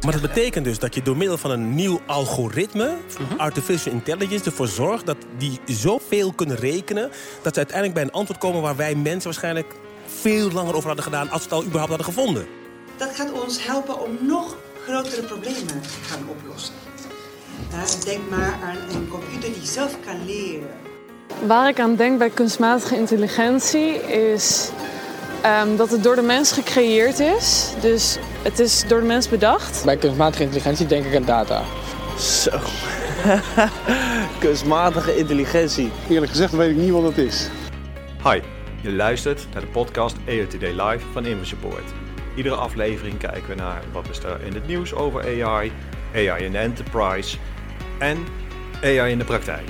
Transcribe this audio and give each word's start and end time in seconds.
Maar 0.00 0.12
dat 0.12 0.20
betekent 0.20 0.64
dus 0.64 0.78
dat 0.78 0.94
je 0.94 1.02
door 1.02 1.16
middel 1.16 1.38
van 1.38 1.50
een 1.50 1.74
nieuw 1.74 2.00
algoritme, 2.06 2.96
artificial 3.36 3.94
intelligence, 3.94 4.44
ervoor 4.44 4.68
zorgt 4.68 5.06
dat 5.06 5.16
die 5.38 5.60
zoveel 5.66 6.32
kunnen 6.32 6.56
rekenen, 6.56 7.10
dat 7.42 7.52
ze 7.52 7.58
uiteindelijk 7.58 7.94
bij 7.94 8.02
een 8.02 8.12
antwoord 8.12 8.40
komen 8.40 8.62
waar 8.62 8.76
wij 8.76 8.94
mensen 8.94 9.30
waarschijnlijk 9.30 9.74
veel 10.20 10.50
langer 10.50 10.74
over 10.74 10.86
hadden 10.86 11.04
gedaan 11.04 11.30
als 11.30 11.38
we 11.38 11.44
het 11.44 11.52
al 11.52 11.64
überhaupt 11.64 11.88
hadden 11.88 12.14
gevonden. 12.14 12.46
Dat 12.96 13.14
gaat 13.14 13.32
ons 13.32 13.66
helpen 13.66 14.00
om 14.00 14.18
nog 14.20 14.56
grotere 14.86 15.22
problemen 15.22 15.66
te 15.66 15.88
gaan 16.08 16.28
oplossen. 16.28 16.74
Ja, 17.70 18.04
denk 18.04 18.30
maar 18.30 18.58
aan 18.62 18.76
een 18.94 19.08
computer 19.08 19.52
die 19.52 19.66
zelf 19.66 19.96
kan 20.04 20.24
leren. 20.26 20.70
Waar 21.46 21.68
ik 21.68 21.80
aan 21.80 21.96
denk 21.96 22.18
bij 22.18 22.30
kunstmatige 22.30 22.96
intelligentie 22.96 23.94
is 24.32 24.70
ehm, 25.42 25.76
dat 25.76 25.90
het 25.90 26.02
door 26.02 26.14
de 26.14 26.22
mens 26.22 26.52
gecreëerd 26.52 27.18
is. 27.18 27.74
Dus 27.80 28.18
het 28.42 28.58
is 28.58 28.84
door 28.88 29.00
de 29.00 29.06
mens 29.06 29.28
bedacht. 29.28 29.84
Bij 29.84 29.96
kunstmatige 29.96 30.42
intelligentie 30.42 30.86
denk 30.86 31.04
ik 31.04 31.16
aan 31.16 31.24
data. 31.24 31.62
Zo. 32.18 32.50
Kunstmatige 34.46 35.16
intelligentie. 35.16 35.90
Eerlijk 36.08 36.30
gezegd 36.30 36.52
weet 36.52 36.70
ik 36.70 36.76
niet 36.76 36.90
wat 36.90 37.02
het 37.02 37.18
is. 37.18 37.48
Hi, 38.22 38.40
je 38.82 38.92
luistert 38.92 39.46
naar 39.52 39.60
de 39.60 39.68
podcast 39.68 40.16
AI 40.28 40.46
Today 40.46 40.70
Live 40.70 41.06
van 41.12 41.26
InfoSupport. 41.26 41.92
Iedere 42.36 42.54
aflevering 42.54 43.18
kijken 43.18 43.48
we 43.48 43.54
naar 43.54 43.82
wat 43.92 44.08
is 44.08 44.18
er 44.18 44.40
in 44.42 44.52
het 44.54 44.66
nieuws 44.66 44.94
over 44.94 45.44
AI, 45.44 45.72
AI 46.14 46.44
in 46.44 46.52
de 46.52 46.58
enterprise 46.58 47.38
en 47.98 48.24
AI 48.82 49.10
in 49.10 49.18
de 49.18 49.24
praktijk. 49.24 49.68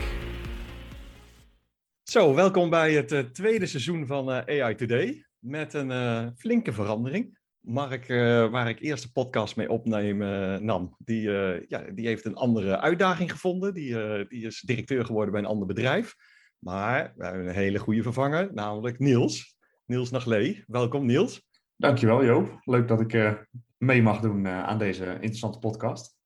Zo, 2.03 2.35
welkom 2.35 2.71
bij 2.71 2.93
het 2.93 3.13
eh, 3.13 3.21
tweede 3.21 3.67
seizoen 3.67 4.07
van 4.07 4.33
eh, 4.33 4.63
AI 4.63 4.75
Today 4.75 5.25
met 5.41 5.75
een 5.75 5.91
eh, 5.91 6.27
flinke 6.37 6.73
verandering. 6.73 7.39
Mark, 7.61 8.09
eh, 8.09 8.51
waar 8.51 8.69
ik 8.69 8.81
eerst 8.81 9.03
de 9.03 9.13
podcast 9.13 9.57
mee 9.57 9.71
opneem, 9.71 10.23
eh, 10.23 10.57
nam, 10.57 10.97
die, 10.99 11.31
ja, 11.69 11.85
die 11.95 12.07
heeft 12.07 12.25
een 12.25 12.35
andere 12.35 12.79
uitdaging 12.79 13.31
gevonden. 13.31 13.75
Die, 13.75 13.95
die 14.29 14.47
is 14.47 14.61
directeur 14.61 15.05
geworden 15.05 15.33
bij 15.33 15.43
een 15.43 15.49
ander 15.49 15.67
bedrijf. 15.67 16.15
Maar 16.59 17.13
we 17.17 17.25
hebben 17.25 17.49
een 17.49 17.55
hele 17.55 17.79
goede 17.79 18.03
vervanger, 18.03 18.55
namelijk 18.55 18.99
Niels. 18.99 19.57
Niels 19.87 20.11
Naglee. 20.11 20.65
Welkom 20.67 21.07
Niels. 21.07 21.49
Dankjewel 21.77 22.25
Joop. 22.25 22.61
Leuk 22.65 22.89
dat 22.89 23.01
ik 23.01 23.45
mee 23.79 24.03
mag 24.03 24.21
doen 24.21 24.49
aan 24.49 24.79
deze 24.79 25.05
interessante 25.05 25.59
podcast. 25.59 26.17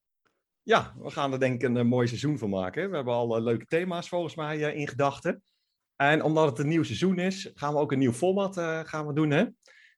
Ja, 0.63 0.95
we 0.99 1.11
gaan 1.11 1.33
er 1.33 1.41
denk 1.41 1.63
ik 1.63 1.77
een, 1.77 1.87
mooi 1.87 2.07
seizoen 2.07 2.39
van 2.39 2.51
maken. 2.51 2.91
We 2.91 2.97
hebben 2.97 3.15
al 3.15 3.43
leuke 3.43 3.65
thema's 3.65 4.09
volgens 4.09 4.35
mij 4.35 4.59
in 4.59 4.89
gedachten. 4.89 5.43
En 5.97 6.23
omdat 6.23 6.49
het 6.49 6.59
een 6.59 6.69
nieuw 6.69 6.83
seizoen 6.83 7.19
is, 7.19 7.51
gaan 7.55 7.73
we 7.73 7.81
ook 7.81 7.93
een 7.93 7.99
nieuw 7.99 8.13
format 8.13 8.57
eh, 8.57 8.81
gaan 8.85 9.07
we 9.07 9.13
doen. 9.13 9.31
Hè? 9.31 9.41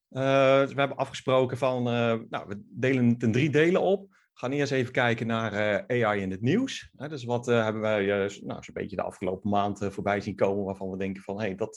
Eh, 0.09 0.61
dus 0.61 0.73
we 0.73 0.81
hebben 0.81 0.97
afgesproken 0.97 1.59
van, 1.59 1.89
eh, 1.89 2.15
nou, 2.29 2.49
we 2.49 2.63
delen 2.69 3.09
het 3.09 3.23
in 3.23 3.33
drie 3.33 3.51
delen 3.51 3.81
op. 3.81 4.09
We 4.11 4.43
gaan 4.43 4.53
eerst 4.53 4.73
even 4.73 4.93
kijken 4.93 5.27
naar 5.27 5.85
AI 5.89 6.21
in 6.21 6.31
het 6.31 6.41
nieuws. 6.41 6.91
Dus 6.93 7.25
wat 7.25 7.47
hebben 7.47 7.83
wij 7.83 8.07
nou, 8.43 8.63
zo'n 8.63 8.75
beetje 8.75 8.97
de 8.97 9.03
afgelopen 9.03 9.51
maand 9.51 9.87
voorbij 9.91 10.21
zien 10.21 10.35
komen 10.35 10.65
waarvan 10.65 10.91
we 10.91 10.97
denken 10.97 11.23
van, 11.23 11.41
hé, 11.41 11.47
hey, 11.47 11.55
dat, 11.55 11.77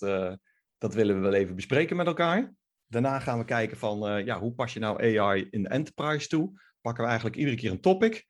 dat 0.78 0.94
willen 0.94 1.16
we 1.16 1.22
wel 1.22 1.34
even 1.34 1.56
bespreken 1.56 1.96
met 1.96 2.08
elkaar. 2.08 2.54
Daarna 2.88 3.20
gaan 3.20 3.38
we 3.38 3.46
kijken 3.46 3.78
van, 3.78 4.26
ja, 4.26 4.40
hoe 4.40 4.54
pas 4.54 4.74
je 4.74 4.80
nou 4.80 5.20
AI 5.20 5.48
in 5.50 5.64
de 5.64 5.70
enterprise 5.70 6.28
toe? 6.28 6.62
Pakken 6.82 7.04
we 7.04 7.10
eigenlijk 7.10 7.40
iedere 7.40 7.58
keer 7.58 7.72
een 7.72 7.82
topic, 7.82 8.26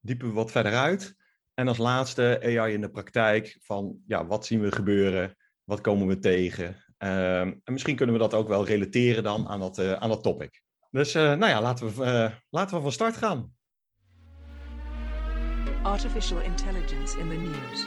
diepen 0.00 0.28
we 0.28 0.34
wat 0.34 0.50
verder 0.50 0.74
uit. 0.74 1.16
En 1.60 1.68
als 1.68 1.78
laatste 1.78 2.40
AI 2.42 2.72
in 2.72 2.80
de 2.80 2.90
praktijk 2.90 3.58
van, 3.62 3.98
ja, 4.06 4.26
wat 4.26 4.46
zien 4.46 4.60
we 4.60 4.72
gebeuren? 4.72 5.36
Wat 5.64 5.80
komen 5.80 6.06
we 6.06 6.18
tegen? 6.18 6.84
Ehm, 6.98 7.52
en 7.64 7.72
misschien 7.72 7.96
kunnen 7.96 8.14
we 8.14 8.20
dat 8.20 8.34
ook 8.34 8.48
wel 8.48 8.66
relateren 8.66 9.22
dan 9.22 9.48
aan 9.48 9.60
dat, 9.60 9.78
eh, 9.78 9.92
aan 9.92 10.08
dat 10.08 10.22
topic. 10.22 10.62
Dus 10.90 11.14
eh, 11.14 11.22
nou 11.22 11.46
ja, 11.46 11.62
laten 11.62 11.96
we, 11.96 12.04
eh, 12.04 12.32
laten 12.50 12.76
we 12.76 12.82
van 12.82 12.92
start 12.92 13.16
gaan. 13.16 13.52
Artificial 15.82 16.40
intelligence 16.40 17.18
in 17.18 17.28
the 17.28 17.34
news. 17.34 17.86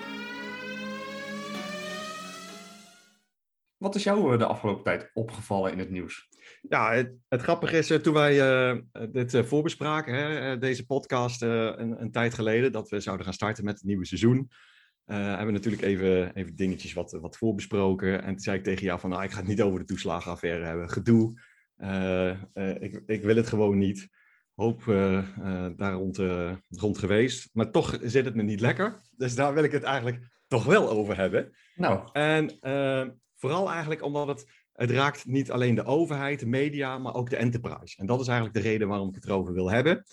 Wat 3.77 3.95
is 3.95 4.03
jou 4.03 4.37
de 4.37 4.45
afgelopen 4.45 4.83
tijd 4.83 5.11
opgevallen 5.13 5.71
in 5.71 5.79
het 5.79 5.89
nieuws? 5.89 6.29
Ja, 6.69 6.93
het, 6.93 7.11
het 7.27 7.41
grappige 7.41 7.77
is, 7.77 7.89
eh, 7.89 7.97
toen 7.97 8.13
wij 8.13 8.41
eh, 8.41 8.77
dit 9.11 9.33
eh, 9.33 9.43
voorbespraken, 9.43 10.13
hè, 10.15 10.57
deze 10.57 10.85
podcast 10.85 11.41
een, 11.41 12.01
een 12.01 12.11
tijd 12.11 12.33
geleden, 12.33 12.71
dat 12.71 12.89
we 12.89 12.99
zouden 12.99 13.25
gaan 13.25 13.33
starten 13.33 13.65
met 13.65 13.73
het 13.73 13.83
nieuwe 13.83 14.05
seizoen, 14.05 14.51
hebben 15.05 15.45
we 15.45 15.51
natuurlijk 15.51 15.81
even, 15.81 16.35
even 16.35 16.55
dingetjes 16.55 16.93
wat, 16.93 17.11
wat 17.21 17.37
voorbesproken. 17.37 18.23
En 18.23 18.29
toen 18.29 18.39
zei 18.39 18.57
ik 18.57 18.63
tegen 18.63 18.85
jou 18.85 18.99
van, 18.99 19.09
nou, 19.09 19.23
ik 19.23 19.31
ga 19.31 19.37
het 19.37 19.47
niet 19.47 19.61
over 19.61 19.79
de 19.79 19.85
toeslagenaffaire 19.85 20.65
hebben. 20.65 20.89
Gedoe, 20.89 21.41
ik, 22.79 23.03
ik 23.05 23.23
wil 23.23 23.35
het 23.35 23.47
gewoon 23.47 23.77
niet. 23.77 24.09
Hoop 24.55 24.83
daar 25.75 25.93
rond, 25.93 26.17
rond 26.69 26.97
geweest. 26.97 27.49
Maar 27.53 27.71
toch 27.71 27.99
zit 28.01 28.25
het 28.25 28.35
me 28.35 28.43
niet 28.43 28.59
lekker. 28.59 29.01
Dus 29.17 29.35
daar 29.35 29.53
wil 29.53 29.63
ik 29.63 29.71
het 29.71 29.83
eigenlijk 29.83 30.27
toch 30.47 30.63
wel 30.65 30.89
over 30.89 31.17
hebben. 31.17 31.51
Nou, 31.75 32.09
En 32.11 32.59
vooral 33.35 33.69
eigenlijk 33.69 34.03
omdat 34.03 34.27
het, 34.27 34.45
het 34.73 34.91
raakt 34.91 35.25
niet 35.25 35.51
alleen 35.51 35.75
de 35.75 35.85
overheid, 35.85 36.39
de 36.39 36.47
media, 36.47 36.97
maar 36.97 37.13
ook 37.13 37.29
de 37.29 37.35
enterprise. 37.35 37.97
En 37.97 38.05
dat 38.05 38.19
is 38.19 38.27
eigenlijk 38.27 38.57
de 38.57 38.69
reden 38.69 38.87
waarom 38.87 39.09
ik 39.09 39.15
het 39.15 39.25
erover 39.25 39.53
wil 39.53 39.71
hebben. 39.71 40.05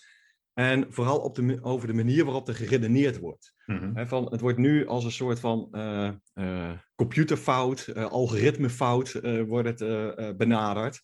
En 0.54 0.86
vooral 0.88 1.18
op 1.18 1.34
de, 1.34 1.58
over 1.62 1.86
de 1.86 1.94
manier 1.94 2.24
waarop 2.24 2.48
er 2.48 2.54
geredeneerd 2.54 3.18
wordt. 3.18 3.54
mhm. 3.66 4.06
Van, 4.06 4.26
het 4.30 4.40
wordt 4.40 4.58
nu 4.58 4.86
als 4.86 5.04
een 5.04 5.12
soort 5.12 5.40
van 5.40 5.68
eh, 5.72 6.10
eh, 6.32 6.72
computerfout, 6.94 7.86
eh, 7.86 8.04
algoritmefout 8.04 9.12
wordt 9.46 9.80
het 9.80 10.36
benaderd. 10.36 11.02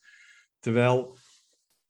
Terwijl, 0.59 1.17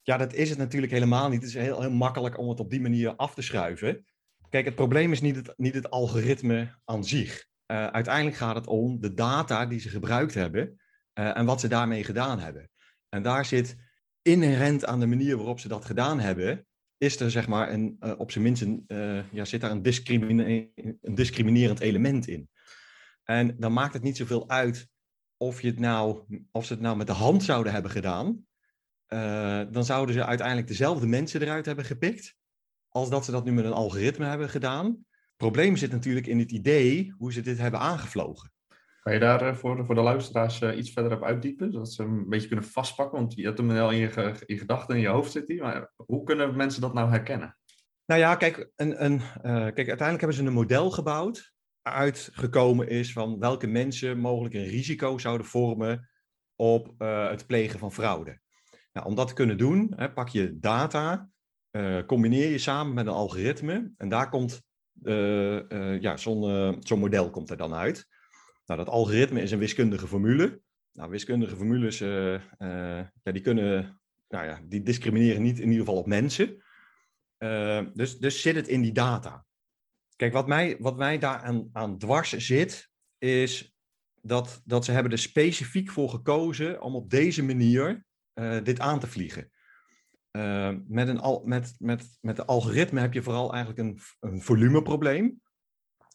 ja, 0.03 0.16
dat 0.16 0.34
is 0.34 0.48
het 0.48 0.59
natuurlijk 0.59 0.93
helemaal 0.93 1.28
niet. 1.28 1.41
Het 1.41 1.48
is 1.48 1.54
heel, 1.54 1.81
heel 1.81 1.91
makkelijk 1.91 2.38
om 2.38 2.48
het 2.48 2.60
op 2.60 2.71
die 2.71 2.81
manier 2.81 3.16
af 3.16 3.34
te 3.34 3.43
schuiven. 3.43 4.04
Kijk, 4.48 4.65
het 4.65 4.75
probleem 4.75 5.12
is 5.12 5.21
niet 5.21 5.37
het, 5.37 5.53
niet 5.56 5.75
het 5.75 5.91
algoritme 5.91 6.78
aan 6.84 7.04
zich. 7.04 7.47
Uiteindelijk 7.66 8.37
gaat 8.37 8.54
het 8.54 8.66
om 8.66 9.00
de 9.00 9.15
data 9.15 9.66
die 9.66 9.81
ze 9.81 9.88
gebruikt 9.88 10.34
hebben 10.34 10.81
en 11.25 11.44
wat 11.44 11.60
ze 11.60 11.69
daarmee 11.69 12.04
gedaan 12.04 12.38
hebben. 12.38 12.71
En 13.09 13.22
daar 13.22 13.44
zit 13.44 13.77
inherent 14.22 14.84
aan 14.84 15.00
de 15.00 15.06
manier 15.06 15.37
waarop 15.37 15.60
ze 15.60 15.69
dat 15.69 15.84
gedaan 15.84 16.21
hebben, 16.21 16.66
is 16.97 17.21
er 17.21 17.31
zeg 17.31 17.47
maar 17.49 17.72
een, 17.72 17.97
eh, 18.00 18.12
op 18.19 18.31
zijn 18.31 18.44
minst 18.44 18.62
een, 18.62 18.84
eh, 18.87 19.32
ja, 19.32 19.44
zit 19.44 19.60
daar 19.60 19.71
een, 19.71 19.82
discrimine- 19.82 20.71
een 21.00 21.15
discriminerend 21.15 21.81
element 21.81 22.28
in. 22.28 22.49
En 23.25 23.56
dan 23.59 23.72
maakt 23.72 23.93
het 23.94 24.03
niet 24.03 24.16
zoveel 24.16 24.49
uit 24.49 24.88
of, 25.37 25.62
je 25.62 25.69
het 25.69 25.78
nou, 25.78 26.25
of 26.53 26.65
ze 26.65 26.72
het 26.72 26.82
nou 26.82 26.97
met 26.97 27.06
de 27.06 27.12
hand 27.12 27.43
zouden 27.43 27.72
hebben 27.72 27.91
gedaan. 27.91 28.44
eh, 29.06 29.62
dan 29.71 29.84
zouden 29.84 30.15
ze 30.15 30.25
uiteindelijk 30.25 30.69
dezelfde 30.69 31.06
mensen 31.06 31.43
eruit 31.43 31.66
hebben 31.66 31.84
gepikt. 31.84 32.34
Als 32.88 33.10
dat 33.10 33.25
ze 33.25 33.31
dat 33.31 33.44
nu 33.44 33.53
met 33.53 33.65
een 33.65 33.72
algoritme 33.72 34.25
hebben 34.27 34.48
gedaan. 34.48 34.87
Het 34.87 35.37
probleem 35.37 35.77
zit 35.77 35.91
natuurlijk 35.91 36.27
in 36.27 36.38
het 36.38 36.53
idee 36.53 37.15
hoe 37.19 37.33
ze 37.33 37.41
dit 37.41 37.59
hebben 37.59 37.81
aangevlogen. 37.81 38.53
Kan 39.06 39.14
je 39.14 39.20
daar 39.20 39.42
eh, 39.42 39.54
voor, 39.54 39.84
voor 39.86 39.94
de 39.94 40.00
luisteraars 40.00 40.60
eh, 40.60 40.76
iets 40.76 40.92
verder 40.92 41.12
op 41.12 41.24
uitdiepen? 41.24 41.72
Zodat 41.72 41.92
ze 41.92 42.02
een 42.02 42.28
beetje 42.28 42.46
kunnen 42.48 42.64
vastpakken? 42.64 43.18
Want 43.18 43.34
je 43.34 43.44
hebt 43.44 43.58
hem 43.58 43.70
al 43.70 43.90
in 43.90 43.98
je, 43.98 44.34
je 44.46 44.58
gedachten, 44.58 44.94
in 44.94 45.00
je 45.00 45.08
hoofd 45.08 45.32
zit 45.32 45.48
hij. 45.48 45.56
Maar 45.56 45.92
hoe 45.96 46.24
kunnen 46.24 46.56
mensen 46.56 46.80
dat 46.80 46.94
nou 46.94 47.10
herkennen? 47.10 47.58
Nou 48.06 48.20
ja, 48.20 48.34
kijk, 48.34 48.70
een, 48.76 49.04
een, 49.04 49.20
eh, 49.20 49.52
kijk, 49.52 49.76
uiteindelijk 49.76 50.20
hebben 50.20 50.36
ze 50.36 50.44
een 50.44 50.53
model 50.53 50.91
gebouwd. 50.91 51.53
Uitgekomen 51.82 52.88
is 52.88 53.12
van 53.12 53.38
welke 53.38 53.66
mensen 53.66 54.18
mogelijk 54.18 54.54
een 54.54 54.66
risico 54.66 55.18
zouden 55.18 55.47
vormen 55.47 56.09
op 56.56 56.94
het 56.98 57.47
plegen 57.47 57.78
van 57.78 57.92
fraude. 57.92 58.41
Nou, 58.92 59.06
om 59.06 59.14
dat 59.14 59.28
te 59.28 59.34
kunnen 59.34 59.59
doen, 59.59 59.92
hè, 59.97 60.12
pak 60.12 60.28
je 60.28 60.59
data, 60.59 61.30
combineer 62.06 62.50
je 62.50 62.59
samen 62.59 62.94
met 62.94 63.06
een 63.06 63.12
algoritme. 63.12 63.92
En 63.97 64.09
daar 64.09 64.28
komt 64.28 64.62
ja, 66.00 66.16
zo'n 66.16 66.76
zo'n 66.80 66.98
model 66.98 67.30
komt 67.30 67.50
er 67.50 67.56
dan 67.56 67.74
uit. 67.74 68.09
Nou, 68.66 68.84
dat 68.84 68.89
algoritme 68.89 69.42
is 69.42 69.51
een 69.51 69.59
wiskundige 69.59 70.07
formule. 70.07 70.60
Nou, 70.92 71.10
wiskundige 71.10 71.57
formules, 71.57 72.01
eh, 72.01 72.34
eh, 72.34 73.07
ja, 73.22 73.33
die 73.33 73.41
kunnen, 73.41 74.01
nou 74.28 74.47
ja, 74.47 74.60
die 74.65 74.83
discrimineren 74.83 75.42
niet 75.42 75.59
in 75.59 75.68
ieder 75.68 75.84
geval 75.84 76.01
op 76.01 76.07
mensen. 76.07 76.65
Eh, 77.36 77.84
dus, 77.95 78.18
dus 78.18 78.42
zit 78.42 78.54
het 78.54 78.68
in 78.68 78.83
die 78.83 78.92
data. 78.92 79.45
Kijk, 80.16 80.33
wat 80.33 80.47
mij, 80.47 80.77
wat 80.78 80.97
mij 80.97 81.18
daar 81.18 81.39
aan, 81.39 81.68
aan 81.72 81.98
dwars 81.98 82.33
zit, 82.33 82.91
is 83.18 83.77
dat, 84.22 84.63
dat 84.65 84.84
ze 84.84 84.92
hebben 84.92 85.12
er 85.12 85.19
specifiek 85.19 85.91
voor 85.91 86.09
gekozen 86.09 86.80
om 86.80 86.95
op 86.95 87.10
deze 87.10 87.42
manier 87.42 88.04
dit 88.62 88.80
aan 88.80 89.01
te 89.01 89.07
vliegen. 89.07 89.51
Met, 90.86 91.09
een 91.09 91.19
al, 91.19 91.42
met, 91.45 91.74
met, 91.78 92.19
met 92.21 92.36
de 92.36 92.45
algoritme 92.45 93.01
heb 93.01 93.12
je 93.12 93.22
vooral 93.22 93.53
eigenlijk 93.53 93.89
een, 93.89 93.98
een 94.30 94.42
volumeprobleem. 94.42 95.41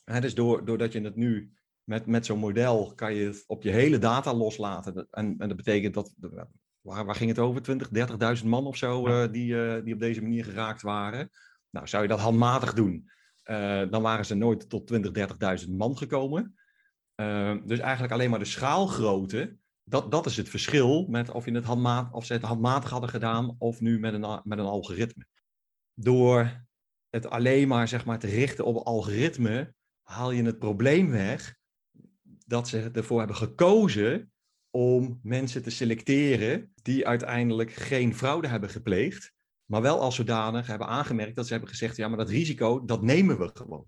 Hè, 0.03 0.21
dus 0.21 0.35
door, 0.35 0.65
doordat 0.65 0.93
je 0.93 1.01
het 1.01 1.15
nu 1.15 1.53
met, 1.83 2.05
met 2.05 2.25
zo'n 2.25 2.39
model 2.39 2.93
kan 2.95 3.13
je 3.13 3.25
het 3.25 3.43
op 3.47 3.63
je 3.63 3.69
hele 3.69 3.97
data 3.97 4.33
loslaten. 4.33 5.07
En, 5.11 5.35
en 5.37 5.47
dat 5.47 5.57
betekent 5.57 5.93
dat, 5.93 6.13
waar, 6.81 7.05
waar 7.05 7.15
ging 7.15 7.29
het 7.29 7.39
over? 7.39 7.61
20, 7.61 7.89
30.000 8.41 8.45
man 8.45 8.65
of 8.65 8.77
zo 8.77 9.07
eh, 9.07 9.31
die, 9.31 9.65
eh, 9.65 9.83
die 9.83 9.93
op 9.93 9.99
deze 9.99 10.21
manier 10.21 10.43
geraakt 10.43 10.81
waren. 10.81 11.29
Nou, 11.69 11.87
zou 11.87 12.03
je 12.03 12.09
dat 12.09 12.19
handmatig 12.19 12.73
doen, 12.73 13.09
eh, 13.43 13.83
dan 13.89 14.01
waren 14.01 14.25
ze 14.25 14.35
nooit 14.35 14.69
tot 14.69 14.87
20, 14.87 15.11
30.000 15.11 15.69
man 15.69 15.97
gekomen. 15.97 16.55
Dus 17.65 17.79
eigenlijk 17.79 18.13
alleen 18.13 18.29
maar 18.29 18.39
de 18.39 18.45
schaalgrootte, 18.45 19.57
dat, 19.83 20.11
dat 20.11 20.25
is 20.25 20.37
het 20.37 20.49
verschil 20.49 21.07
met 21.07 21.31
of, 21.31 21.45
je 21.45 21.51
het 21.51 21.63
handmatig, 21.63 22.13
of 22.13 22.25
ze 22.25 22.33
het 22.33 22.41
handmatig 22.41 22.89
hadden 22.89 23.09
gedaan 23.09 23.55
of 23.57 23.79
nu 23.79 23.99
met 23.99 24.13
een, 24.13 24.41
met 24.43 24.59
een 24.59 24.65
algoritme. 24.65 25.25
Door 25.93 26.65
het 27.09 27.29
alleen 27.29 27.67
maar, 27.67 27.87
zeg 27.87 28.05
maar 28.05 28.19
te 28.19 28.27
richten 28.27 28.65
op 28.65 28.75
algoritme, 28.75 29.73
haal 30.01 30.31
je 30.31 30.43
het 30.43 30.59
probleem 30.59 31.11
weg 31.11 31.59
dat 32.51 32.67
ze 32.67 32.89
ervoor 32.93 33.17
hebben 33.17 33.35
gekozen 33.35 34.31
om 34.69 35.19
mensen 35.23 35.63
te 35.63 35.69
selecteren 35.69 36.73
die 36.81 37.07
uiteindelijk 37.07 37.71
geen 37.71 38.15
fraude 38.15 38.47
hebben 38.47 38.69
gepleegd, 38.69 39.33
maar 39.65 39.81
wel 39.81 39.99
als 39.99 40.15
zodanig 40.15 40.67
hebben 40.67 40.87
aangemerkt 40.87 41.35
dat 41.35 41.45
ze 41.45 41.51
hebben 41.51 41.69
gezegd, 41.69 41.95
ja, 41.95 42.07
maar 42.07 42.17
dat 42.17 42.29
risico, 42.29 42.85
dat 42.85 43.01
nemen 43.01 43.39
we 43.39 43.49
gewoon. 43.53 43.85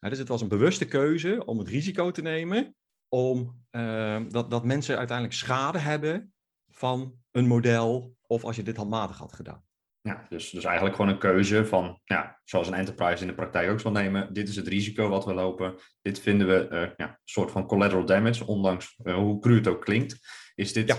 Nou, 0.00 0.12
dus 0.12 0.18
het 0.18 0.28
was 0.28 0.40
een 0.40 0.48
bewuste 0.48 0.84
keuze 0.84 1.44
om 1.44 1.58
het 1.58 1.68
risico 1.68 2.10
te 2.10 2.22
nemen, 2.22 2.76
om 3.08 3.64
eh, 3.70 4.22
dat, 4.28 4.50
dat 4.50 4.64
mensen 4.64 4.98
uiteindelijk 4.98 5.36
schade 5.36 5.78
hebben 5.78 6.32
van 6.70 7.14
een 7.30 7.46
model, 7.46 8.16
of 8.26 8.44
als 8.44 8.56
je 8.56 8.62
dit 8.62 8.76
handmatig 8.76 9.18
had 9.18 9.32
gedaan. 9.32 9.64
Ja, 10.08 10.26
dus, 10.28 10.50
dus 10.50 10.64
eigenlijk 10.64 10.96
gewoon 10.96 11.10
een 11.10 11.18
keuze 11.18 11.66
van, 11.66 12.00
ja, 12.04 12.40
zoals 12.44 12.68
een 12.68 12.74
enterprise 12.74 13.20
in 13.22 13.26
de 13.28 13.34
praktijk 13.34 13.70
ook 13.70 13.80
zal 13.80 13.90
nemen. 13.92 14.32
Dit 14.32 14.48
is 14.48 14.56
het 14.56 14.68
risico 14.68 15.08
wat 15.08 15.24
we 15.24 15.34
lopen. 15.34 15.74
Dit 16.02 16.18
vinden 16.20 16.46
we 16.46 16.68
eh, 16.68 16.90
ja, 16.96 17.08
een 17.08 17.16
soort 17.24 17.50
van 17.50 17.66
collateral 17.66 18.04
damage, 18.06 18.46
ondanks 18.46 18.96
eh, 19.02 19.14
hoe 19.14 19.40
cru 19.40 19.54
het 19.54 19.66
ook 19.66 19.84
klinkt. 19.84 20.18
Is 20.54 20.72
dit, 20.72 20.88
Ja. 20.88 20.96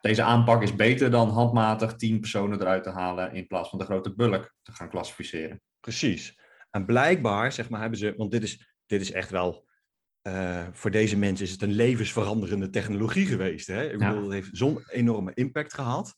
Deze 0.00 0.22
aanpak 0.22 0.62
is 0.62 0.74
beter 0.74 1.10
dan 1.10 1.28
handmatig 1.28 1.94
tien 1.94 2.20
personen 2.20 2.60
eruit 2.60 2.82
te 2.82 2.90
halen 2.90 3.32
in 3.32 3.46
plaats 3.46 3.68
van 3.68 3.78
de 3.78 3.84
grote 3.84 4.14
bulk 4.14 4.54
te 4.62 4.72
gaan 4.72 4.88
klassificeren. 4.88 5.60
Precies. 5.80 6.40
En 6.70 6.86
blijkbaar, 6.86 7.52
zeg 7.52 7.68
maar, 7.68 7.80
hebben 7.80 7.98
ze, 7.98 8.14
want 8.16 8.30
dit 8.30 8.42
is, 8.42 8.74
dit 8.86 9.00
is 9.00 9.12
echt 9.12 9.30
wel, 9.30 9.68
eh, 10.22 10.66
voor 10.72 10.90
deze 10.90 11.16
mensen 11.16 11.46
is 11.46 11.52
het 11.52 11.62
een 11.62 11.72
levensveranderende 11.72 12.70
technologie 12.70 13.26
geweest. 13.26 13.66
Hè? 13.66 13.92
Ik 13.92 14.00
Ja. 14.00 14.08
bedoel, 14.08 14.22
het 14.24 14.32
heeft 14.32 14.48
zo'n 14.52 14.82
enorme 14.90 15.30
impact 15.34 15.74
gehad. 15.74 16.14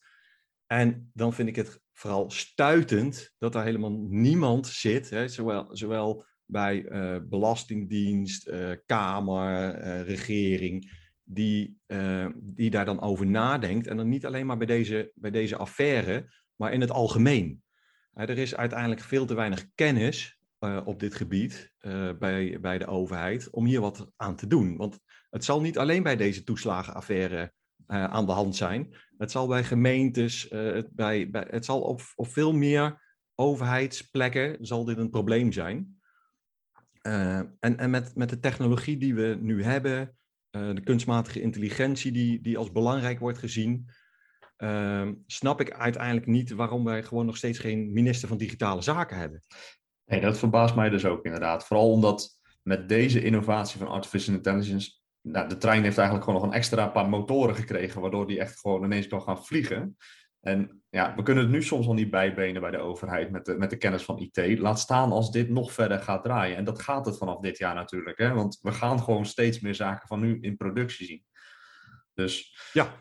En 0.67 1.11
dan 1.15 1.33
vind 1.33 1.49
ik 1.49 1.57
het 1.57 1.81
vooral 2.01 2.31
stuitend 2.31 3.33
dat 3.39 3.55
er 3.55 3.63
helemaal 3.63 4.07
niemand 4.09 4.67
zit, 4.67 5.11
hè? 5.11 5.29
Zowel, 5.29 5.69
zowel 5.77 6.25
bij 6.47 6.85
eh, 6.85 7.17
Belastingdienst, 7.23 8.49
eh, 8.49 8.71
Kamer, 8.87 9.75
eh, 9.75 10.03
regering, 10.03 10.99
die, 11.25 11.79
die 12.35 12.71
daar 12.71 12.85
dan 12.85 13.01
over 13.01 13.27
nadenkt. 13.27 13.87
En 13.87 13.97
dan 13.97 14.09
niet 14.09 14.27
alleen 14.27 14.47
maar 14.47 14.57
bij 14.57 14.67
deze, 14.67 15.13
bij 15.15 15.31
deze 15.31 15.57
affaire, 15.57 16.33
maar 16.57 16.73
in 16.73 16.81
het 16.81 16.91
algemeen. 16.91 17.63
Er 18.13 18.39
is 18.39 18.57
uiteindelijk 18.57 19.01
veel 19.01 19.27
te 19.27 19.35
weinig 19.35 19.67
kennis 19.75 20.39
op 20.85 21.01
dit 21.01 21.15
gebied 21.15 21.73
bij, 22.19 22.59
bij 22.61 22.79
de 22.79 22.87
overheid 22.87 23.51
om 23.51 23.65
hier 23.65 23.81
wat 23.81 24.11
aan 24.17 24.37
te 24.37 24.47
doen. 24.47 24.77
Want 24.77 24.99
het 25.31 25.45
zal 25.45 25.61
niet 25.61 25.79
alleen 25.79 26.03
bij 26.03 26.17
deze 26.17 26.43
toeslagenaffaire 26.43 27.53
aan 27.87 28.27
de 28.27 28.33
hand 28.33 28.57
zijn. 28.57 28.95
Het 29.21 29.31
zal 29.31 29.47
bij 29.47 29.65
gemeentes, 29.65 30.49
eh, 30.49 30.73
het, 30.73 30.91
bij, 30.91 31.31
bij, 31.31 31.47
het 31.51 31.65
zal 31.65 31.81
op, 31.81 32.01
op 32.15 32.29
veel 32.29 32.53
meer 32.53 33.03
overheidsplekken 33.35 34.57
zal 34.61 34.85
dit 34.85 34.99
een 34.99 35.11
probleem 35.11 35.53
zijn. 35.53 36.01
Eh, 37.03 37.39
en 37.39 37.79
en 37.79 37.91
met, 37.91 38.15
met 38.15 38.29
de 38.29 38.41
technologie 38.41 38.97
die 38.97 39.15
we 39.15 39.39
nu 39.41 39.63
hebben, 39.63 40.17
eh, 40.51 40.75
de 40.75 40.83
kunstmatige 40.83 41.41
intelligentie 41.41 42.13
die, 42.13 42.41
die 42.41 42.59
als 42.59 42.73
belangrijk 42.73 43.19
wordt 43.19 43.39
gezien, 43.39 43.91
Ehm, 44.61 45.15
snap 45.27 45.61
ik 45.61 45.73
uiteindelijk 45.73 46.27
niet 46.27 46.51
waarom 46.51 46.85
wij 46.85 47.03
gewoon 47.03 47.27
nog 47.27 47.37
steeds 47.37 47.59
geen 47.59 47.93
minister 47.93 48.29
van 48.29 48.37
Digitale 48.37 48.83
Zaken 48.83 49.17
hebben. 49.17 49.41
Nee, 50.05 50.21
dat 50.21 50.39
verbaast 50.39 50.75
mij 50.75 50.89
dus 50.89 51.05
ook 51.05 51.25
inderdaad. 51.25 51.67
Vooral 51.67 51.91
omdat 51.91 52.39
met 52.63 52.89
deze 52.89 53.23
innovatie 53.23 53.79
van 53.79 53.89
artificial 53.89 54.37
intelligence, 54.37 55.00
nou, 55.23 55.49
de 55.49 55.57
trein 55.57 55.83
heeft 55.83 55.99
eigenlijk 55.99 56.27
gewoon 56.27 56.41
nog 56.41 56.51
een 56.51 56.57
extra 56.57 56.89
paar 56.89 57.09
motoren 57.09 57.55
gekregen, 57.55 58.01
waardoor 58.01 58.27
die 58.27 58.41
echt 58.41 58.61
gewoon 58.61 58.85
ineens 58.85 59.07
kan 59.07 59.23
gaan 59.23 59.45
vliegen. 59.45 59.97
En 60.41 60.83
ja, 60.91 61.15
we 61.17 61.23
kunnen 61.23 61.45
het 61.45 61.53
nu 61.53 61.63
soms 61.63 61.87
al 61.87 61.95
niet 61.95 62.11
bijbenen 62.11 62.61
bij 62.61 62.71
de 62.71 62.79
overheid 62.79 63.31
met 63.31 63.45
de, 63.45 63.59
met 63.59 63.71
de 63.71 63.77
kennis 63.77 64.03
van 64.03 64.19
IT. 64.19 64.59
Laat 64.59 64.79
staan 64.79 65.13
als 65.13 65.31
dit 65.31 65.49
nog 65.49 65.73
verder 65.73 65.99
gaat 65.99 66.23
draaien. 66.23 66.57
En 66.57 66.65
dat 66.65 66.83
gaat 66.83 67.07
het 67.07 67.19
vanaf 67.19 67.41
dit 67.41 67.59
jaar 67.59 67.75
natuurlijk. 67.75 68.19
Hè? 68.19 68.35
Want 68.35 68.59
we 68.63 68.73
gaan 68.73 69.01
gewoon 69.01 69.27
steeds 69.27 69.61
meer 69.61 69.75
zaken 69.75 70.09
van 70.09 70.21
nu 70.21 70.39
in 70.41 70.57
productie 70.57 71.07
zien. 71.07 71.25
Dus 72.15 72.57
Ja, 72.73 72.95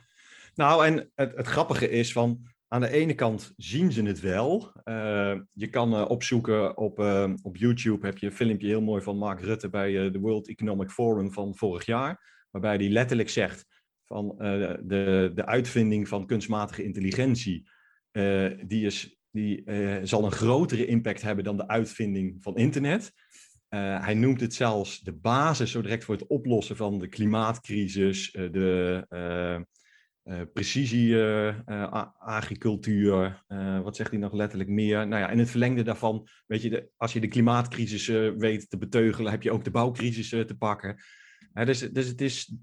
nou 0.55 0.85
en 0.85 1.11
het, 1.15 1.35
het 1.35 1.47
grappige 1.47 1.89
is 1.89 2.11
van, 2.11 2.51
aan 2.71 2.81
de 2.81 2.89
ene 2.89 3.13
kant 3.13 3.53
zien 3.57 3.91
ze 3.91 4.03
het 4.03 4.19
wel. 4.19 4.71
Eh, 4.83 5.35
je 5.53 5.67
kan 5.69 5.93
eh, 5.93 6.09
opzoeken 6.09 6.77
op, 6.77 6.99
eh, 6.99 7.33
op 7.41 7.57
YouTube, 7.57 8.05
heb 8.05 8.17
je 8.17 8.25
een 8.25 8.31
filmpje 8.31 8.67
heel 8.67 8.81
mooi 8.81 9.01
van 9.01 9.17
Mark 9.17 9.41
Rutte 9.41 9.69
bij 9.69 10.11
de 10.11 10.19
World 10.19 10.47
Economic 10.47 10.89
Forum 10.89 11.33
van 11.33 11.55
vorig 11.55 11.85
jaar. 11.85 12.45
Waarbij 12.51 12.75
hij 12.75 12.89
letterlijk 12.89 13.29
zegt 13.29 13.65
van 14.05 14.35
de, 14.37 15.31
de 15.35 15.45
uitvinding 15.45 16.07
van 16.07 16.25
kunstmatige 16.25 16.83
intelligentie, 16.83 17.69
die, 18.65 18.85
is, 18.85 19.19
die 19.31 19.63
zal 20.03 20.25
een 20.25 20.31
grotere 20.31 20.85
impact 20.85 21.21
hebben 21.21 21.43
dan 21.43 21.57
de 21.57 21.67
uitvinding 21.67 22.37
van 22.43 22.55
internet. 22.55 23.11
Hij 23.75 24.13
noemt 24.13 24.41
het 24.41 24.53
zelfs 24.53 24.99
de 24.99 25.13
basis 25.13 25.71
zo 25.71 25.81
direct 25.81 26.03
voor 26.03 26.15
het 26.15 26.27
oplossen 26.27 26.75
van 26.75 26.99
de 26.99 27.07
klimaatcrisis, 27.07 28.31
de 28.31 29.57
eh, 30.29 30.39
eh, 30.39 30.47
precisie-agricultuur. 30.53 33.43
wat 33.83 33.95
zegt 33.95 34.11
hij 34.11 34.19
nog 34.19 34.33
letterlijk 34.33 34.69
meer? 34.69 35.07
Nou 35.07 35.21
ja, 35.21 35.29
in 35.29 35.39
het 35.39 35.49
verlengde 35.49 35.83
daarvan, 35.83 36.27
weet 36.47 36.61
je, 36.61 36.69
de, 36.69 36.89
als 36.97 37.13
je 37.13 37.19
de 37.19 37.27
klimaatcrisis 37.27 38.07
eh, 38.07 38.31
weet 38.37 38.69
te 38.69 38.77
beteugelen, 38.77 39.31
heb 39.31 39.43
je 39.43 39.51
ook 39.51 39.63
de 39.63 39.71
bouwcrisis 39.71 40.31
eh, 40.31 40.41
te 40.41 40.57
pakken. 40.57 40.97
Dus, 41.53 41.79
dus 41.79 42.07
het 42.07 42.21
is, 42.21 42.55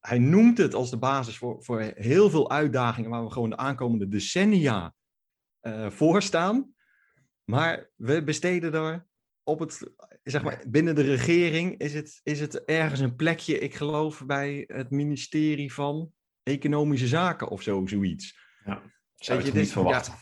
hij 0.00 0.18
noemt 0.18 0.58
het 0.58 0.74
als 0.74 0.90
de 0.90 0.98
basis 0.98 1.36
voor, 1.36 1.64
voor 1.64 1.80
heel 1.80 2.30
veel 2.30 2.50
uitdagingen 2.50 3.10
waar 3.10 3.24
we 3.24 3.30
gewoon 3.30 3.50
de 3.50 3.56
aankomende 3.56 4.08
decennia 4.08 4.94
eh, 5.60 5.90
voor 5.90 6.22
staan. 6.22 6.74
Maar 7.44 7.90
we 7.96 8.24
besteden 8.24 8.74
er 8.74 9.06
op 9.42 9.58
het, 9.58 9.92
zeg 10.22 10.42
maar, 10.42 10.64
binnen 10.68 10.94
de 10.94 11.02
regering 11.02 11.78
is 11.78 11.94
het, 11.94 12.20
is 12.22 12.40
het 12.40 12.64
ergens 12.64 13.00
een 13.00 13.16
plekje, 13.16 13.58
ik 13.58 13.74
geloof 13.74 14.26
bij 14.26 14.64
het 14.66 14.90
ministerie 14.90 15.72
van 15.72 16.12
Economische 16.42 17.06
Zaken 17.06 17.48
of 17.48 17.62
zo, 17.62 17.86
zoiets. 17.86 18.38
zou 18.64 18.78
Weet 19.38 19.46
je 19.46 19.52
dit- 19.52 19.62
niet 19.62 19.72
verwachten. 19.72 20.14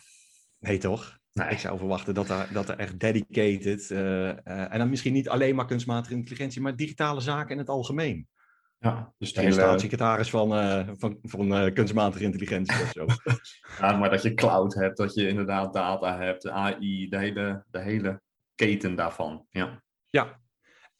Nee, 0.58 0.78
toch? 0.78 1.18
Nee. 1.32 1.48
Ik 1.48 1.58
zou 1.58 1.78
verwachten 1.78 2.14
dat 2.14 2.28
er, 2.30 2.48
dat 2.52 2.68
er 2.68 2.78
echt 2.78 3.00
dedicated, 3.00 3.90
eh, 3.90 4.28
eh, 4.30 4.72
en 4.72 4.78
dan 4.78 4.88
misschien 4.88 5.12
niet 5.12 5.28
alleen 5.28 5.54
maar 5.54 5.66
kunstmatige 5.66 6.14
intelligentie, 6.14 6.60
maar 6.60 6.76
digitale 6.76 7.20
zaken 7.20 7.50
in 7.50 7.58
het 7.58 7.68
algemeen. 7.68 8.28
Ja, 8.78 9.12
dus 9.18 9.32
de 9.32 9.40
hele, 9.40 9.52
staatssecretaris 9.52 10.30
van, 10.30 10.54
eh, 10.54 10.88
van, 10.96 11.18
van 11.22 11.72
kunstmatige 11.72 12.24
intelligentie 12.24 12.82
of 12.82 12.90
zo. 12.92 13.06
ja, 13.80 13.96
maar 13.96 14.10
dat 14.10 14.22
je 14.22 14.34
cloud 14.34 14.74
hebt, 14.74 14.96
dat 14.96 15.14
je 15.14 15.28
inderdaad 15.28 15.72
data 15.72 16.18
hebt, 16.18 16.48
AI, 16.48 17.08
de 17.08 17.18
hele, 17.18 17.64
de 17.70 17.78
hele 17.80 18.22
keten 18.54 18.94
daarvan. 18.94 19.46
Ja. 19.50 19.82
Ja, 20.10 20.40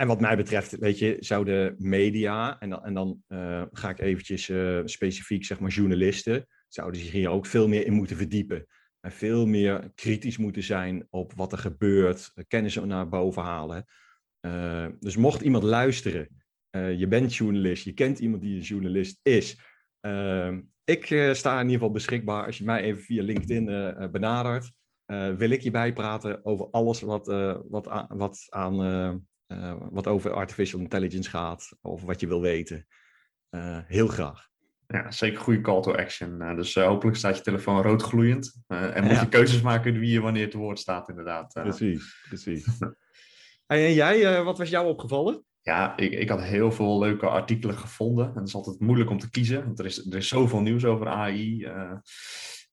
en 0.01 0.07
wat 0.07 0.21
mij 0.21 0.37
betreft, 0.37 0.79
weet 0.79 0.99
je, 0.99 1.17
zouden 1.21 1.75
media, 1.79 2.61
en 2.61 2.71
dan, 2.71 2.85
en 2.85 2.95
dan 2.95 3.23
eh, 3.27 3.63
ga 3.73 3.89
ik 3.89 3.99
eventjes 3.99 4.49
eh, 4.49 4.81
specifiek, 4.85 5.45
zeg 5.45 5.61
maar, 5.61 5.71
journalisten, 5.71 6.47
zouden 6.69 7.01
zich 7.01 7.11
hier 7.11 7.29
ook 7.29 7.47
veel 7.47 7.69
meer 7.69 7.87
in 7.87 7.93
moeten 7.93 8.17
verdiepen. 8.17 8.67
En 9.01 9.13
veel 9.13 9.47
meer 9.47 9.93
kritisch 9.95 10.37
moeten 10.37 10.63
zijn 10.63 11.07
op 11.11 11.33
wat 11.35 11.53
er 11.53 11.59
gebeurt, 11.59 12.31
eh, 12.35 12.45
kennis 12.49 12.75
naar 12.75 13.09
boven 13.09 13.43
halen. 13.43 13.85
Dus 14.99 15.17
mocht 15.17 15.41
iemand 15.41 15.65
luisteren, 15.65 16.29
je 16.71 17.07
bent 17.09 17.35
journalist, 17.35 17.85
je 17.85 17.93
kent 17.93 18.19
iemand 18.19 18.43
die 18.43 18.57
een 18.57 18.63
journalist 18.63 19.21
is. 19.23 19.59
eh, 20.01 20.57
ik 20.85 21.05
sta 21.33 21.55
in 21.55 21.65
ieder 21.65 21.73
geval 21.73 21.91
beschikbaar 21.91 22.47
als 22.47 22.59
je 22.59 22.65
mij 22.65 22.83
even 22.83 23.03
via 23.03 23.23
LinkedIn 23.23 23.65
benadert. 24.11 24.73
wil 25.37 25.51
ik 25.51 25.61
je 25.61 25.71
bijpraten 25.71 26.45
over 26.45 26.71
alles 26.71 27.01
wat, 27.01 27.27
wat, 27.69 28.07
wat, 28.09 28.47
aan, 28.49 29.28
eh, 29.49 29.75
wat 29.91 30.07
over 30.07 30.33
artificial 30.33 30.81
intelligence 30.81 31.31
gaat, 31.31 31.73
of 31.81 32.03
wat 32.03 32.21
je 32.21 32.27
wil 32.27 32.41
weten. 32.41 32.87
Eh, 33.51 33.79
heel 33.87 34.07
graag. 34.07 34.47
ja, 34.87 35.11
zeker 35.11 35.41
goede 35.41 35.61
call 35.61 35.83
to 35.83 35.95
action. 35.95 36.41
Eh, 36.43 36.57
dus 36.57 36.75
hopelijk 36.75 37.17
staat 37.17 37.37
je 37.37 37.43
telefoon 37.43 37.83
roodgloeiend. 37.83 38.63
Eh, 38.67 38.97
en 38.97 39.03
moet 39.03 39.13
Ja. 39.13 39.21
je 39.21 39.29
keuzes 39.29 39.61
maken 39.61 39.99
wie 39.99 40.11
je 40.11 40.21
wanneer 40.21 40.51
te 40.51 40.59
woord 40.59 40.79
staat, 40.79 41.09
inderdaad. 41.09 41.53
Precies, 41.53 42.25
precies. 42.29 42.67
En 43.67 43.93
jij, 43.93 44.43
wat 44.43 44.59
was 44.59 44.69
jou 44.71 44.87
opgevallen? 44.89 45.45
Ja, 45.63 45.97
ik, 45.97 46.13
ik 46.13 46.29
had 46.29 46.43
heel 46.43 46.73
veel 46.73 46.99
leuke 46.99 47.27
artikelen 47.27 47.79
gevonden. 47.79 48.29
En 48.29 48.35
het 48.35 48.49
is 48.49 48.55
altijd 48.55 48.81
moeilijk 48.81 49.11
om 49.11 49.19
te 49.19 49.31
kiezen, 49.31 49.65
want 49.65 49.79
er 49.79 49.85
is, 49.85 50.07
er 50.11 50.17
is 50.17 50.29
zoveel 50.29 50.61
nieuws 50.61 50.85
over 50.85 51.09
AI. 51.09 51.69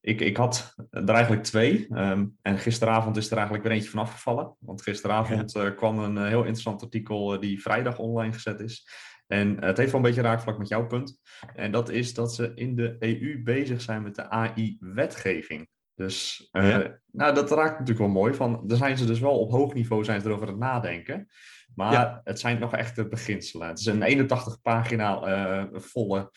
Ik, 0.05 0.21
ik 0.21 0.37
had 0.37 0.75
er 0.89 1.09
eigenlijk 1.09 1.43
twee. 1.43 1.87
Ehm, 1.89 2.25
en 2.41 2.57
gisteravond 2.57 3.17
is 3.17 3.27
er 3.27 3.33
eigenlijk 3.33 3.63
weer 3.63 3.73
eentje 3.73 3.89
van 3.89 3.99
afgevallen. 3.99 4.55
Want 4.59 4.81
gisteravond 4.81 5.55
eh, 5.55 5.75
kwam 5.75 5.99
een 5.99 6.17
eh, 6.17 6.27
heel 6.27 6.39
interessant 6.39 6.81
artikel 6.83 7.33
eh, 7.33 7.39
die 7.39 7.61
vrijdag 7.61 7.99
online 7.99 8.33
gezet 8.33 8.59
is. 8.59 8.87
En 9.27 9.63
het 9.63 9.77
heeft 9.77 9.91
wel 9.91 9.99
een 10.01 10.07
beetje 10.07 10.21
raakvlak 10.21 10.57
met 10.57 10.67
jouw 10.67 10.87
punt. 10.87 11.19
En 11.55 11.71
dat 11.71 11.89
is 11.89 12.13
dat 12.13 12.35
ze 12.35 12.51
in 12.55 12.75
de 12.75 12.95
EU 12.99 13.43
bezig 13.43 13.81
zijn 13.81 14.03
met 14.03 14.15
de 14.15 14.29
AI-wetgeving. 14.29 15.69
Dus 15.95 16.47
Ja. 16.51 16.99
nou, 17.11 17.33
dat 17.33 17.51
raakt 17.51 17.71
natuurlijk 17.79 17.99
wel 17.99 18.21
mooi. 18.21 18.33
Van, 18.33 18.61
daar 18.67 18.77
zijn 18.77 18.97
ze 18.97 19.05
dus 19.05 19.19
wel 19.19 19.39
op 19.39 19.51
hoog 19.51 19.73
niveau 19.73 20.03
zijn 20.03 20.21
ze 20.21 20.27
erover 20.27 20.47
aan 20.47 20.53
het 20.53 20.61
nadenken. 20.61 21.27
Maar 21.75 21.91
Ja. 21.91 22.21
het 22.23 22.39
zijn 22.39 22.59
nog 22.59 22.73
echt 22.73 22.95
de 22.95 23.07
beginselen. 23.07 23.67
Het 23.67 23.79
is 23.79 23.85
een 23.85 24.01
81 24.01 24.61
pagina 24.61 25.69
volle 25.71 26.31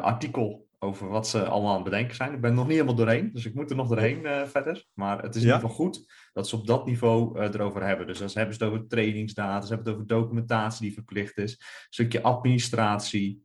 artikel 0.00 0.70
over 0.84 1.08
wat 1.08 1.28
ze 1.28 1.44
allemaal 1.44 1.70
aan 1.70 1.74
het 1.74 1.84
bedenken 1.84 2.16
zijn. 2.16 2.34
Ik 2.34 2.40
ben 2.40 2.50
er 2.50 2.56
nog 2.56 2.66
niet 2.66 2.74
helemaal 2.74 2.94
doorheen, 2.94 3.30
dus 3.32 3.44
ik 3.44 3.54
moet 3.54 3.70
er 3.70 3.76
nog 3.76 3.88
doorheen 3.88 4.26
eh, 4.26 4.46
verder. 4.46 4.86
Maar 4.94 5.22
het 5.22 5.34
is 5.34 5.40
in 5.40 5.46
ieder 5.46 5.60
geval 5.60 5.76
goed 5.76 6.12
dat 6.32 6.48
ze 6.48 6.56
op 6.56 6.66
dat 6.66 6.86
niveau 6.86 7.38
eh, 7.38 7.54
erover 7.54 7.86
hebben. 7.86 8.06
Dus 8.06 8.18
dan 8.18 8.28
hebben 8.32 8.54
ze 8.54 8.64
het 8.64 8.72
over 8.72 8.86
trainingsdata, 8.86 9.66
ze 9.66 9.74
hebben 9.74 9.92
het 9.92 9.94
over 9.94 10.06
documentatie 10.06 10.82
die 10.82 10.92
verplicht 10.92 11.38
is, 11.38 11.52
een 11.52 11.86
stukje 11.90 12.22
administratie, 12.22 13.44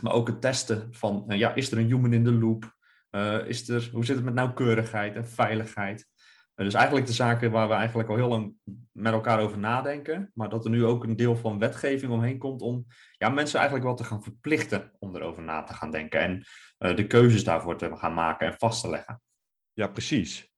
maar 0.00 0.12
ook 0.12 0.26
het 0.26 0.40
testen 0.40 0.88
van, 0.90 1.24
eh, 1.28 1.38
ja, 1.38 1.54
is 1.54 1.70
er 1.70 1.78
een 1.78 1.86
human 1.86 2.12
in 2.12 2.24
the 2.24 2.32
loop? 2.32 2.76
Is 3.46 3.68
er, 3.68 3.88
hoe 3.92 4.04
zit 4.04 4.16
het 4.16 4.24
met 4.24 4.34
nauwkeurigheid 4.34 5.16
en 5.16 5.28
veiligheid? 5.28 6.08
Dus 6.64 6.74
eigenlijk 6.74 7.06
de 7.06 7.12
zaken 7.12 7.50
waar 7.50 7.68
we 7.68 7.74
eigenlijk 7.74 8.08
al 8.08 8.16
heel 8.16 8.28
lang 8.28 8.54
met 8.92 9.12
elkaar 9.12 9.40
over 9.40 9.58
nadenken, 9.58 10.30
maar 10.34 10.48
dat 10.48 10.64
er 10.64 10.70
nu 10.70 10.84
ook 10.84 11.04
een 11.04 11.16
deel 11.16 11.36
van 11.36 11.58
wetgeving 11.58 12.12
omheen 12.12 12.38
komt 12.38 12.62
om 12.62 12.86
ja, 13.18 13.28
mensen 13.28 13.58
eigenlijk 13.58 13.88
wel 13.88 13.96
te 13.96 14.04
gaan 14.04 14.22
verplichten 14.22 14.92
om 14.98 15.16
erover 15.16 15.42
na 15.42 15.62
te 15.62 15.74
gaan 15.74 15.90
denken 15.90 16.20
en 16.20 16.44
eh, 16.78 16.96
de 16.96 17.06
keuzes 17.06 17.44
daarvoor 17.44 17.76
te 17.76 17.96
gaan 17.96 18.14
maken 18.14 18.46
en 18.46 18.54
vast 18.58 18.82
te 18.82 18.88
leggen. 18.90 19.20
Ja, 19.72 19.86
precies. 19.86 20.52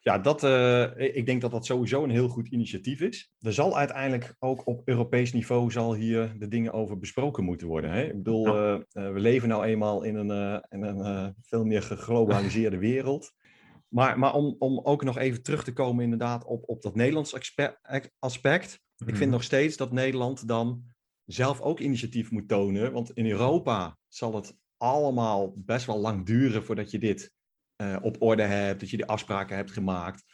Ja, 0.00 0.18
dat, 0.18 0.44
eh, 0.44 1.16
ik 1.16 1.26
denk 1.26 1.40
dat 1.40 1.50
dat 1.50 1.66
sowieso 1.66 2.04
een 2.04 2.10
heel 2.10 2.28
goed 2.28 2.48
initiatief 2.48 3.00
is. 3.00 3.32
Er 3.40 3.52
zal 3.52 3.78
uiteindelijk 3.78 4.34
ook 4.38 4.66
op 4.66 4.82
Europees 4.84 5.32
niveau 5.32 5.70
zal 5.70 5.94
hier 5.94 6.34
de 6.38 6.48
dingen 6.48 6.72
over 6.72 6.98
besproken 6.98 7.44
moeten 7.44 7.66
worden. 7.66 7.90
Hè? 7.90 8.02
Ik 8.02 8.16
bedoel, 8.16 8.46
Ja. 8.46 8.84
eh, 8.92 9.12
we 9.12 9.20
leven 9.20 9.48
nou 9.48 9.64
eenmaal 9.64 10.02
in 10.02 10.14
een, 10.16 10.62
in 10.68 10.82
een 10.82 11.34
veel 11.42 11.64
meer 11.64 11.82
geglobaliseerde 11.82 12.78
wereld. 12.78 13.32
Maar, 13.92 14.18
maar 14.18 14.34
om, 14.34 14.56
om 14.58 14.80
ook 14.82 15.04
nog 15.04 15.18
even 15.18 15.42
terug 15.42 15.64
te 15.64 15.72
komen 15.72 16.04
inderdaad 16.04 16.44
op, 16.44 16.68
op 16.68 16.82
dat 16.82 16.94
Nederlands 16.94 17.34
aspect. 18.18 18.80
Ik 18.96 19.06
Mhm. 19.06 19.16
vind 19.16 19.30
nog 19.30 19.42
steeds 19.42 19.76
dat 19.76 19.92
Nederland 19.92 20.48
dan 20.48 20.84
zelf 21.24 21.60
ook 21.60 21.80
initiatief 21.80 22.30
moet 22.30 22.48
tonen. 22.48 22.92
Want 22.92 23.10
in 23.10 23.26
Europa 23.26 23.98
zal 24.08 24.34
het 24.34 24.56
allemaal 24.76 25.52
best 25.56 25.86
wel 25.86 25.98
lang 25.98 26.26
duren 26.26 26.64
voordat 26.64 26.90
je 26.90 26.98
dit 26.98 27.32
eh, 27.76 27.96
op 28.02 28.22
orde 28.22 28.42
hebt, 28.42 28.80
dat 28.80 28.90
je 28.90 28.96
die 28.96 29.06
afspraken 29.06 29.56
hebt 29.56 29.70
gemaakt. 29.70 30.24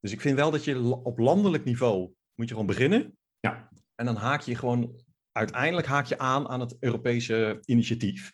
Dus 0.00 0.12
ik 0.12 0.20
vind 0.20 0.36
wel 0.36 0.50
dat 0.50 0.64
je 0.64 0.82
op 1.04 1.18
landelijk 1.18 1.64
niveau 1.64 2.12
moet 2.34 2.48
je 2.48 2.54
gewoon 2.54 2.66
beginnen. 2.66 3.18
Ja. 3.40 3.70
En 3.94 4.06
dan 4.06 4.16
haak 4.16 4.40
je 4.40 4.54
gewoon, 4.54 5.00
uiteindelijk 5.32 5.86
haak 5.86 6.06
je 6.06 6.18
aan 6.18 6.48
aan 6.48 6.60
het 6.60 6.76
Europese 6.80 7.58
initiatief. 7.64 8.32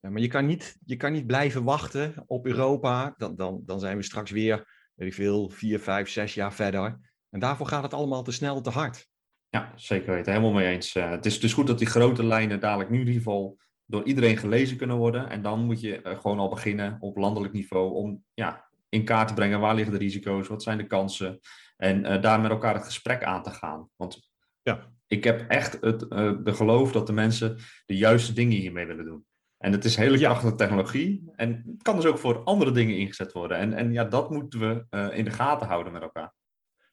Ja, 0.00 0.10
maar 0.10 0.20
je 0.20 0.28
kan, 0.28 0.46
niet, 0.46 0.76
je 0.84 0.96
kan 0.96 1.12
niet 1.12 1.26
blijven 1.26 1.64
wachten 1.64 2.14
op 2.26 2.46
Europa. 2.46 3.14
Dan, 3.16 3.36
dan, 3.36 3.62
dan 3.64 3.80
zijn 3.80 3.96
we 3.96 4.02
straks 4.02 4.30
weer, 4.30 4.90
weet 4.94 5.08
ik 5.08 5.14
veel, 5.14 5.50
vier, 5.50 5.80
vijf, 5.80 6.08
zes 6.08 6.34
jaar 6.34 6.52
verder. 6.52 6.98
En 7.30 7.40
daarvoor 7.40 7.66
gaat 7.66 7.82
het 7.82 7.94
allemaal 7.94 8.22
te 8.22 8.32
snel, 8.32 8.60
te 8.60 8.70
hard. 8.70 9.08
Ja, 9.48 9.72
zeker 9.76 10.14
weten. 10.14 10.32
Helemaal 10.32 10.52
mee 10.52 10.74
eens. 10.74 10.94
Eh, 10.94 11.10
het 11.10 11.26
is 11.26 11.40
dus 11.40 11.52
goed 11.52 11.66
dat 11.66 11.78
die 11.78 11.86
grote 11.86 12.24
lijnen 12.24 12.60
dadelijk 12.60 12.90
nu 12.90 13.00
in 13.00 13.06
ieder 13.06 13.22
geval 13.22 13.58
door 13.84 14.04
iedereen 14.04 14.36
gelezen 14.36 14.76
kunnen 14.76 14.96
worden. 14.96 15.30
En 15.30 15.42
dan 15.42 15.64
moet 15.64 15.80
je 15.80 16.02
eh, 16.02 16.20
gewoon 16.20 16.38
al 16.38 16.48
beginnen 16.48 16.96
op 17.00 17.16
landelijk 17.16 17.52
niveau 17.52 17.94
om 17.94 18.24
ja, 18.34 18.68
in 18.88 19.04
kaart 19.04 19.28
te 19.28 19.34
brengen 19.34 19.60
waar 19.60 19.74
liggen 19.74 19.92
de 19.92 19.98
risico's, 19.98 20.48
wat 20.48 20.62
zijn 20.62 20.78
de 20.78 20.86
kansen. 20.86 21.40
En 21.76 22.04
eh, 22.04 22.22
daar 22.22 22.40
met 22.40 22.50
elkaar 22.50 22.74
het 22.74 22.84
gesprek 22.84 23.24
aan 23.24 23.42
te 23.42 23.50
gaan. 23.50 23.88
Want 23.96 24.30
Ja. 24.62 24.92
ik 25.06 25.24
heb 25.24 25.48
echt 25.48 25.80
het 25.80 26.00
de 26.44 26.52
geloof 26.54 26.92
dat 26.92 27.06
de 27.06 27.12
mensen 27.12 27.56
de 27.86 27.96
juiste 27.96 28.32
dingen 28.32 28.58
hiermee 28.58 28.86
willen 28.86 29.04
doen. 29.04 29.24
En 29.60 29.72
het 29.72 29.84
is 29.84 29.96
hele 29.96 30.18
krachtige 30.18 30.54
technologie. 30.54 31.30
En 31.36 31.62
het 31.66 31.82
kan 31.82 31.96
dus 31.96 32.04
ook 32.04 32.18
voor 32.18 32.42
andere 32.44 32.70
dingen 32.70 32.96
ingezet 32.96 33.32
worden. 33.32 33.56
En, 33.56 33.72
en 33.72 33.92
ja, 33.92 34.04
dat 34.04 34.30
moeten 34.30 34.60
we 34.60 34.86
eh, 34.90 35.18
in 35.18 35.24
de 35.24 35.30
gaten 35.30 35.66
houden 35.66 35.92
met 35.92 36.02
elkaar. 36.02 36.34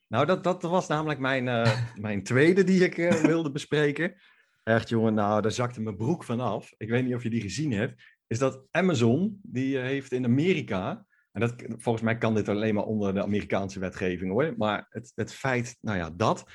Nou, 0.08 0.26
dat, 0.26 0.44
dat 0.44 0.62
was 0.62 0.88
namelijk 0.88 1.20
mijn, 1.20 1.48
eh, 1.48 1.80
mijn 2.08 2.24
tweede 2.24 2.64
die 2.64 2.84
ik 2.84 2.98
eh, 2.98 3.12
wilde 3.12 3.52
bespreken. 3.52 4.16
Echt 4.64 4.90
jongen, 4.90 5.14
nou, 5.14 5.42
daar 5.42 5.52
zakte 5.52 5.82
mijn 5.82 5.96
broek 5.96 6.24
van 6.24 6.40
af. 6.40 6.74
Ik 6.78 6.90
weet 6.90 7.06
niet 7.06 7.16
of 7.16 7.24
je 7.24 7.30
die 7.30 7.42
gezien 7.42 7.72
hebt. 7.72 8.04
Is 8.28 8.40
dat 8.40 8.64
Amazon, 8.72 9.40
die 9.44 9.78
heeft 9.78 10.12
in 10.12 10.26
Amerika... 10.26 11.06
En 11.32 11.42
dat, 11.44 11.64
volgens 11.68 12.04
mij 12.04 12.18
kan 12.18 12.36
dit 12.36 12.50
alleen 12.50 12.74
maar 12.74 12.84
onder 12.84 13.14
de 13.14 13.24
Amerikaanse 13.24 13.80
wetgeving 13.80 14.32
hoor. 14.32 14.54
Maar 14.58 14.86
het, 14.90 15.12
het 15.16 15.34
feit, 15.34 15.78
nou 15.82 15.98
ja, 15.98 16.10
dat... 16.10 16.46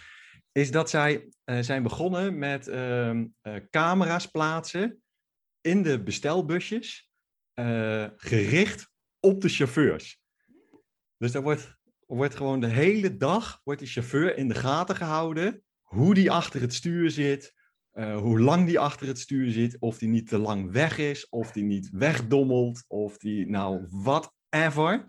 Is 0.52 0.70
dat 0.70 0.90
zij 0.90 1.28
zijn 1.60 1.82
begonnen 1.82 2.38
met 2.38 2.68
ehm, 2.68 3.26
eh, 3.40 3.54
camera's 3.70 4.26
plaatsen 4.26 5.01
in 5.62 5.82
de 5.82 6.02
bestelbusjes. 6.02 7.10
eh, 7.54 8.06
gericht 8.16 8.90
op 9.20 9.40
de 9.40 9.48
chauffeurs. 9.48 10.20
Dus 11.18 11.32
daar 11.32 11.42
wordt 11.42 11.80
wordt 12.06 12.34
gewoon 12.34 12.60
de 12.60 12.66
hele 12.66 13.16
dag 13.16 13.60
wordt 13.64 13.80
de 13.80 13.86
chauffeur 13.86 14.36
in 14.36 14.48
de 14.48 14.54
gaten 14.54 14.96
gehouden. 14.96 15.62
Hoe 15.82 16.14
die 16.14 16.30
achter 16.30 16.60
het 16.60 16.74
stuur 16.74 17.10
zit. 17.10 17.54
eh, 17.92 18.16
hoe 18.18 18.40
lang 18.40 18.66
die 18.66 18.78
achter 18.78 19.06
het 19.06 19.18
stuur 19.18 19.50
zit. 19.50 19.76
Of 19.78 19.98
die 19.98 20.08
niet 20.08 20.28
te 20.28 20.38
lang 20.38 20.70
weg 20.70 20.98
is. 20.98 21.28
Of 21.28 21.52
die 21.52 21.62
niet 21.64 21.90
wegdommelt. 21.90 22.84
Of 22.88 23.18
die 23.18 23.46
nou 23.50 23.86
whatever. 23.90 25.06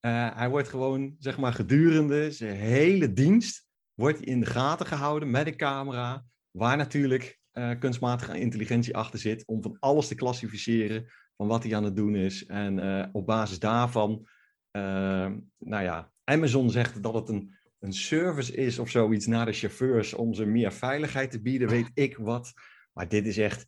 Eh, 0.00 0.36
hij 0.36 0.48
wordt 0.50 0.68
gewoon, 0.68 1.14
zeg 1.18 1.38
maar, 1.38 1.52
gedurende 1.52 2.30
zijn 2.30 2.56
hele 2.56 3.12
dienst. 3.12 3.66
Wordt 3.94 4.20
in 4.20 4.40
de 4.40 4.46
gaten 4.46 4.86
gehouden 4.86 5.30
met 5.30 5.46
een 5.46 5.56
camera. 5.56 6.24
Waar 6.50 6.76
natuurlijk 6.76 7.40
eh, 7.52 7.78
kunstmatige 7.78 8.38
intelligentie 8.38 8.96
achter 8.96 9.18
zit. 9.18 9.46
Om 9.46 9.62
van 9.62 9.76
alles 9.78 10.08
te 10.08 10.14
klassificeren. 10.14 11.06
Van 11.36 11.46
wat 11.46 11.62
hij 11.62 11.76
aan 11.76 11.84
het 11.84 11.96
doen 11.96 12.14
is. 12.16 12.46
En 12.46 12.78
eh, 12.78 13.08
op 13.12 13.26
basis 13.26 13.58
daarvan. 13.58 14.28
eh, 14.70 15.30
nou 15.58 15.82
ja, 15.82 16.12
Amazon 16.24 16.70
zegt 16.70 17.02
dat 17.02 17.14
het 17.14 17.28
een, 17.28 17.56
een 17.78 17.92
service 17.92 18.54
is 18.54 18.78
of 18.78 18.90
zoiets 18.90 19.26
naar 19.26 19.46
de 19.46 19.52
chauffeurs 19.52 20.14
om 20.14 20.34
ze 20.34 20.44
meer 20.44 20.72
veiligheid 20.72 21.30
te 21.30 21.42
bieden, 21.42 21.68
weet 21.68 21.90
ik 21.94 22.16
wat. 22.16 22.52
Maar 22.92 23.08
dit 23.08 23.26
is 23.26 23.38
echt, 23.38 23.66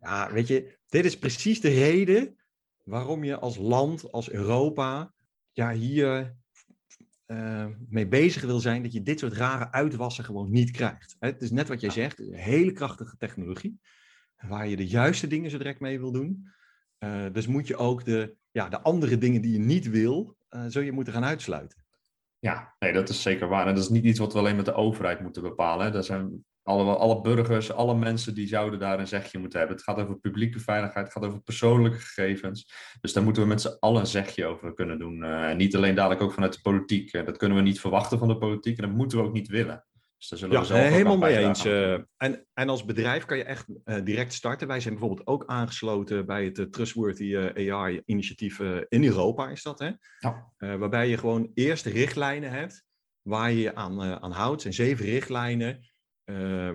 ja, 0.00 0.32
weet 0.32 0.46
je, 0.46 0.78
dit 0.88 1.04
is 1.04 1.18
precies 1.18 1.60
de 1.60 1.68
reden 1.68 2.36
waarom 2.84 3.24
je 3.24 3.38
als 3.38 3.56
land, 3.56 4.12
als 4.12 4.30
Europa, 4.30 5.14
ja, 5.52 5.72
hier 5.72 6.36
eh, 7.26 7.66
mee 7.88 8.08
bezig 8.08 8.42
wil 8.42 8.60
zijn 8.60 8.82
dat 8.82 8.92
je 8.92 9.02
dit 9.02 9.18
soort 9.18 9.32
rare 9.32 9.72
uitwassen 9.72 10.24
gewoon 10.24 10.50
niet 10.50 10.70
krijgt. 10.70 11.16
Het 11.18 11.42
is 11.42 11.50
net 11.50 11.68
wat 11.68 11.80
jij 11.80 11.90
zegt, 11.90 12.18
een 12.18 12.34
hele 12.34 12.72
krachtige 12.72 13.16
technologie, 13.16 13.80
waar 14.36 14.68
je 14.68 14.76
de 14.76 14.86
juiste 14.86 15.26
dingen 15.26 15.50
zo 15.50 15.58
direct 15.58 15.80
mee 15.80 16.00
wil 16.00 16.12
doen. 16.12 16.48
Eh, 16.98 17.26
dus 17.32 17.46
moet 17.46 17.66
je 17.66 17.76
ook 17.76 18.04
de, 18.04 18.36
ja, 18.50 18.68
de 18.68 18.80
andere 18.80 19.18
dingen 19.18 19.42
die 19.42 19.52
je 19.52 19.58
niet 19.58 19.88
wil, 19.90 20.36
eh 20.48 20.64
zul 20.68 20.82
je 20.82 20.92
moeten 20.92 21.12
gaan 21.12 21.24
uitsluiten. 21.24 21.84
Ja, 22.38 22.74
nee, 22.78 22.92
dat 22.92 23.08
is 23.08 23.22
zeker 23.22 23.48
waar. 23.48 23.66
En 23.66 23.74
dat 23.74 23.82
is 23.82 23.90
niet 23.90 24.04
iets 24.04 24.18
wat 24.18 24.32
we 24.32 24.38
alleen 24.38 24.56
met 24.56 24.64
de 24.64 24.74
overheid 24.74 25.20
moeten 25.20 25.42
bepalen. 25.42 25.86
Hè. 25.86 25.92
Dat 25.92 26.04
zijn 26.04 26.44
alle, 26.62 26.96
alle 26.96 27.20
burgers, 27.20 27.72
alle 27.72 27.94
mensen 27.94 28.34
die 28.34 28.46
zouden 28.46 28.78
daar 28.78 28.98
een 28.98 29.08
zegje 29.08 29.38
moeten 29.38 29.58
hebben. 29.58 29.76
Het 29.76 29.84
gaat 29.84 29.98
over 29.98 30.18
publieke 30.18 30.60
veiligheid, 30.60 31.04
het 31.04 31.14
gaat 31.14 31.24
over 31.24 31.40
persoonlijke 31.42 31.98
gegevens. 31.98 32.72
Dus 33.00 33.12
daar 33.12 33.22
moeten 33.22 33.42
we 33.42 33.48
met 33.48 33.60
z'n 33.60 33.76
allen 33.80 34.00
een 34.00 34.06
zegje 34.06 34.46
over 34.46 34.74
kunnen 34.74 34.98
doen. 34.98 35.24
Eh, 35.24 35.50
en 35.50 35.56
niet 35.56 35.76
alleen 35.76 35.94
dadelijk 35.94 36.22
ook 36.22 36.32
vanuit 36.32 36.52
de 36.52 36.60
politiek. 36.62 37.12
Eh, 37.12 37.24
dat 37.26 37.36
kunnen 37.36 37.56
we 37.58 37.62
niet 37.64 37.80
verwachten 37.80 38.18
van 38.18 38.28
de 38.28 38.38
politiek 38.38 38.78
en 38.78 38.86
dat 38.88 38.96
moeten 38.96 39.18
we 39.18 39.24
ook 39.24 39.32
niet 39.32 39.48
willen. 39.48 39.84
Dus 40.18 40.28
daar 40.28 40.38
zullen 40.38 40.54
Ja, 40.54 40.60
we 40.60 40.66
zelf 40.66 40.80
eh, 40.80 40.86
ook 40.86 40.92
helemaal 40.92 41.16
mee 41.16 41.36
eens. 41.36 41.64
en, 42.16 42.46
en 42.54 42.68
als 42.68 42.84
bedrijf 42.84 43.24
kan 43.24 43.36
je 43.36 43.44
echt 43.44 43.66
direct 44.04 44.32
starten. 44.32 44.68
Wij 44.68 44.80
zijn 44.80 44.94
bijvoorbeeld 44.94 45.26
ook 45.26 45.46
aangesloten 45.46 46.26
bij 46.26 46.44
het 46.44 46.72
Trustworthy 46.72 47.36
AI-initiatief 47.36 48.60
in 48.88 49.04
Europa, 49.04 49.48
is 49.48 49.62
dat 49.62 49.78
hè? 49.78 49.90
Ja. 50.18 50.52
Waarbij 50.76 51.08
je 51.08 51.18
gewoon 51.18 51.50
eerst 51.54 51.86
richtlijnen 51.86 52.50
hebt 52.50 52.84
waar 53.22 53.50
je 53.50 53.60
je 53.60 53.74
aan, 53.74 54.02
aan 54.02 54.32
houdt. 54.32 54.62
Zijn 54.62 54.74
zeven 54.74 55.04
richtlijnen 55.04 55.91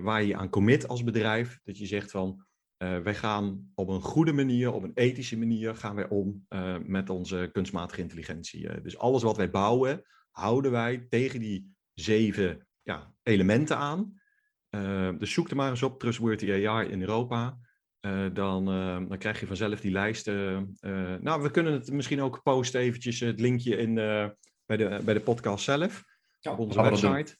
waar 0.02 0.22
je 0.22 0.36
aan 0.36 0.48
commit 0.50 0.88
als 0.88 1.04
bedrijf. 1.04 1.58
Dat 1.64 1.78
je 1.78 1.86
zegt 1.86 2.10
van, 2.10 2.46
eh, 2.76 2.98
wij 2.98 3.14
gaan 3.14 3.70
op 3.74 3.88
een 3.88 4.00
goede 4.00 4.32
manier, 4.32 4.72
op 4.72 4.82
een 4.82 4.94
ethische 4.94 5.38
manier, 5.38 5.74
gaan 5.76 5.94
wij 5.94 6.08
om 6.08 6.44
eh, 6.48 6.76
met 6.82 7.10
onze 7.10 7.48
kunstmatige 7.52 8.00
intelligentie. 8.00 8.68
Eh, 8.68 8.82
dus 8.82 8.98
alles 8.98 9.22
wat 9.22 9.36
wij 9.36 9.50
bouwen, 9.50 10.02
houden 10.30 10.70
wij 10.70 11.06
tegen 11.08 11.40
die 11.40 11.74
zeven 11.94 12.66
ja, 12.82 13.12
elementen 13.22 13.76
aan. 13.76 14.20
Eh, 14.68 15.10
dus 15.18 15.32
zoek 15.32 15.50
er 15.50 15.56
maar 15.56 15.70
eens 15.70 15.82
op, 15.82 15.98
Trustworthy 16.00 16.66
AI 16.66 16.88
in 16.88 17.00
Europa. 17.00 17.58
Eh, 18.00 18.26
dan, 18.32 18.68
eh, 18.68 19.08
dan 19.08 19.18
krijg 19.18 19.40
je 19.40 19.46
vanzelf 19.46 19.80
die 19.80 19.90
lijst. 19.92 20.28
eh, 20.28 20.56
eh, 20.56 21.20
nou, 21.20 21.42
we 21.42 21.50
kunnen 21.50 21.72
het 21.72 21.92
misschien 21.92 22.20
ook 22.20 22.42
posten 22.42 22.80
eventjes, 22.80 23.20
het 23.20 23.40
linkje 23.40 23.76
in, 23.76 23.98
eh, 23.98 24.28
bij, 24.66 24.76
de, 24.76 25.00
bij 25.04 25.14
de 25.14 25.20
podcast 25.20 25.64
zelf. 25.64 26.04
Ja, 26.40 26.52
op 26.52 26.58
onze 26.58 26.82
website. 26.82 27.36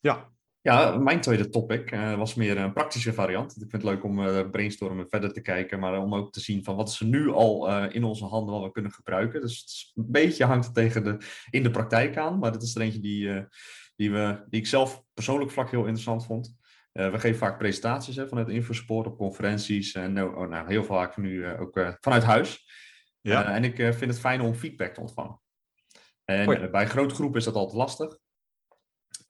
Ja, 0.00 0.32
Ja, 0.66 0.96
mijn 0.96 1.20
tweede 1.20 1.48
topic 1.48 1.90
eh, 1.90 2.14
was 2.16 2.34
meer 2.34 2.58
een 2.58 2.72
praktische 2.72 3.12
variant. 3.12 3.52
Ik 3.52 3.70
vind 3.70 3.72
het 3.72 3.82
leuk 3.82 4.04
om 4.04 4.18
uh, 4.18 4.50
brainstormen 4.50 5.08
verder 5.08 5.32
te 5.32 5.40
kijken, 5.40 5.78
maar 5.78 5.98
om 5.98 6.14
ook 6.14 6.32
te 6.32 6.40
zien 6.40 6.64
van 6.64 6.76
wat 6.76 6.88
is 6.88 7.00
er 7.00 7.06
nu 7.06 7.30
al 7.30 7.70
uh, 7.70 7.94
in 7.94 8.04
onze 8.04 8.24
handen 8.24 8.54
wat 8.54 8.64
we 8.64 8.70
kunnen 8.70 8.92
gebruiken. 8.92 9.40
Dus 9.40 9.60
het 9.60 9.68
is 9.68 9.92
een 9.94 10.10
beetje 10.10 10.44
hangt 10.44 10.64
het 10.64 10.74
tegen 10.74 11.04
de, 11.04 11.16
in 11.50 11.62
de 11.62 11.70
praktijk 11.70 12.16
aan, 12.16 12.38
maar 12.38 12.52
dit 12.52 12.62
is 12.62 12.74
er 12.74 12.80
eentje 12.80 13.00
die, 13.00 13.46
die, 13.96 14.10
we, 14.10 14.44
die 14.48 14.60
ik 14.60 14.66
zelf 14.66 15.04
persoonlijk 15.14 15.50
vlak 15.50 15.70
heel 15.70 15.84
interessant 15.84 16.24
vond. 16.24 16.56
we 16.92 17.18
geven 17.18 17.38
vaak 17.38 17.58
presentaties 17.58 18.16
hè, 18.16 18.28
vanuit 18.28 18.48
Infosport 18.48 19.06
op 19.06 19.18
conferenties 19.18 19.94
en 19.94 20.12
nou, 20.12 20.36
oh, 20.36 20.48
nou, 20.48 20.68
heel 20.68 20.84
vaak 20.84 21.16
nu 21.16 21.46
ook 21.58 21.96
vanuit 22.00 22.22
huis. 22.22 22.68
Ja. 23.20 23.54
en 23.54 23.64
ik 23.64 23.76
vind 23.76 24.00
het 24.00 24.20
fijn 24.20 24.40
om 24.40 24.54
feedback 24.54 24.94
te 24.94 25.00
ontvangen. 25.00 25.40
En 26.24 26.70
bij 26.70 26.86
grote 26.86 27.14
groepen 27.14 27.38
is 27.38 27.44
dat 27.44 27.54
altijd 27.54 27.76
lastig. 27.76 28.22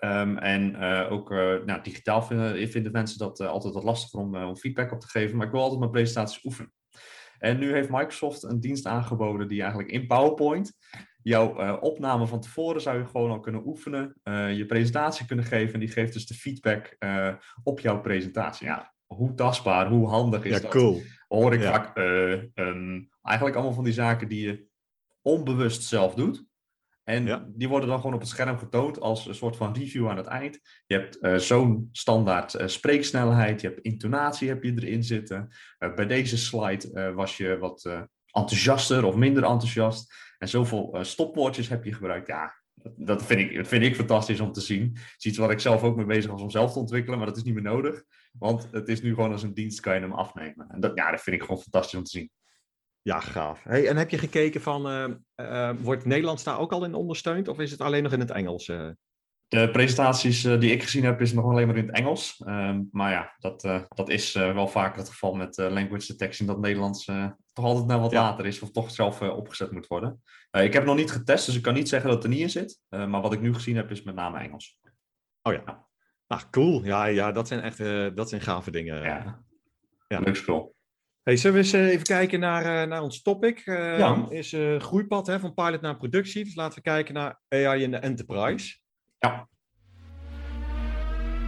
Um, 0.05 0.39
en 0.39 0.71
uh, 0.71 1.13
ook 1.13 1.31
uh, 1.31 1.65
nou, 1.65 1.83
digitaal 1.83 2.23
vinden, 2.23 2.69
vinden, 2.69 2.93
mensen 2.93 3.19
dat 3.19 3.41
uh, 3.41 3.49
altijd 3.49 3.75
wat 3.75 3.85
lastiger 3.85 4.21
om, 4.21 4.37
om, 4.37 4.57
feedback 4.57 4.93
op 4.93 5.01
te 5.01 5.09
geven. 5.09 5.37
Maar 5.37 5.47
ik 5.47 5.53
wil 5.53 5.61
altijd 5.61 5.81
mijn 5.81 5.91
presentaties 5.91 6.45
oefenen. 6.45 6.73
En 7.39 7.59
nu 7.59 7.73
heeft 7.73 7.91
Microsoft 7.91 8.43
een 8.43 8.61
dienst 8.61 8.87
aangeboden 8.87 9.49
die 9.49 9.61
eigenlijk 9.61 9.91
in 9.91 10.07
PowerPoint 10.07 10.73
jouw 11.23 11.79
opname 11.79 12.27
van 12.27 12.41
tevoren 12.41 12.81
zou 12.81 12.99
je 12.99 13.07
gewoon 13.07 13.31
al 13.31 13.41
kunnen 13.41 13.67
oefenen. 13.67 14.21
je 14.57 14.65
presentatie 14.67 15.27
kunnen 15.27 15.45
geven 15.45 15.75
en 15.75 15.81
die 15.81 15.89
geeft 15.89 16.13
dus 16.13 16.27
de 16.27 16.35
feedback 16.35 16.97
op 17.63 17.81
jouw 17.81 18.01
presentatie. 18.01 18.67
Ja, 18.67 18.95
hoe 19.07 19.35
tastbaar, 19.35 19.89
hoe 19.89 20.09
handig 20.09 20.45
is 20.45 20.55
ja, 20.55 20.61
dat? 20.61 20.71
Cool. 20.71 21.03
Hoor 21.29 21.53
ik 21.55 21.63
ja. 21.63 21.71
vaak 21.71 21.97
um, 22.55 23.09
eigenlijk 23.23 23.57
allemaal 23.57 23.75
van 23.75 23.85
die 23.85 23.93
zaken 23.93 24.29
die 24.29 24.47
je 24.47 24.67
onbewust 25.23 25.83
zelf 25.83 26.15
doet. 26.15 26.45
En 27.05 27.53
die 27.57 27.69
worden 27.69 27.89
dan 27.89 27.99
gewoon 27.99 28.15
op 28.15 28.21
het 28.21 28.29
scherm 28.29 28.59
getoond 28.59 29.01
als 29.01 29.27
een 29.27 29.35
soort 29.35 29.57
van 29.57 29.75
review 29.75 30.09
aan 30.09 30.17
het 30.17 30.27
eind. 30.27 30.61
Je 30.87 30.95
hebt 30.95 31.19
uh, 31.21 31.37
zo'n 31.37 31.89
standaard 31.93 32.55
uh, 32.55 32.67
spreeksnelheid, 32.67 33.61
je 33.61 33.67
hebt 33.67 33.81
intonatie 33.81 34.49
heb 34.49 34.63
je 34.63 34.73
erin 34.73 35.05
zitten. 35.05 35.49
Uh, 35.79 35.95
bij 35.95 36.07
deze 36.07 36.39
slide 36.39 37.13
was 37.15 37.37
je 37.37 37.59
wat 37.59 37.89
enthousiaster 38.31 39.05
of 39.05 39.15
minder 39.15 39.45
enthousiast. 39.45 40.15
En 40.39 40.49
zoveel 40.49 40.99
stopwoordjes 41.01 41.69
heb 41.69 41.85
je 41.85 41.93
gebruikt. 41.93 42.27
Ja, 42.27 42.55
dat 42.97 43.25
vind 43.25 43.41
ik, 43.41 43.57
dat 43.57 43.69
vind 43.69 43.85
ik 43.85 43.97
fantastisch 43.97 44.41
om 44.41 44.53
te 44.53 44.61
zien. 44.61 44.91
Het 44.93 45.15
is 45.19 45.25
iets 45.25 45.39
waar 45.39 45.51
ik 45.51 45.61
zelf 45.61 45.83
ook 45.83 45.97
mee 45.97 46.07
bezig 46.07 46.31
was 46.31 46.43
om 46.43 46.51
zelf 46.51 46.73
te 46.73 46.79
ontwikkelen, 46.79 47.19
maar 47.19 47.27
dat 47.27 47.37
is 47.37 47.43
niet 47.43 47.55
meer 47.55 47.63
nodig. 47.63 48.05
Want 48.39 48.69
het 48.71 48.89
is 48.89 49.03
nu 49.03 49.15
gewoon 49.15 49.33
als 49.33 49.43
een 49.43 49.55
dienst 49.55 49.81
kan 49.81 49.95
je 49.95 50.01
hem 50.01 50.13
afnemen. 50.13 50.67
En 50.69 50.81
dat, 50.81 50.93
ja, 50.95 51.11
dat 51.11 51.21
vind 51.21 51.37
ik 51.37 51.43
gewoon 51.43 51.63
fantastisch 51.63 51.99
om 51.99 52.05
te 52.05 52.11
zien. 52.11 52.31
Ja, 53.05 53.21
gaaf. 53.21 53.63
Hey, 53.63 53.89
en 53.89 53.97
heb 53.97 54.11
je 54.11 54.19
gekeken 54.19 54.61
van, 54.61 54.91
uh, 54.91 55.09
uh, 55.37 55.71
wordt 55.79 56.05
Nederlands 56.05 56.45
daar 56.45 56.59
ook 56.59 56.73
al 56.73 56.85
in 56.85 56.95
ondersteund 56.95 57.49
of 57.49 57.59
is 57.59 57.71
het 57.71 57.81
alleen 57.81 58.03
nog 58.03 58.13
in 58.13 58.21
het 58.21 58.31
Engels? 58.31 58.69
Uh? 58.69 58.89
De 59.49 59.71
presentaties 59.71 60.43
die 60.43 60.71
ik 60.71 60.83
gezien 60.83 61.05
heb 61.05 61.21
is 61.21 61.33
nog 61.33 61.45
alleen 61.45 61.67
maar 61.67 61.77
in 61.77 61.87
het 61.87 61.97
Engels. 61.97 62.43
Ehm, 62.47 62.83
maar 62.91 63.11
ja, 63.11 63.35
dat, 63.39 63.63
dat 63.89 64.09
is 64.09 64.33
wel 64.33 64.69
vaker 64.69 64.99
het 64.99 65.09
geval 65.09 65.35
met 65.35 65.57
language 65.57 66.07
detection, 66.07 66.47
dat 66.47 66.61
Nederlands 66.61 67.05
toch 67.53 67.65
altijd 67.65 67.87
naar 67.87 68.01
wat 68.01 68.11
ja. 68.11 68.23
later 68.23 68.47
is 68.47 68.61
of 68.61 68.71
toch 68.71 68.91
zelf 68.91 69.21
opgezet 69.21 69.71
moet 69.71 69.87
worden. 69.87 70.23
ik 70.51 70.73
heb 70.73 70.75
het 70.75 70.85
nog 70.85 70.97
niet 70.97 71.11
getest, 71.11 71.47
dus 71.47 71.57
ik 71.57 71.63
kan 71.63 71.75
niet 71.75 71.89
zeggen 71.89 72.09
dat 72.09 72.17
het 72.17 72.27
er 72.27 72.33
niet 72.33 72.43
in 72.43 72.51
zit. 72.51 72.81
maar 72.89 73.21
wat 73.21 73.33
ik 73.33 73.41
nu 73.41 73.55
gezien 73.55 73.77
heb 73.77 73.91
is 73.91 74.03
met 74.03 74.15
name 74.15 74.39
Engels. 74.39 74.79
Oh 75.43 75.53
ja. 75.53 75.87
Ah, 76.27 76.43
cool. 76.51 76.85
Ja, 76.85 77.05
ja 77.05 77.33
dat 77.33 77.49
zijn 77.49 77.61
echt 77.61 77.79
dat 78.17 78.29
zijn 78.29 78.41
gave 78.41 78.71
dingen. 78.71 79.03
Ja, 79.03 79.45
ja. 80.09 80.21
leuk 80.21 80.37
spul. 80.37 80.75
Hey, 81.25 81.37
zullen 81.37 81.57
we 81.57 81.63
eens 81.63 81.73
eh, 81.73 81.89
even 81.89 82.05
kijken 82.05 82.41
naar, 82.41 82.83
uh, 82.83 82.89
naar 82.89 83.03
ons 83.03 83.23
topic? 83.23 83.67
Uh, 83.67 83.99
ja. 83.99 84.27
Is 84.29 84.53
uh, 84.53 84.81
groeipad 84.81 85.27
hè, 85.27 85.41
van 85.41 85.55
pilot 85.55 85.81
naar 85.81 85.97
productie. 85.97 86.45
Dus 86.45 86.55
laten 86.55 86.75
we 86.75 86.83
kijken 86.83 87.15
naar 87.15 87.41
AI 87.49 87.83
in 87.83 87.91
de 87.91 87.97
enterprise. 87.97 88.79
Ja. 89.19 89.49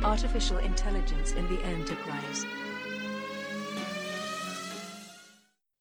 Artificial 0.00 0.58
intelligence 0.58 1.36
in 1.36 1.46
the 1.46 1.60
enterprise. 1.62 2.46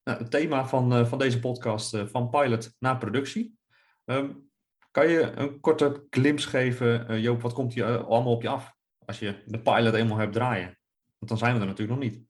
Nou, 0.04 0.18
het 0.20 0.32
thema 0.32 0.68
van, 0.68 1.08
van 1.08 1.18
deze 1.18 1.40
podcast, 1.40 1.98
van 2.12 2.30
pilot 2.30 2.76
naar 2.80 2.98
productie. 2.98 3.58
Um, 4.06 4.50
kan 4.92 5.08
je 5.08 5.32
een 5.36 5.60
korte 5.60 6.06
glimps 6.10 6.46
geven, 6.46 7.22
Joop, 7.22 7.42
wat 7.42 7.54
komt 7.54 7.74
hier 7.74 8.04
allemaal 8.06 8.34
op 8.34 8.42
je 8.42 8.50
af? 8.50 8.74
Als 9.06 9.20
je 9.20 9.44
de 9.46 9.60
pilot 9.60 9.94
eenmaal 9.94 10.18
hebt 10.18 10.34
draaien. 10.34 10.78
Want 11.18 11.30
dan 11.30 11.38
zijn 11.38 11.54
we 11.54 11.60
er 11.60 11.68
natuurlijk 11.68 12.00
nog 12.00 12.12
niet. 12.12 12.24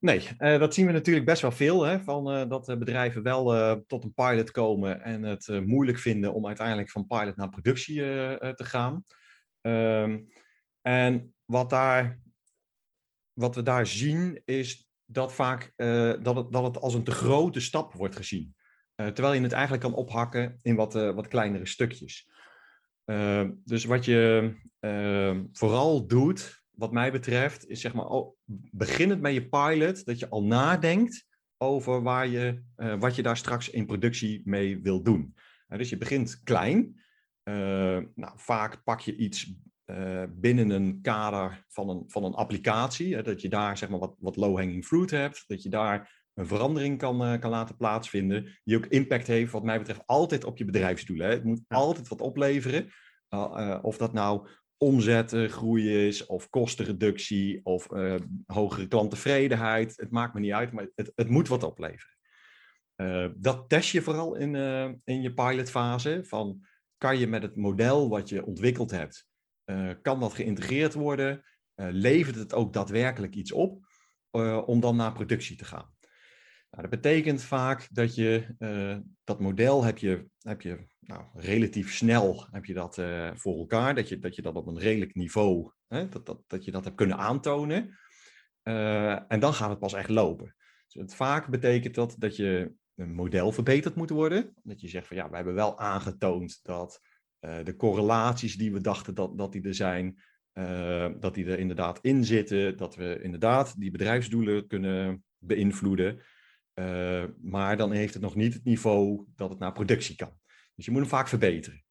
Nee, 0.00 0.28
uh, 0.38 0.58
dat 0.58 0.74
zien 0.74 0.86
we 0.86 0.92
natuurlijk 0.92 1.26
best 1.26 1.42
wel 1.42 1.52
veel. 1.52 1.82
Hè, 1.82 2.00
van, 2.00 2.34
uh, 2.34 2.48
dat 2.48 2.78
bedrijven 2.78 3.22
wel 3.22 3.84
tot 3.86 4.04
een 4.04 4.14
pilot 4.14 4.50
komen 4.50 5.02
en 5.02 5.22
het 5.22 5.48
moeilijk 5.66 5.98
vinden 5.98 6.34
om 6.34 6.46
uiteindelijk 6.46 6.90
van 6.90 7.06
pilot 7.06 7.36
naar 7.36 7.48
productie 7.48 7.96
te 8.54 8.64
gaan. 8.64 9.04
Um, 9.60 10.28
en 10.82 11.34
wat, 11.44 11.70
daar, 11.70 12.20
wat 13.32 13.54
we 13.54 13.62
daar 13.62 13.86
zien 13.86 14.42
is 14.44 14.88
dat 15.04 15.32
vaak 15.32 15.72
dat, 16.22 16.36
het, 16.36 16.52
dat 16.52 16.64
het 16.64 16.80
als 16.80 16.94
een 16.94 17.04
te 17.04 17.10
grote 17.10 17.60
stap 17.60 17.92
wordt 17.92 18.16
gezien. 18.16 18.54
terwijl 18.94 19.32
je 19.32 19.40
het 19.40 19.52
eigenlijk 19.52 19.82
kan 19.82 19.94
ophakken 19.94 20.58
in 20.62 20.74
wat, 20.74 20.92
wat 20.92 21.28
kleinere 21.28 21.66
stukjes. 21.66 22.30
Ehm, 23.10 23.50
dus 23.64 23.84
wat 23.84 24.04
je 24.04 24.52
ehm, 24.80 25.44
vooral 25.52 26.06
doet, 26.06 26.59
wat 26.80 26.92
mij 26.92 27.12
betreft, 27.12 27.68
is 27.68 27.80
zeg 27.80 27.94
maar, 27.94 28.06
oh, 28.06 28.36
beginnend 28.70 29.20
met 29.20 29.32
je 29.32 29.48
pilot, 29.48 30.04
dat 30.04 30.18
je 30.18 30.28
al 30.28 30.44
nadenkt 30.44 31.26
over 31.56 32.02
waar 32.02 32.26
je, 32.26 32.62
uh, 32.76 32.98
wat 32.98 33.16
je 33.16 33.22
daar 33.22 33.36
straks 33.36 33.70
in 33.70 33.86
productie 33.86 34.42
mee 34.44 34.80
wil 34.82 35.02
doen. 35.02 35.34
Uh, 35.68 35.78
dus 35.78 35.88
je 35.88 35.96
begint 35.96 36.40
klein. 36.44 37.00
Uh, 37.44 37.98
nou, 38.14 38.32
vaak 38.36 38.84
pak 38.84 39.00
je 39.00 39.16
iets 39.16 39.52
binnen 40.28 40.70
een 40.70 40.98
kader 41.02 41.64
van 41.68 41.88
een, 41.88 42.04
van 42.06 42.24
een 42.24 42.34
applicatie, 42.34 43.22
dat 43.22 43.40
je 43.40 43.48
daar 43.48 43.78
zeg 43.78 43.88
maar, 43.88 43.98
wat, 43.98 44.16
wat 44.18 44.36
low-hanging 44.36 44.84
fruit 44.84 45.10
hebt, 45.10 45.44
dat 45.46 45.62
je 45.62 45.68
daar 45.68 46.28
een 46.34 46.46
verandering 46.46 46.98
kan, 46.98 47.38
kan 47.38 47.50
laten 47.50 47.76
plaatsvinden, 47.76 48.60
die 48.64 48.76
ook 48.76 48.86
impact 48.86 49.26
heeft, 49.26 49.52
wat 49.52 49.64
mij 49.64 49.78
betreft, 49.78 50.06
altijd 50.06 50.44
op 50.44 50.58
je 50.58 50.64
bedrijfsdoelen. 50.64 51.26
Hè. 51.26 51.32
Het 51.32 51.44
moet 51.44 51.60
altijd 51.68 52.08
wat 52.08 52.20
opleveren. 52.20 52.90
of 53.82 53.96
dat 53.96 54.12
nou 54.12 54.48
omzetgroei 54.82 56.06
is, 56.06 56.26
of 56.26 56.50
kostenreductie, 56.50 57.60
of 57.64 57.90
uh, 57.92 58.14
hogere 58.46 58.88
klanttevredenheid. 58.88 59.96
Het 59.96 60.10
maakt 60.10 60.34
me 60.34 60.40
niet 60.40 60.52
uit, 60.52 60.72
maar 60.72 60.88
het, 60.94 61.12
het 61.14 61.28
moet 61.28 61.48
wat 61.48 61.62
opleveren. 61.62 62.16
Uh, 62.96 63.28
dat 63.36 63.68
test 63.68 63.90
je 63.90 64.02
vooral 64.02 64.34
in, 64.36 64.54
uh, 64.54 64.90
in 65.04 65.22
je 65.22 65.34
pilotfase. 65.34 66.20
Van, 66.24 66.66
kan 66.96 67.18
je 67.18 67.26
met 67.26 67.42
het 67.42 67.56
model 67.56 68.08
wat 68.08 68.28
je 68.28 68.44
ontwikkeld 68.44 68.90
hebt, 68.90 69.28
kan 70.02 70.20
dat 70.20 70.32
geïntegreerd 70.32 70.94
worden? 70.94 71.44
levert 71.74 72.36
het 72.36 72.54
ook 72.54 72.72
daadwerkelijk 72.72 73.34
iets 73.34 73.52
op 73.52 73.86
om 74.66 74.80
dan 74.80 74.96
naar 74.96 75.12
productie 75.12 75.56
te 75.56 75.64
gaan? 75.64 75.94
Nou, 76.70 76.88
dat 76.88 77.00
betekent 77.00 77.42
vaak 77.42 77.88
dat 77.92 78.14
je 78.14 78.54
dat 79.24 79.40
model 79.40 79.84
heb 79.84 79.98
je, 79.98 80.26
heb 80.38 80.60
je 80.60 80.86
nou, 81.10 81.24
relatief 81.34 81.92
snel 81.92 82.46
heb 82.50 82.64
je 82.64 82.74
dat 82.74 82.98
uh, 82.98 83.30
voor 83.34 83.58
elkaar. 83.58 83.94
Dat 83.94 84.08
je, 84.08 84.18
dat 84.18 84.34
je 84.34 84.42
dat 84.42 84.54
op 84.54 84.66
een 84.66 84.78
redelijk 84.78 85.14
niveau, 85.14 85.70
hè, 85.88 86.08
dat, 86.08 86.26
dat, 86.26 86.42
dat 86.46 86.64
je 86.64 86.70
dat 86.70 86.84
hebt 86.84 86.96
kunnen 86.96 87.16
aantonen. 87.16 87.98
Uh, 88.62 89.32
en 89.32 89.40
dan 89.40 89.54
gaat 89.54 89.70
het 89.70 89.78
pas 89.78 89.92
echt 89.92 90.08
lopen. 90.08 90.54
Dus 90.86 91.02
het 91.02 91.14
vaak 91.14 91.48
betekent 91.48 91.94
dat 91.94 92.14
dat 92.18 92.36
je 92.36 92.72
een 92.94 93.14
model 93.14 93.52
verbeterd 93.52 93.94
moet 93.94 94.10
worden. 94.10 94.54
Dat 94.62 94.80
je 94.80 94.88
zegt 94.88 95.06
van 95.06 95.16
ja, 95.16 95.30
we 95.30 95.36
hebben 95.36 95.54
wel 95.54 95.78
aangetoond 95.78 96.60
dat 96.62 97.00
de 97.40 97.74
correlaties 97.76 98.56
die 98.56 98.72
we 98.72 98.80
dachten 98.80 99.14
dat, 99.14 99.38
dat 99.38 99.52
die 99.52 99.62
er 99.62 99.74
zijn, 99.74 100.22
dat 101.20 101.34
die 101.34 101.46
er 101.46 101.58
inderdaad 101.58 101.98
in 102.02 102.24
zitten. 102.24 102.76
Dat 102.76 102.94
we 102.94 103.20
inderdaad 103.22 103.80
die 103.80 103.90
bedrijfsdoelen 103.90 104.66
kunnen 104.66 105.24
beïnvloeden. 105.38 106.20
Maar 107.40 107.76
dan 107.76 107.92
heeft 107.92 108.14
het 108.14 108.22
nog 108.22 108.34
niet 108.34 108.54
het 108.54 108.64
niveau 108.64 109.24
dat 109.36 109.50
het 109.50 109.58
naar 109.58 109.72
productie 109.72 110.16
kan. 110.16 110.38
Dus 110.74 110.84
je 110.84 110.90
moet 110.90 111.00
hem 111.00 111.10
vaak 111.10 111.28
verbeteren. 111.28 111.84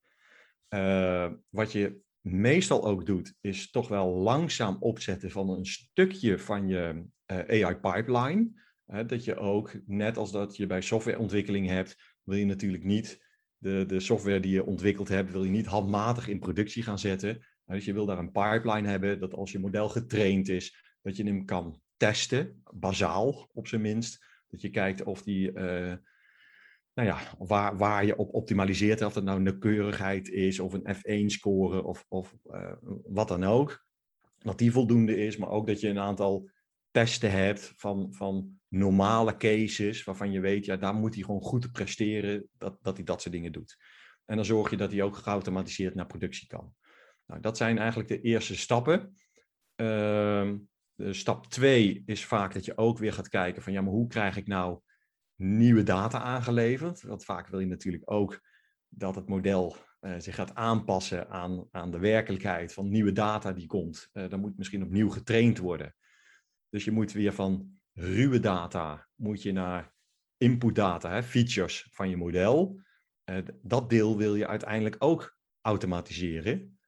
Uh, 0.70 1.32
wat 1.50 1.72
je 1.72 2.02
meestal 2.22 2.86
ook 2.86 3.06
doet, 3.06 3.34
is 3.42 3.72
toch 3.72 3.88
wel 3.88 4.08
langzaam 4.08 4.78
opzetten 4.80 5.32
van 5.32 5.50
een 5.50 5.66
stukje 5.66 6.40
van 6.40 6.68
je 6.68 7.06
eh, 7.26 7.66
AI-pipeline. 7.66 8.68
Dat 9.06 9.24
je 9.24 9.36
ook, 9.36 9.74
net 9.86 10.18
als 10.18 10.32
dat 10.32 10.56
je 10.56 10.66
bij 10.66 10.82
softwareontwikkeling 10.82 11.68
hebt, 11.68 12.16
wil 12.24 12.38
je 12.38 12.46
natuurlijk 12.46 12.84
niet 12.84 13.26
de, 13.58 13.84
de 13.88 14.00
software 14.00 14.40
die 14.40 14.52
je 14.52 14.66
ontwikkeld 14.66 15.08
hebt, 15.08 15.32
wil 15.32 15.44
je 15.44 15.50
niet 15.50 15.66
handmatig 15.66 16.28
in 16.28 16.40
productie 16.40 16.84
gaan 16.84 17.00
zetten. 17.00 17.46
dus 17.66 17.86
je 17.86 17.94
wil 17.94 18.06
daar 18.06 18.18
een 18.18 18.32
pipeline 18.32 18.88
hebben, 18.88 19.20
dat 19.20 19.34
als 19.34 19.52
je 19.52 19.60
model 19.60 19.90
getraind 19.90 20.50
is, 20.50 20.96
dat 21.02 21.16
je 21.16 21.24
hem 21.24 21.46
kan 21.46 21.82
testen, 21.98 22.62
bazaal 22.74 23.50
op 23.54 23.68
zijn 23.68 23.82
minst. 23.82 24.26
Dat 24.50 24.62
je 24.62 24.70
kijkt 24.70 25.04
of 25.04 25.24
die 25.24 25.52
nou 27.00 27.12
ja, 27.12 27.20
waar, 27.38 27.78
waar 27.78 28.06
je 28.06 28.18
op 28.18 28.34
optimaliseert, 28.34 29.02
of 29.02 29.14
dat 29.14 29.24
nou 29.24 29.42
nauwkeurigheid 29.42 30.30
is 30.30 30.60
of 30.60 30.74
een 30.74 30.96
F1-score 30.96 31.84
of, 31.84 32.06
of 32.08 32.36
uh, 32.52 32.72
wat 33.04 33.28
dan 33.28 33.44
ook, 33.44 33.86
dat 34.38 34.58
die 34.58 34.72
voldoende 34.72 35.18
is, 35.18 35.38
maar 35.38 35.50
ook 35.50 35.68
dat 35.68 35.80
je 35.80 35.88
een 35.88 36.00
aantal 36.00 36.50
testen 36.92 37.32
hebt 37.32 37.74
van, 37.76 38.14
van 38.14 38.60
normale 38.68 39.38
cases, 39.38 40.04
waarvan 40.04 40.32
je 40.32 40.40
weet, 40.40 40.66
ja, 40.66 40.78
daar 40.78 40.94
moet 40.94 41.14
hij 41.14 41.24
gewoon 41.24 41.42
goed 41.42 41.72
presteren, 41.72 42.48
dat, 42.58 42.78
dat 42.82 42.96
hij 42.96 43.06
dat 43.06 43.22
soort 43.22 43.34
dingen 43.34 43.52
doet. 43.52 43.78
En 44.26 44.36
dan 44.36 44.46
zorg 44.46 44.70
je 44.70 44.78
dat 44.78 44.92
hij 44.92 45.02
ook 45.02 45.16
geautomatiseerd 45.16 45.96
naar 45.96 46.06
productie 46.06 46.48
kan. 46.48 46.74
Nou, 47.26 47.42
dat 47.42 47.58
zijn 47.58 47.78
eigenlijk 47.78 48.10
de 48.10 48.22
eerste 48.22 48.56
stappen. 48.56 49.16
Ehm, 49.76 50.58
stap 51.00 51.48
twee 51.48 52.04
is 52.06 52.26
vaak 52.26 52.54
dat 52.54 52.66
je 52.66 52.78
ook 52.78 52.98
weer 52.98 53.14
gaat 53.14 53.30
kijken 53.30 53.62
van 53.62 53.74
ja, 53.74 53.82
maar 53.82 53.94
hoe 53.94 54.08
krijg 54.08 54.38
ik 54.38 54.48
nou 54.48 54.80
nieuwe 55.36 55.84
data 55.84 56.20
aangeleverd? 56.20 57.02
Want 57.02 57.26
vaak 57.26 57.48
wil 57.48 57.60
je 57.60 57.66
natuurlijk 57.66 58.12
ook 58.12 58.42
dat 58.88 59.16
het 59.16 59.28
model 59.28 59.76
eh, 60.00 60.16
zich 60.18 60.36
gaat 60.36 60.56
aanpassen 60.56 61.30
aan, 61.30 61.68
aan 61.72 61.92
de 61.92 62.00
werkelijkheid 62.00 62.74
van 62.74 62.90
nieuwe 62.90 63.12
data 63.12 63.54
die 63.54 63.68
komt. 63.68 64.10
Uh, 64.14 64.30
dan 64.30 64.40
moet 64.40 64.58
misschien 64.58 64.84
opnieuw 64.84 65.10
getraind 65.10 65.58
worden. 65.58 65.96
Dus 66.70 66.84
je 66.86 66.92
moet 66.92 67.12
weer 67.12 67.34
van 67.34 67.80
ruwe 67.94 68.40
data 68.40 69.08
moet 69.16 69.42
je 69.42 69.52
naar 69.52 69.94
input 70.38 70.76
data, 70.76 71.12
hè, 71.12 71.24
features 71.24 71.88
van 71.92 72.10
je 72.10 72.18
model. 72.18 72.82
Dat 73.62 73.90
deel 73.90 74.18
wil 74.18 74.36
je 74.36 74.48
uiteindelijk 74.48 74.96
ook 75.00 75.38
automatiseren. 75.62 76.79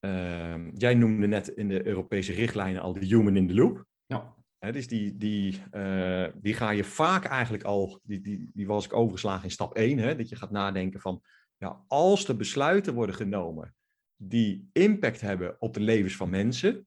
Ehm, 0.00 0.70
jij 0.74 0.94
noemde 0.94 1.26
net 1.26 1.48
in 1.48 1.68
de 1.68 1.86
Europese 1.86 2.32
richtlijnen 2.32 2.82
al 2.82 2.92
de 2.92 3.06
human 3.06 3.36
in 3.36 3.48
the 3.48 3.54
loop. 3.54 3.84
Ja. 4.06 4.34
He, 4.58 4.72
dus 4.72 4.88
die, 4.88 5.16
die, 5.16 5.62
uh, 5.72 6.26
die 6.34 6.54
ga 6.54 6.70
je 6.70 6.84
vaak 6.84 7.24
eigenlijk 7.24 7.62
al, 7.62 8.00
die, 8.02 8.20
die, 8.20 8.50
die 8.52 8.66
was 8.66 8.84
ik 8.84 8.92
overgeslagen 8.92 9.44
in 9.44 9.50
stap 9.50 9.74
1, 9.74 9.98
hè, 9.98 10.16
dat 10.16 10.28
je 10.28 10.36
gaat 10.36 10.50
nadenken 10.50 11.00
van, 11.00 11.22
ja, 11.56 11.84
als 11.88 12.28
er 12.28 12.36
besluiten 12.36 12.94
worden 12.94 13.14
genomen 13.14 13.74
die 14.16 14.68
impact 14.72 15.20
hebben 15.20 15.56
op 15.60 15.74
de 15.74 15.80
levens 15.80 16.16
van 16.16 16.30
mensen. 16.30 16.86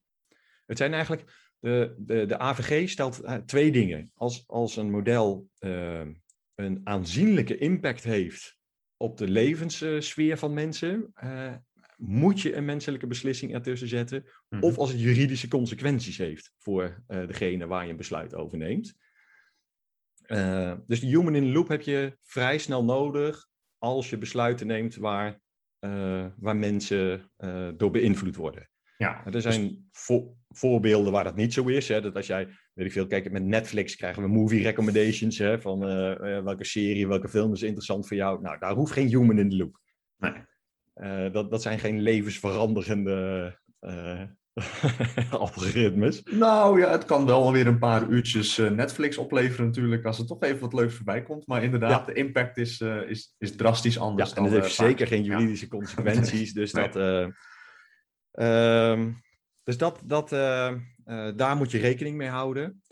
Het 0.66 0.78
zijn 0.78 0.92
eigenlijk, 0.92 1.52
de, 1.58 1.94
de, 1.98 2.26
de 2.26 2.38
AVG 2.38 2.88
stelt 2.88 3.24
uh, 3.24 3.34
twee 3.34 3.72
dingen. 3.72 4.10
Als, 4.14 4.44
als 4.46 4.76
een 4.76 4.90
model 4.90 5.48
uh, 5.60 6.06
een 6.54 6.80
aanzienlijke 6.84 7.58
impact 7.58 8.04
heeft 8.04 8.56
op 8.96 9.16
de 9.16 9.28
levenssfeer 9.28 10.38
van 10.38 10.54
mensen, 10.54 11.12
moet 11.96 12.40
je 12.40 12.54
een 12.54 12.64
menselijke 12.64 13.06
beslissing 13.06 13.54
ertussen 13.54 13.88
zetten. 13.88 14.18
Mm 14.18 14.24
Mhm. 14.24 14.60
-hmm. 14.60 14.70
Of 14.70 14.78
als 14.78 14.90
het 14.90 15.00
juridische 15.00 15.48
consequenties 15.48 16.18
heeft 16.18 16.52
voor 16.58 17.04
uh, 17.08 17.26
degene 17.26 17.66
waar 17.66 17.84
je 17.84 17.90
een 17.90 17.96
besluit 17.96 18.34
over 18.34 18.58
neemt. 18.58 18.94
Uh, 20.26 20.74
dus 20.86 21.00
de 21.00 21.06
human 21.06 21.34
in 21.34 21.42
the 21.42 21.48
loop 21.48 21.68
heb 21.68 21.80
je 21.82 22.16
vrij 22.22 22.58
snel 22.58 22.84
nodig 22.84 23.48
als 23.78 24.10
je 24.10 24.18
besluiten 24.18 24.66
neemt 24.66 24.96
waar, 24.96 25.40
uh, 25.80 26.26
waar 26.36 26.56
mensen 26.56 27.30
door 27.76 27.90
beïnvloed 27.90 28.36
worden. 28.36 28.68
Ja, 28.96 29.26
er 29.26 29.40
zijn 29.40 29.68
dus... 29.68 29.78
vo 29.90 30.36
voorbeelden 30.48 31.12
waar 31.12 31.24
dat 31.24 31.36
niet 31.36 31.52
zo 31.52 31.66
is. 31.66 31.88
Hè? 31.88 32.00
Dat 32.00 32.16
als 32.16 32.26
jij, 32.26 32.48
weet 32.72 32.86
ik 32.86 32.92
veel, 32.92 33.06
kijk, 33.06 33.30
met 33.30 33.44
Netflix 33.44 33.96
krijgen 33.96 34.22
we 34.22 34.28
movie 34.28 34.62
recommendations 34.62 35.38
hè? 35.38 35.60
van 35.60 35.78
welke 36.44 36.64
serie, 36.64 37.08
welke 37.08 37.28
film 37.28 37.52
is 37.52 37.62
interessant 37.62 38.08
voor 38.08 38.16
jou. 38.16 38.40
Nou, 38.40 38.58
daar 38.58 38.74
hoeft 38.74 38.92
geen 38.92 39.08
human 39.08 39.38
in 39.38 39.50
the 39.50 39.56
loop. 39.56 39.80
Nee. 40.16 40.32
Uh, 40.94 41.32
dat, 41.32 41.50
dat 41.50 41.62
zijn 41.62 41.78
geen 41.78 42.00
levensveranderende 42.00 43.58
uh, 43.80 44.22
algoritmes. 45.30 46.22
Nou 46.22 46.80
ja, 46.80 46.90
het 46.90 47.04
kan 47.04 47.26
wel 47.26 47.52
weer 47.52 47.66
een 47.66 47.78
paar 47.78 48.08
uurtjes 48.08 48.58
uh, 48.58 48.70
Netflix 48.70 49.18
opleveren 49.18 49.66
natuurlijk, 49.66 50.04
als 50.04 50.18
er 50.18 50.26
toch 50.26 50.42
even 50.42 50.60
wat 50.60 50.72
leuks 50.72 50.94
voorbij 50.94 51.22
komt. 51.22 51.46
Maar 51.46 51.62
inderdaad, 51.62 52.06
ja. 52.06 52.12
de 52.12 52.18
impact 52.18 52.56
is, 52.56 52.80
is, 52.80 53.34
is 53.38 53.56
drastisch 53.56 53.98
anders. 53.98 54.30
Ja, 54.30 54.36
en 54.36 54.44
het 54.44 54.52
heeft 54.52 54.74
zeker 54.74 55.06
geen 55.06 55.24
juridische 55.24 55.66
ja. 55.70 55.70
consequenties. 55.78 56.52
Dus, 56.52 56.72
nee. 56.72 56.88
dat, 56.88 57.32
uh, 58.32 59.06
dus 59.62 59.78
dat, 59.78 60.00
dat, 60.04 60.28
daar 61.36 61.56
moet 61.56 61.70
je 61.70 61.78
rekening 61.78 62.16
mee 62.16 62.28
houden. 62.28 62.82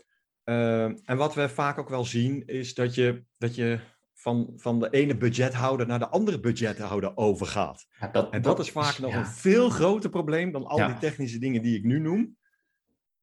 Ehm, 0.43 0.97
en 1.05 1.17
wat 1.17 1.35
we 1.35 1.49
vaak 1.49 1.77
ook 1.77 1.89
wel 1.89 2.05
zien, 2.05 2.45
is 2.45 2.73
dat 2.73 2.95
je, 2.95 3.23
dat 3.37 3.55
je 3.55 3.79
van, 4.23 4.53
van 4.55 4.79
de 4.79 4.89
ene 4.89 5.17
budgethouder 5.17 5.87
naar 5.87 5.99
de 5.99 6.09
andere 6.09 6.39
budgethouder 6.39 7.17
overgaat. 7.17 7.87
Ja, 7.99 8.07
dat, 8.07 8.31
en 8.31 8.41
dat, 8.41 8.57
dat, 8.57 8.65
is 8.65 8.71
vaak 8.71 8.99
nog 8.99 9.11
ja. 9.11 9.17
een 9.17 9.25
veel 9.25 9.69
groter 9.69 10.09
probleem 10.09 10.51
dan 10.51 10.65
al 10.65 10.77
ja. 10.77 10.87
die 10.87 10.97
technische 10.97 11.39
dingen 11.39 11.61
die 11.61 11.77
ik 11.77 11.83
nu 11.83 11.99
noem. 11.99 12.37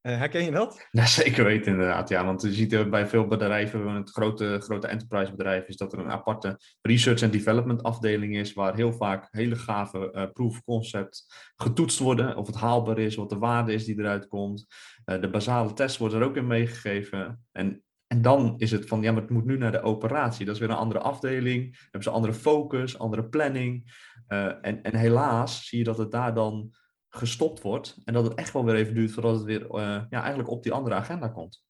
Uh, 0.02 0.18
herken 0.18 0.44
je 0.44 0.50
dat? 0.50 0.88
Ja, 0.90 1.06
zeker 1.06 1.44
weten 1.44 1.72
inderdaad. 1.72 2.08
Ja, 2.08 2.24
want 2.24 2.42
je 2.42 2.52
ziet 2.52 2.72
er 2.72 2.88
bij 2.88 3.06
veel 3.06 3.26
bedrijven, 3.26 3.94
het 3.94 4.10
grote, 4.10 4.60
grote 4.60 4.86
enterprise 4.86 5.30
bedrijf, 5.30 5.66
is 5.66 5.76
dat 5.76 5.92
er 5.92 5.98
een 5.98 6.10
aparte 6.10 6.60
research 6.80 7.22
and 7.22 7.32
development 7.32 7.82
afdeling 7.82 8.36
is, 8.36 8.52
waar 8.52 8.74
heel 8.74 8.92
vaak 8.92 9.28
hele 9.30 9.56
gave 9.56 10.12
uh, 10.14 10.24
proof 10.32 10.52
of 10.52 10.64
concept 10.64 11.26
getoetst 11.56 11.98
worden, 11.98 12.36
of 12.36 12.46
het 12.46 12.56
haalbaar 12.56 12.98
is, 12.98 13.14
wat 13.14 13.28
de 13.28 13.38
waarde 13.38 13.72
is 13.72 13.84
die 13.84 13.98
eruit 13.98 14.28
komt. 14.28 14.66
De 15.04 15.30
basale 15.30 15.72
test 15.72 15.96
wordt 15.96 16.14
er 16.14 16.22
ook 16.22 16.36
in 16.36 16.46
meegegeven. 16.46 17.44
En 17.52 17.82
en 18.10 18.22
dan 18.22 18.54
is 18.58 18.70
het 18.70 18.86
van, 18.86 19.02
ja, 19.02 19.12
maar 19.12 19.22
het 19.22 19.30
moet 19.30 19.44
nu 19.44 19.56
naar 19.56 19.72
de 19.72 19.82
operatie. 19.82 20.44
Dat 20.44 20.54
is 20.54 20.60
weer 20.60 20.70
een 20.70 20.76
andere 20.76 21.00
afdeling. 21.00 21.72
Dan 21.72 21.82
hebben 21.82 22.02
ze 22.02 22.10
andere 22.10 22.32
focus, 22.32 22.98
andere 22.98 23.24
planning. 23.24 23.92
Uh, 24.28 24.44
en, 24.44 24.82
en 24.82 24.94
helaas 24.94 25.66
zie 25.66 25.78
je 25.78 25.84
dat 25.84 25.98
het 25.98 26.10
daar 26.10 26.34
dan 26.34 26.74
gestopt 27.08 27.60
wordt. 27.62 28.00
En 28.04 28.14
dat 28.14 28.24
het 28.24 28.34
echt 28.34 28.52
wel 28.52 28.64
weer 28.64 28.74
even 28.74 28.94
duurt 28.94 29.10
voordat 29.10 29.34
het 29.34 29.44
weer 29.44 29.62
uh, 29.62 30.02
ja, 30.10 30.20
eigenlijk 30.20 30.48
op 30.48 30.62
die 30.62 30.72
andere 30.72 30.94
agenda 30.94 31.28
komt. 31.28 31.64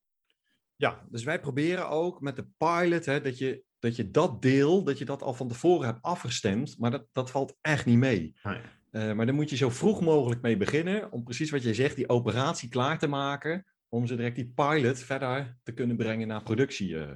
Ja, 0.76 1.06
dus 1.10 1.24
wij 1.24 1.40
proberen 1.40 1.88
ook 1.88 2.20
met 2.20 2.36
de 2.36 2.46
pilot 2.58 3.04
hè, 3.04 3.20
dat, 3.20 3.38
je, 3.38 3.62
dat 3.78 3.96
je 3.96 4.10
dat 4.10 4.42
deel, 4.42 4.84
dat 4.84 4.98
je 4.98 5.04
dat 5.04 5.22
al 5.22 5.34
van 5.34 5.48
tevoren 5.48 5.86
hebt 5.86 6.02
afgestemd. 6.02 6.78
Maar 6.78 6.90
dat, 6.90 7.06
dat 7.12 7.30
valt 7.30 7.56
echt 7.60 7.86
niet 7.86 7.98
mee. 7.98 8.34
Uh, 8.42 9.12
maar 9.12 9.26
dan 9.26 9.34
moet 9.34 9.50
je 9.50 9.56
zo 9.56 9.70
vroeg 9.70 10.00
mogelijk 10.00 10.42
mee 10.42 10.56
beginnen. 10.56 11.12
Om 11.12 11.24
precies 11.24 11.50
wat 11.50 11.62
je 11.62 11.74
zegt, 11.74 11.96
die 11.96 12.08
operatie 12.08 12.68
klaar 12.68 12.98
te 12.98 13.06
maken 13.06 13.64
om 13.92 14.06
ze 14.06 14.16
direct 14.16 14.36
die 14.36 14.52
pilot 14.54 14.98
verder 14.98 15.58
te 15.62 15.72
kunnen 15.72 15.96
brengen 15.96 16.28
naar 16.28 16.42
productie. 16.42 16.88
uh. 16.88 17.10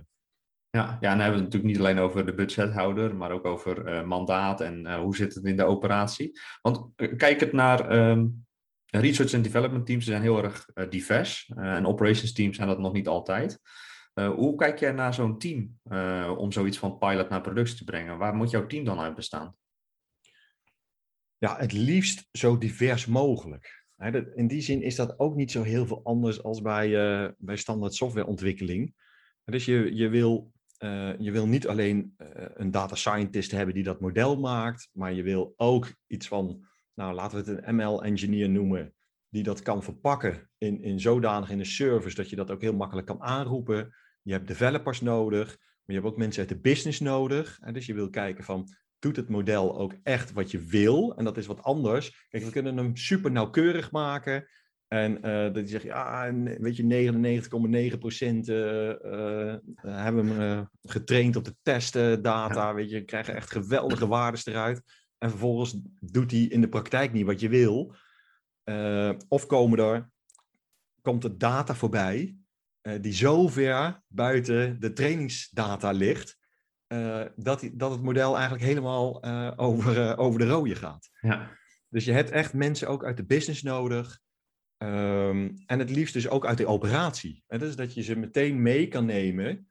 Ja, 0.71 0.99
ja, 1.01 1.11
en 1.11 1.19
dan 1.19 1.21
hebben 1.21 1.39
we 1.39 1.45
het 1.45 1.53
natuurlijk 1.53 1.65
niet 1.65 1.79
alleen 1.79 1.99
over 1.99 2.27
de 2.27 2.35
budgethouder, 2.35 3.17
maar 3.17 3.31
ook 3.31 3.45
over 3.45 3.89
uh, 3.89 4.05
mandaat 4.05 4.61
en 4.61 4.87
uh, 4.87 4.97
hoe 4.97 5.17
zit 5.17 5.35
het 5.35 5.45
in 5.45 5.57
de 5.57 5.65
operatie. 5.65 6.41
Want 6.63 6.89
kijk 7.17 7.41
het 7.41 7.53
naar 7.53 8.11
um, 8.11 8.47
research 8.87 9.35
and 9.35 9.45
development 9.45 9.87
teams, 9.87 10.05
ze 10.05 10.11
zijn 10.11 10.23
heel 10.23 10.43
erg 10.43 10.67
divers. 10.89 11.53
en 11.55 11.87
operations 11.87 12.33
teams 12.33 12.57
zijn 12.57 12.69
dat 12.69 12.79
nog 12.79 12.93
niet 12.93 13.09
altijd. 13.09 13.61
hoe 14.15 14.57
kijk 14.57 14.79
jij 14.79 14.93
naar 14.93 15.15
zo'n 15.15 15.39
team 15.39 15.79
om 16.37 16.53
zoiets 16.53 16.79
van 16.79 16.99
pilot 16.99 17.29
naar 17.29 17.41
productie 17.41 17.77
te 17.77 17.85
brengen? 17.85 18.19
Waar 18.19 18.35
moet 18.35 18.51
jouw 18.51 18.67
team 18.67 18.85
dan 18.85 19.01
uit 19.01 19.15
bestaan? 19.15 19.57
Ja, 21.39 21.57
het 21.57 21.73
liefst 21.73 22.29
zo 22.33 22.59
divers 22.59 23.07
mogelijk. 23.07 23.84
In 24.13 24.47
die 24.47 24.61
zin 24.61 24.83
is 24.83 24.97
dat 24.97 25.19
ook 25.19 25.35
niet 25.35 25.51
zo 25.51 25.63
heel 25.63 25.87
veel 25.87 26.01
anders 26.05 26.43
als 26.43 26.61
bij, 26.61 26.89
uh, 26.89 27.31
bij 27.39 27.57
standaard 27.57 27.95
softwareontwikkeling. 27.95 28.95
Dus 29.45 29.65
je, 29.65 29.95
je, 29.95 30.09
wil, 30.09 30.53
uh, 30.79 31.19
je 31.19 31.31
wil 31.31 31.47
niet 31.47 31.69
alleen 31.69 32.15
uh, 32.19 32.29
een 32.55 32.71
data 32.71 32.95
scientist 32.95 33.51
hebben 33.51 33.75
die 33.75 33.85
dat 33.85 34.01
model 34.01 34.41
maakt, 34.41 34.89
maar 34.93 35.13
je 35.13 35.23
wil 35.23 35.55
ook 35.57 35.95
iets 36.07 36.29
van, 36.29 36.67
nou 36.95 37.15
laten 37.15 37.45
we 37.45 37.51
het 37.51 37.67
een 37.67 37.75
ML-engineer 37.75 38.49
noemen, 38.49 38.95
die 39.29 39.43
dat 39.43 39.63
kan 39.63 39.83
verpakken 39.83 40.51
in, 40.59 40.83
in 40.83 41.01
zodanig 41.01 41.51
in 41.51 41.59
een 41.59 41.67
service 41.67 42.17
dat 42.17 42.31
je 42.31 42.37
dat 42.37 42.51
ook 42.51 42.61
heel 42.61 42.77
makkelijk 42.77 43.07
kan 43.07 43.23
aanroepen. 43.23 43.95
Je 44.23 44.33
hebt 44.33 44.49
developers 44.49 45.01
nodig, 45.01 45.47
maar 45.47 45.97
je 45.97 46.03
hebt 46.03 46.07
ook 46.07 46.17
mensen 46.17 46.41
uit 46.41 46.49
de 46.49 46.61
business 46.61 47.01
nodig. 47.01 47.59
Dus 47.73 47.87
je 47.87 47.95
wil 47.95 48.11
kijken 48.11 48.45
van, 48.45 48.69
doet 49.05 49.17
het 49.17 49.29
model 49.29 49.79
ook 49.79 49.95
echt 50.03 50.33
wat 50.33 50.51
je 50.51 50.59
wil. 50.59 51.17
En 51.17 51.25
dat 51.25 51.37
is 51.37 51.47
wat 51.47 51.63
anders. 51.63 52.27
Kijk, 52.29 52.45
we 52.45 52.51
kunnen 52.51 52.77
hem 52.77 52.97
super 52.97 53.31
nauwkeurig 53.31 53.91
maken. 53.91 54.49
En 54.89 55.17
uh, 55.17 55.53
dat 55.53 55.57
je 55.57 55.67
zegt, 55.67 55.85
ja, 55.85 56.33
weet 56.59 56.77
je, 56.77 56.83
99,9% 56.83 56.89
uh, 58.49 58.89
uh, 58.89 59.57
hebben 59.87 60.27
hem 60.27 60.69
getraind 60.81 61.37
op 61.37 61.45
de 61.45 61.57
testdata. 61.63 62.69
Ja. 62.69 62.75
Weet 62.75 62.91
je, 62.91 63.05
krijgen 63.05 63.35
echt 63.35 63.51
geweldige 63.51 64.07
waardes 64.07 64.47
eruit. 64.47 64.83
En 65.19 65.31
vervolgens 65.31 65.81
doet 66.01 66.31
hij 66.31 66.41
in 66.41 66.61
de 66.61 66.69
praktijk 66.69 67.13
niet 67.13 67.27
wat 67.27 67.41
je 67.41 67.49
wil. 67.49 67.95
Of 69.29 69.47
komen 69.47 69.79
er, 69.79 70.11
komt 71.03 71.25
er 71.25 71.39
data 71.39 71.75
voorbij 71.75 72.37
die 73.01 73.13
zo 73.13 73.49
ver 73.49 74.03
buiten 74.07 74.81
de 74.81 74.93
trainingsdata 74.93 75.91
ligt. 75.91 76.39
Uh, 76.95 77.25
dat, 77.37 77.71
dat 77.73 77.91
het 77.91 78.03
model 78.03 78.35
eigenlijk 78.35 78.65
helemaal 78.65 79.27
uh, 79.27 79.53
over, 79.57 79.97
uh, 79.97 80.19
over 80.19 80.39
de 80.39 80.47
rode 80.47 80.75
gaat. 80.75 81.11
Ja. 81.21 81.51
Dus 81.89 82.05
je 82.05 82.13
hebt 82.13 82.31
echt 82.31 82.53
mensen 82.53 82.89
ook 82.89 83.05
uit 83.05 83.17
de 83.17 83.25
business 83.25 83.63
nodig. 83.63 84.21
Um, 84.79 85.55
en 85.67 85.79
het 85.79 85.91
liefst 85.91 86.15
dus 86.15 86.29
ook 86.29 86.47
uit 86.47 86.59
de 86.59 86.67
operatie. 86.67 87.45
En 87.47 87.59
dus 87.59 87.77
dat 87.77 87.95
je 87.95 88.03
ze 88.03 88.17
meteen 88.17 88.63
mee 88.63 88.89
kan 88.89 89.05
nemen. 89.05 89.69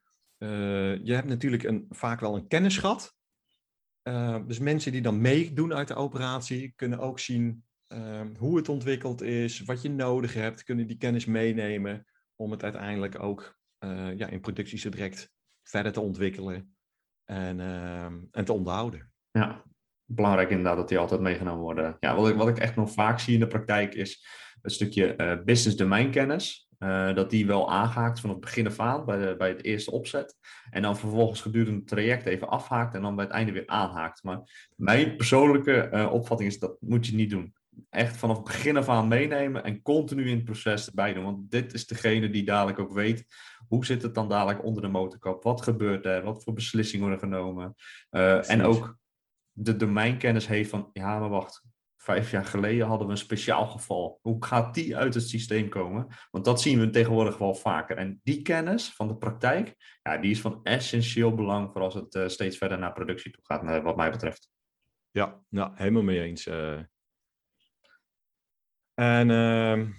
je 1.04 1.14
hebt 1.14 1.28
natuurlijk 1.28 1.64
een, 1.64 1.86
vaak 1.90 2.20
wel 2.20 2.36
een 2.36 2.48
kennisgat. 2.48 3.16
dus 4.48 4.60
mensen 4.60 4.92
die 4.92 5.02
dan 5.02 5.22
meedoen 5.22 5.74
uit 5.74 5.88
de 5.88 5.96
operatie 5.96 6.74
kunnen 6.76 7.00
ook 7.00 7.20
zien 7.20 7.64
ehm, 7.88 8.36
hoe 8.36 8.58
het 8.58 8.70
ontwikkeld 8.70 9.22
is, 9.22 9.62
wat 9.62 9.82
je 9.82 9.90
nodig 9.90 10.34
hebt, 10.34 10.64
kunnen 10.64 10.88
die 10.88 10.98
kennis 10.98 11.26
meenemen 11.26 12.06
om 12.36 12.52
het 12.52 12.64
uiteindelijk 12.64 13.20
ook 13.20 13.58
ja, 14.16 14.28
in 14.28 14.42
productie 14.42 14.78
zo 14.78 14.90
direct 14.90 15.32
verder 15.64 15.92
te 15.92 16.02
ontwikkelen 16.02 16.74
en, 17.26 17.60
uh, 17.60 18.06
en 18.32 18.46
te 18.46 18.54
onderhouden. 18.54 19.12
Ja, 19.32 19.64
belangrijk 20.06 20.50
inderdaad 20.50 20.78
dat 20.78 20.90
die 20.90 20.98
altijd 20.98 21.22
meegenomen 21.22 21.62
worden. 21.62 21.98
Ja, 22.00 22.16
wat 22.16 22.30
ik, 22.30 22.36
wat 22.36 22.48
ik 22.48 22.58
echt 22.58 22.76
nog 22.76 22.92
vaak 22.92 23.20
zie 23.20 23.34
in 23.34 23.40
de 23.40 23.48
praktijk 23.48 23.94
is 23.96 24.28
het 24.62 24.72
stukje 24.72 25.14
uh, 25.18 25.44
business 25.44 25.78
domeinkennis. 25.78 26.68
Uh, 26.80 27.16
dat 27.16 27.30
die 27.30 27.46
wel 27.46 27.72
aangehaakt 27.72 28.20
vanaf 28.20 28.36
het 28.36 28.46
begin 28.46 28.68
af 28.68 28.80
aan 28.80 29.06
bij, 29.06 29.38
bij 29.38 29.50
het 29.50 29.64
eerste 29.64 29.92
opzet. 29.92 30.38
En 30.70 30.82
dan 30.82 30.98
vervolgens 30.98 31.42
gedurende 31.42 31.80
het 31.80 31.88
traject 31.88 32.26
even 32.26 32.50
afhaakt 32.50 32.96
en 32.96 33.02
dan 33.02 33.16
bij 33.16 33.26
het 33.26 33.34
einde 33.34 33.52
weer 33.52 33.68
aanhaakt. 33.68 34.24
Maar 34.24 34.70
mijn 34.76 35.16
persoonlijke 35.16 35.90
uh, 35.94 36.12
opvatting 36.12 36.50
is 36.50 36.60
dat 36.60 36.78
moet 36.80 37.08
je 37.08 37.16
niet 37.16 37.30
doen. 37.30 37.54
Echt 37.90 38.18
vanaf 38.18 38.36
het 38.36 38.46
begin 38.46 38.78
af 38.78 38.90
aan 38.90 39.08
meenemen 39.08 39.64
en 39.64 39.82
continu 39.82 40.30
in 40.30 40.36
het 40.36 40.46
proces 40.46 40.88
erbij 40.88 41.14
doen. 41.14 41.24
Want 41.24 41.52
dit 41.52 41.74
is 41.74 41.88
degene 41.88 42.30
die 42.30 42.44
dadelijk 42.44 42.80
ook 42.80 42.94
weet 42.94 43.26
hoe 43.68 43.86
zit 43.86 44.02
het 44.02 44.16
dan 44.16 44.30
dadelijk 44.30 44.64
onder 44.64 44.82
de 44.82 44.88
motorkap? 44.88 45.44
Wat 45.44 45.62
gebeurt 45.62 46.06
er? 46.06 46.24
Wat 46.24 46.44
voor 46.44 46.54
beslissingen 46.54 47.08
worden 47.08 47.30
genomen? 47.30 47.76
Uh, 48.12 48.50
en 48.50 48.62
ook 48.62 48.98
de 49.52 49.76
domeinkennis 49.76 50.48
heeft 50.48 50.70
van, 50.70 50.90
ja, 50.94 51.20
maar 51.20 51.30
wacht, 51.30 51.64
vijf 51.98 52.32
jaar 52.32 52.46
geleden 52.46 52.88
hadden 52.88 53.08
we 53.08 53.14
een 53.14 53.20
speciaal 53.20 53.68
geval. 53.68 54.20
Hoe 54.22 54.46
gaat 54.46 54.74
die 54.74 54.98
uit 54.98 55.14
het 55.14 55.30
systeem 55.30 55.70
komen? 55.70 56.08
Want 56.32 56.46
dat 56.46 56.62
zien 56.62 56.80
we 56.80 56.90
tegenwoordig 56.90 57.38
wel 57.38 57.56
vaker. 57.56 57.98
En 57.98 58.20
die 58.24 58.42
kennis 58.42 58.90
van 58.90 59.08
de 59.08 59.16
praktijk, 59.16 59.76
ja, 60.02 60.18
die 60.18 60.32
is 60.32 60.42
van 60.42 60.60
essentieel 60.64 61.36
belang 61.36 61.72
voor 61.72 61.82
als 61.82 61.94
het 61.94 62.16
uh, 62.16 62.28
steeds 62.28 62.58
verder 62.58 62.80
naar 62.80 62.94
productie 62.94 63.32
toe 63.32 63.44
gaat, 63.46 63.64
uh, 63.64 63.84
wat 63.84 63.96
mij 63.96 64.12
betreft. 64.12 64.50
Ja, 65.12 65.40
nou, 65.50 65.72
helemaal 65.76 66.04
mee 66.04 66.22
eens. 66.22 66.48
Uh... 66.48 66.80
En, 68.93 69.29
uh, 69.29 69.89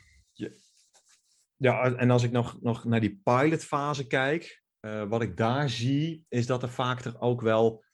ja, 1.57 1.94
en 1.94 2.11
als 2.11 2.22
ik 2.22 2.30
nog, 2.30 2.62
nog 2.62 2.85
naar 2.85 3.00
die 3.00 3.20
pilotfase 3.22 4.07
kijk, 4.07 4.62
wat 5.09 5.22
ik 5.22 5.37
daar 5.37 5.70
zie, 5.70 6.24
is 6.28 6.46
dat 6.46 6.62
er 6.62 6.70
vaak 6.70 7.04
er 7.04 7.20
ook 7.20 7.40
wel 7.40 7.85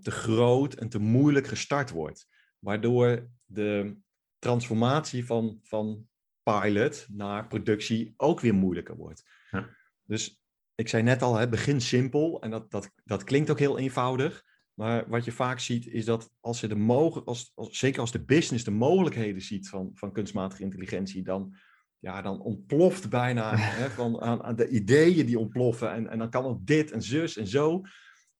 te 0.00 0.10
groot 0.10 0.74
en 0.74 0.88
te 0.88 0.98
moeilijk 0.98 1.46
gestart 1.46 1.90
wordt 1.90 2.28
waardoor 2.64 3.28
de 3.44 3.96
transformatie 4.38 5.26
van, 5.26 5.58
van 5.62 6.08
pilot 6.42 7.06
naar 7.08 7.46
productie 7.46 8.14
ook 8.16 8.40
weer 8.40 8.54
moeilijker 8.54 8.96
wordt. 8.96 9.24
Ja. 9.50 9.68
Dus 10.02 10.42
ik 10.74 10.88
zei 10.88 11.02
net 11.02 11.22
al, 11.22 11.36
hè, 11.36 11.48
begin 11.48 11.80
simpel 11.80 12.40
en 12.42 12.50
dat, 12.50 12.70
dat, 12.70 12.90
dat 13.04 13.24
klinkt 13.24 13.50
ook 13.50 13.58
heel 13.58 13.78
eenvoudig. 13.78 14.44
Maar 14.74 15.08
wat 15.08 15.24
je 15.24 15.32
vaak 15.32 15.58
ziet 15.58 15.86
is 15.86 16.04
dat 16.04 16.30
als 16.40 16.60
je 16.60 16.68
de 16.68 16.74
mogen, 16.76 17.24
als, 17.24 17.52
als, 17.54 17.78
zeker 17.78 18.00
als 18.00 18.12
de 18.12 18.24
business 18.24 18.64
de 18.64 18.70
mogelijkheden 18.70 19.42
ziet 19.42 19.68
van, 19.68 19.90
van 19.94 20.12
kunstmatige 20.12 20.62
intelligentie, 20.62 21.22
dan, 21.22 21.56
ja, 21.98 22.22
dan 22.22 22.40
ontploft 22.40 23.08
bijna 23.10 23.56
hè, 23.56 23.90
van, 23.90 24.20
aan, 24.20 24.42
aan, 24.42 24.56
de 24.56 24.68
ideeën 24.68 25.26
die 25.26 25.38
ontploffen. 25.38 25.92
En, 25.92 26.08
en 26.08 26.18
dan 26.18 26.30
kan 26.30 26.48
het 26.48 26.66
dit 26.66 26.90
en 26.90 27.02
zus 27.02 27.36
en 27.36 27.46
zo. 27.46 27.82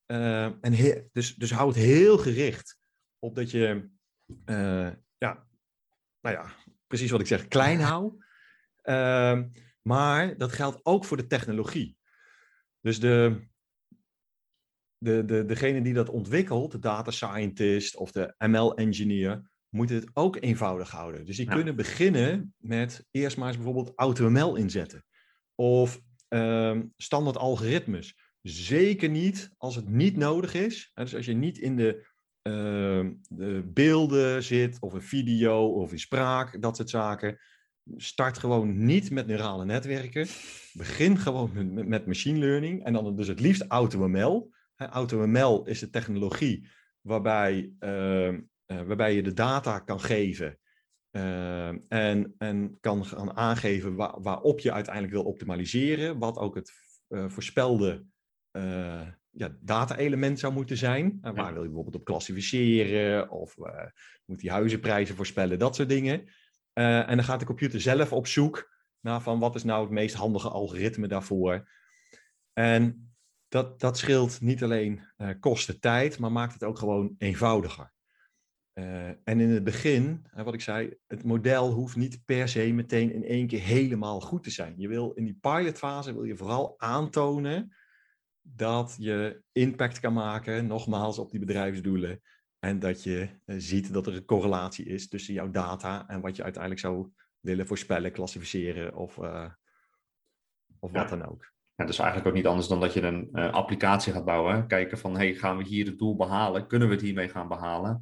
Uh, 0.07 0.44
en 0.44 1.09
dus, 1.12 1.35
dus 1.35 1.51
hou 1.51 1.68
het 1.68 1.79
heel 1.79 2.18
gericht 2.18 2.79
op 3.18 3.35
dat 3.35 3.51
je 3.51 3.90
uh, 4.47 4.90
ja, 5.18 5.47
nou 6.20 6.37
ja, 6.37 6.55
precies 6.87 7.11
wat 7.11 7.20
ik 7.20 7.27
zeg, 7.27 7.49
klein 7.49 7.81
hou. 7.81 8.12
Uh, 8.85 9.40
maar 9.83 10.38
dat 10.38 10.53
geldt 10.53 10.81
ook 10.83 11.05
voor 11.05 11.16
de 11.16 11.27
technologie. 11.27 11.97
Dus 12.81 13.01
de, 13.01 13.47
de, 15.05 15.25
de, 15.25 15.45
degene 15.45 15.83
die 15.83 15.95
dat 15.95 16.09
ontwikkelt, 16.09 16.73
de 16.73 16.79
data 16.79 17.11
scientist 17.11 17.97
of 17.97 18.12
de 18.12 18.35
ML-engineer, 18.38 19.51
moet 19.69 19.90
het 19.90 20.11
ook 20.12 20.37
eenvoudig 20.40 20.90
houden. 20.90 21.25
Dus 21.25 21.37
die 21.37 21.47
kunnen 21.47 21.77
beginnen 21.77 22.55
met 22.59 23.07
eerst 23.11 23.37
maar 23.37 23.47
eens 23.47 23.57
bijvoorbeeld 23.57 23.93
AutoML 23.97 24.57
inzetten. 24.57 25.05
Of 25.55 26.01
uh, 26.29 26.79
standaard 26.97 27.37
algoritmes. 27.37 28.17
Zeker 28.43 29.09
niet 29.09 29.51
als 29.57 29.77
het 29.77 29.88
niet 29.88 30.17
nodig 30.17 30.55
is. 30.55 30.90
Dus 30.95 31.14
als 31.14 31.27
je 31.27 31.33
niet 31.33 31.59
in 31.59 31.77
de 31.77 32.12
uh, 32.49 33.11
de 33.29 33.71
beelden 33.73 34.43
zit, 34.43 34.81
of 34.81 34.93
een 34.93 35.03
video, 35.03 35.67
of 35.67 35.93
in 35.93 35.99
spraak, 35.99 36.62
dat 36.62 36.77
soort 36.77 36.90
zaken. 36.90 37.38
Start 37.97 38.38
gewoon 38.38 38.85
niet 38.85 39.11
met 39.11 39.27
neurale 39.27 39.64
netwerken. 39.64 40.27
Begin 40.73 41.19
gewoon 41.19 41.75
met, 41.75 41.88
met 41.88 42.07
machine 42.07 42.38
learning. 42.38 42.85
En 42.85 42.93
dan 42.93 43.17
dus 43.17 43.29
het 43.29 43.40
liefst 43.40 43.64
AutoML. 43.69 44.53
AutoML 44.77 45.67
is 45.67 45.79
de 45.79 45.91
technologie 45.91 46.69
waarbij, 47.01 47.73
uh, 47.81 48.29
uh, 48.29 48.39
waarbij 48.67 49.15
je 49.15 49.23
de 49.23 49.33
data 49.33 49.79
kan 49.79 50.01
geven. 50.01 50.59
Ehm, 51.15 51.79
en, 51.89 52.35
en 52.39 52.79
kan 52.81 53.05
gaan 53.05 53.37
aangeven 53.37 53.95
waar, 53.95 54.21
waarop 54.23 54.61
je 54.61 54.73
uiteindelijk 54.73 55.15
wil 55.15 55.25
optimaliseren. 55.25 56.19
Wat 56.19 56.37
ook 56.37 56.55
het 56.55 56.73
eh, 57.09 57.29
voorspelde 57.29 58.05
eh, 58.51 59.09
ja, 59.31 59.57
data-element 59.61 60.39
zou 60.39 60.53
moeten 60.53 60.77
zijn. 60.77 61.19
Uh, 61.23 61.31
waar 61.35 61.53
wil 61.53 61.63
je 61.63 61.69
bijvoorbeeld 61.69 61.97
op 61.97 62.05
klassificeren 62.05 63.31
of 63.31 63.57
moet 64.25 64.41
die 64.41 64.51
huizenprijzen 64.51 65.17
voorspellen, 65.17 65.59
dat 65.59 65.75
soort 65.75 65.89
dingen. 65.89 66.25
En 66.73 67.17
dan 67.17 67.25
gaat 67.25 67.41
de 67.41 67.47
computer 67.47 67.81
zelf 67.81 68.13
op 68.13 68.27
zoek 68.27 68.73
naar 69.01 69.23
van 69.23 69.39
wat 69.39 69.55
is 69.55 69.65
nou 69.65 69.83
het 69.83 69.91
meest 69.91 70.15
handige 70.15 70.49
algoritme 70.49 71.09
daarvoor. 71.09 71.69
En 72.53 73.04
dat, 73.55 73.81
dat 73.81 73.99
scheelt 73.99 74.40
niet 74.40 74.62
alleen 74.62 75.01
kosten 75.40 75.81
tijd, 75.81 76.19
maar 76.19 76.33
maakt 76.33 76.53
het 76.53 76.64
ook 76.64 76.79
gewoon 76.79 77.14
eenvoudiger. 77.19 77.93
en 79.25 79.40
in 79.40 79.51
het 79.51 79.64
begin, 79.64 80.27
wat 80.33 80.55
ik 80.55 80.61
zei, 80.61 80.97
het 81.07 81.25
model 81.25 81.73
hoeft 81.73 81.97
niet 81.97 82.25
per 82.25 82.49
se 82.49 82.73
meteen 82.73 83.12
in 83.12 83.25
één 83.25 83.47
keer 83.47 83.61
helemaal 83.61 84.21
goed 84.21 84.43
te 84.43 84.51
zijn. 84.51 84.75
Je 84.77 84.88
wil 84.88 85.12
in 85.12 85.25
die 85.25 85.38
pilotfase 85.40 86.12
wil 86.12 86.25
je 86.25 86.37
vooral 86.37 86.75
aantonen 86.81 87.75
dat 88.40 88.97
je 88.99 89.43
impact 89.53 90.01
kan 90.01 90.12
maken, 90.12 90.67
nogmaals, 90.67 91.19
op 91.19 91.31
die 91.31 91.40
bedrijfsdoelen. 91.40 92.21
En 92.59 92.79
dat 92.79 93.03
je 93.03 93.29
uh, 93.47 93.57
ziet 93.59 93.93
dat 93.93 94.07
er 94.07 94.14
een 94.14 94.25
correlatie 94.25 94.85
is 94.85 95.09
tussen 95.09 95.35
jouw 95.35 95.51
data 95.51 96.09
en 96.09 96.21
wat 96.21 96.37
je 96.37 96.43
uiteindelijk 96.43 96.83
zou 96.83 97.11
willen 97.40 97.67
voorspellen, 97.67 98.12
klassificeren 98.12 98.95
of, 98.95 99.17
uh, 99.17 99.51
of 100.79 100.90
wat 100.93 101.09
dan 101.09 101.25
ook. 101.25 101.54
Ja, 101.77 101.85
dus 101.85 101.99
eigenlijk 101.99 102.29
ook 102.29 102.35
niet 102.35 102.47
anders 102.47 102.69
dan 102.69 102.81
dat 102.81 102.93
je 102.93 103.03
een 103.03 103.29
uh, 103.33 103.53
applicatie 103.53 104.13
gaat 104.13 104.25
bouwen. 104.25 104.67
Kijken 104.67 104.99
van, 104.99 105.17
hey, 105.17 105.35
gaan 105.35 105.57
we 105.57 105.65
hier 105.65 105.87
het 105.87 105.99
doel 105.99 106.17
behalen? 106.17 106.67
Kunnen 106.67 106.89
we 106.89 106.95
het 106.95 107.03
hiermee 107.03 107.29
gaan 107.29 107.49
behalen? 107.49 108.01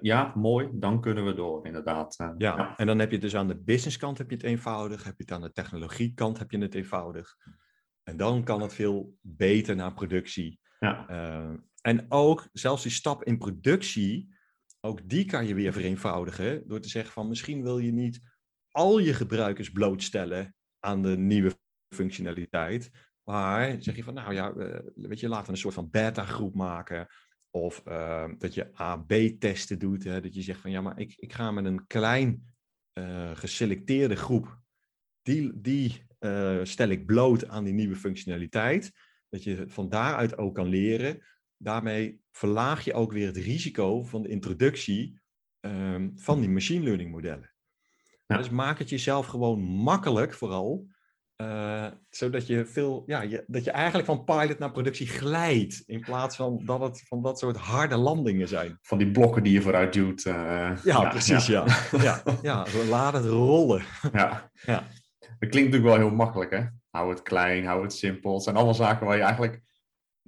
ja, 0.00 0.32
mooi, 0.34 0.68
dan 0.72 1.00
kunnen 1.00 1.24
we 1.24 1.34
door, 1.34 1.66
inderdaad. 1.66 2.14
Ja, 2.16 2.34
ja, 2.38 2.76
en 2.76 2.86
dan 2.86 2.98
heb 2.98 3.10
je 3.10 3.18
dus 3.18 3.36
aan 3.36 3.48
de 3.48 3.60
businesskant 3.60 4.18
heb 4.18 4.30
je 4.30 4.36
het 4.36 4.44
eenvoudig. 4.44 5.04
Heb 5.04 5.14
je 5.16 5.22
het 5.22 5.32
aan 5.32 5.40
de 5.40 5.52
technologiekant 5.52 6.38
heb 6.38 6.50
je 6.50 6.58
het 6.58 6.74
eenvoudig. 6.74 7.36
En 8.02 8.16
dan 8.16 8.44
kan 8.44 8.62
het 8.62 8.74
veel 8.74 9.14
beter 9.20 9.76
naar 9.76 9.94
productie. 9.94 10.60
Ja. 10.78 11.06
En 11.80 12.06
ook 12.08 12.48
zelfs 12.52 12.82
die 12.82 12.92
stap 12.92 13.24
in 13.24 13.38
productie, 13.38 14.34
ook 14.80 15.08
die 15.08 15.24
kan 15.24 15.46
je 15.46 15.54
weer 15.54 15.72
vereenvoudigen 15.72 16.68
door 16.68 16.80
te 16.80 16.88
zeggen 16.88 17.12
van 17.12 17.28
misschien 17.28 17.62
wil 17.62 17.78
je 17.78 17.92
niet 17.92 18.20
al 18.70 18.98
je 18.98 19.14
gebruikers 19.14 19.70
blootstellen 19.70 20.54
aan 20.80 21.02
de 21.02 21.16
nieuwe 21.16 21.58
functionaliteit, 21.94 22.90
maar 23.22 23.82
zeg 23.82 23.96
je 23.96 24.04
van 24.04 24.14
nou 24.14 24.34
ja, 24.34 24.54
weet 24.94 25.20
je, 25.20 25.28
laten 25.28 25.46
we 25.46 25.52
een 25.52 25.58
soort 25.58 25.74
van 25.74 25.90
beta-groep 25.90 26.54
maken. 26.54 27.06
Of 27.50 27.82
uh, 27.88 28.30
dat 28.38 28.54
je 28.54 28.80
A-B-testen 28.80 29.78
doet. 29.78 30.04
Hè, 30.04 30.20
dat 30.20 30.34
je 30.34 30.42
zegt 30.42 30.60
van 30.60 30.70
ja, 30.70 30.80
maar 30.80 30.98
ik, 30.98 31.14
ik 31.16 31.32
ga 31.32 31.50
met 31.50 31.64
een 31.64 31.86
klein 31.86 32.54
uh, 32.98 33.30
geselecteerde 33.36 34.16
groep. 34.16 34.58
Die, 35.22 35.60
die 35.60 36.06
uh, 36.20 36.60
stel 36.62 36.88
ik 36.88 37.06
bloot 37.06 37.48
aan 37.48 37.64
die 37.64 37.72
nieuwe 37.72 37.96
functionaliteit. 37.96 38.92
Dat 39.28 39.44
je 39.44 39.64
van 39.66 39.88
daaruit 39.88 40.38
ook 40.38 40.54
kan 40.54 40.66
leren. 40.66 41.22
Daarmee 41.56 42.20
verlaag 42.30 42.84
je 42.84 42.94
ook 42.94 43.12
weer 43.12 43.26
het 43.26 43.36
risico 43.36 44.02
van 44.02 44.22
de 44.22 44.28
introductie 44.28 45.20
um, 45.60 46.12
van 46.14 46.40
die 46.40 46.50
machine 46.50 46.84
learning 46.84 47.10
modellen. 47.10 47.52
Ja. 48.26 48.36
Dus 48.36 48.50
maak 48.50 48.78
het 48.78 48.88
jezelf 48.88 49.26
gewoon 49.26 49.60
makkelijk 49.60 50.34
vooral. 50.34 50.88
Uh, 51.42 51.86
zodat 52.10 52.46
je 52.46 52.66
veel, 52.66 53.02
ja, 53.06 53.20
je, 53.22 53.44
dat 53.46 53.64
je 53.64 53.70
eigenlijk 53.70 54.06
van 54.06 54.24
pilot 54.24 54.58
naar 54.58 54.70
productie 54.70 55.06
glijdt. 55.06 55.82
In 55.86 56.00
plaats 56.00 56.36
van 56.36 56.62
dat 56.64 56.80
het 56.80 57.02
van 57.08 57.22
dat 57.22 57.38
soort 57.38 57.56
harde 57.56 57.96
landingen 57.96 58.48
zijn. 58.48 58.78
Van 58.82 58.98
die 58.98 59.10
blokken 59.10 59.42
die 59.42 59.52
je 59.52 59.62
vooruit 59.62 59.92
duwt. 59.92 60.24
Uh, 60.24 60.34
ja, 60.34 60.78
ja, 60.84 61.08
precies, 61.08 61.46
ja. 61.46 61.64
Ja, 61.90 62.22
ja, 62.42 62.66
ja. 62.72 62.84
laat 62.88 63.12
het 63.12 63.24
rollen. 63.24 63.82
Ja. 64.12 64.50
ja. 64.62 64.86
Dat 65.18 65.48
klinkt 65.50 65.70
natuurlijk 65.70 65.98
wel 65.98 66.08
heel 66.08 66.16
makkelijk, 66.16 66.50
hè? 66.50 66.64
Hou 66.90 67.10
het 67.10 67.22
klein, 67.22 67.66
hou 67.66 67.82
het 67.82 67.92
simpel. 67.92 68.34
Het 68.34 68.42
zijn 68.42 68.56
allemaal 68.56 68.74
zaken 68.74 69.06
waar 69.06 69.16
je 69.16 69.22
eigenlijk, 69.22 69.62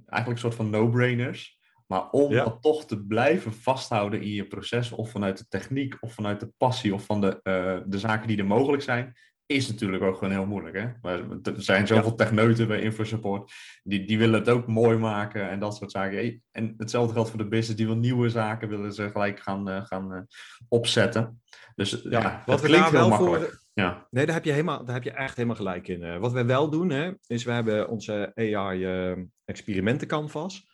eigenlijk 0.05 0.43
een 0.43 0.51
soort 0.51 0.55
van 0.55 0.69
no-brainers. 0.69 1.57
Maar 1.87 2.09
om 2.09 2.31
dat 2.31 2.61
toch 2.61 2.85
te 2.85 3.05
blijven 3.05 3.53
vasthouden 3.53 4.21
in 4.21 4.31
je 4.31 4.47
proces, 4.47 4.91
of 4.91 5.09
vanuit 5.11 5.37
de 5.37 5.45
techniek, 5.49 5.97
of 5.99 6.13
vanuit 6.13 6.39
de 6.39 6.51
passie, 6.57 6.93
of 6.93 7.05
van 7.05 7.21
de, 7.21 7.39
uh, 7.43 7.89
de 7.91 7.99
zaken 7.99 8.27
die 8.27 8.37
er 8.37 8.45
mogelijk 8.45 8.83
zijn, 8.83 9.15
is 9.47 9.67
natuurlijk 9.67 10.03
ook 10.03 10.17
gewoon 10.17 10.33
heel 10.33 10.45
moeilijk. 10.45 10.75
Hè? 10.75 10.87
Maar 11.01 11.19
er 11.43 11.53
zijn 11.55 11.87
zoveel 11.87 12.09
ja. 12.09 12.15
techneuten 12.15 12.67
bij 12.67 12.81
InfoSupport, 12.81 13.51
die, 13.83 14.05
die 14.05 14.17
willen 14.17 14.39
het 14.39 14.49
ook 14.49 14.67
mooi 14.67 14.97
maken 14.97 15.49
en 15.49 15.59
dat 15.59 15.75
soort 15.75 15.91
zaken. 15.91 16.43
En 16.51 16.73
hetzelfde 16.77 17.13
geldt 17.13 17.29
voor 17.29 17.39
de 17.39 17.47
business, 17.47 17.77
die 17.77 17.85
wil 17.85 17.95
nieuwe 17.95 18.29
zaken 18.29 18.69
willen 18.69 18.93
ze 18.93 19.09
gelijk 19.09 19.39
gaan, 19.39 19.69
uh, 19.69 19.85
gaan 19.85 20.13
uh, 20.13 20.19
opzetten. 20.67 21.41
Dus 21.75 22.01
ja, 22.03 22.21
ja 22.21 22.43
wat 22.45 22.61
we 22.61 22.67
klinkt 22.67 22.89
heel 22.89 23.09
makkelijk. 23.09 23.43
Voor, 23.43 23.61
ja. 23.73 24.07
Nee, 24.09 24.25
daar 24.25 24.35
heb, 24.35 24.45
je 24.45 24.51
helemaal, 24.51 24.85
daar 24.85 24.95
heb 24.95 25.03
je 25.03 25.11
echt 25.11 25.35
helemaal 25.35 25.57
gelijk 25.57 25.87
in. 25.87 26.01
Uh, 26.01 26.17
wat 26.17 26.31
wij 26.31 26.45
wel 26.45 26.69
doen, 26.69 26.89
hè, 26.89 27.11
is 27.27 27.43
we 27.43 27.51
hebben 27.51 27.89
onze 27.89 28.31
AI-experimentencanvas, 28.35 30.67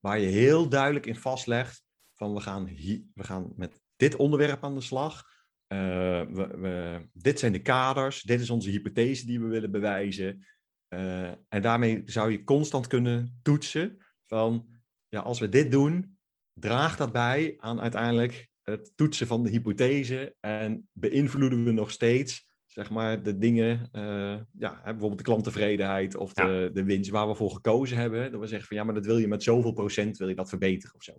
waar 0.00 0.18
je 0.18 0.26
heel 0.26 0.68
duidelijk 0.68 1.06
in 1.06 1.16
vastlegt 1.16 1.82
van 2.14 2.34
we 2.34 2.40
gaan, 2.40 2.66
hier, 2.66 3.02
we 3.14 3.24
gaan 3.24 3.52
met 3.56 3.80
dit 3.96 4.16
onderwerp 4.16 4.64
aan 4.64 4.74
de 4.74 4.80
slag. 4.80 5.28
Uh, 5.72 5.78
we, 6.20 6.58
we, 6.58 7.08
dit 7.12 7.38
zijn 7.38 7.52
de 7.52 7.62
kaders, 7.62 8.22
dit 8.22 8.40
is 8.40 8.50
onze 8.50 8.70
hypothese 8.70 9.26
die 9.26 9.40
we 9.40 9.46
willen 9.46 9.70
bewijzen. 9.70 10.46
Uh, 10.88 11.28
en 11.48 11.62
daarmee 11.62 12.02
zou 12.04 12.30
je 12.30 12.44
constant 12.44 12.86
kunnen 12.86 13.38
toetsen 13.42 13.96
van, 14.26 14.66
ja, 15.08 15.20
als 15.20 15.40
we 15.40 15.48
dit 15.48 15.70
doen, 15.70 16.18
draagt 16.52 16.98
dat 16.98 17.12
bij 17.12 17.54
aan 17.56 17.80
uiteindelijk 17.80 18.48
het 18.62 18.92
toetsen 18.96 19.26
van 19.26 19.42
de 19.42 19.50
hypothese 19.50 20.34
en 20.40 20.88
beïnvloeden 20.92 21.64
we 21.64 21.72
nog 21.72 21.90
steeds 21.90 22.50
zeg 22.72 22.90
maar, 22.90 23.22
de 23.22 23.38
dingen, 23.38 23.88
eh, 23.92 24.36
ja, 24.58 24.80
bijvoorbeeld 24.82 25.18
de 25.18 25.24
klanttevredenheid 25.24 26.16
of 26.16 26.32
de, 26.32 26.70
de 26.72 26.84
winst 26.84 27.10
waar 27.10 27.28
we 27.28 27.34
voor 27.34 27.50
gekozen 27.50 27.96
hebben. 27.96 28.32
Dat 28.32 28.40
we 28.40 28.46
zeggen 28.46 28.68
van 28.68 28.76
ja, 28.76 28.84
maar 28.84 28.94
dat 28.94 29.06
wil 29.06 29.18
je 29.18 29.28
met 29.28 29.42
zoveel 29.42 29.72
procent, 29.72 30.16
wil 30.16 30.28
je 30.28 30.34
dat 30.34 30.48
verbeteren 30.48 30.94
of 30.94 31.02
zo. 31.02 31.12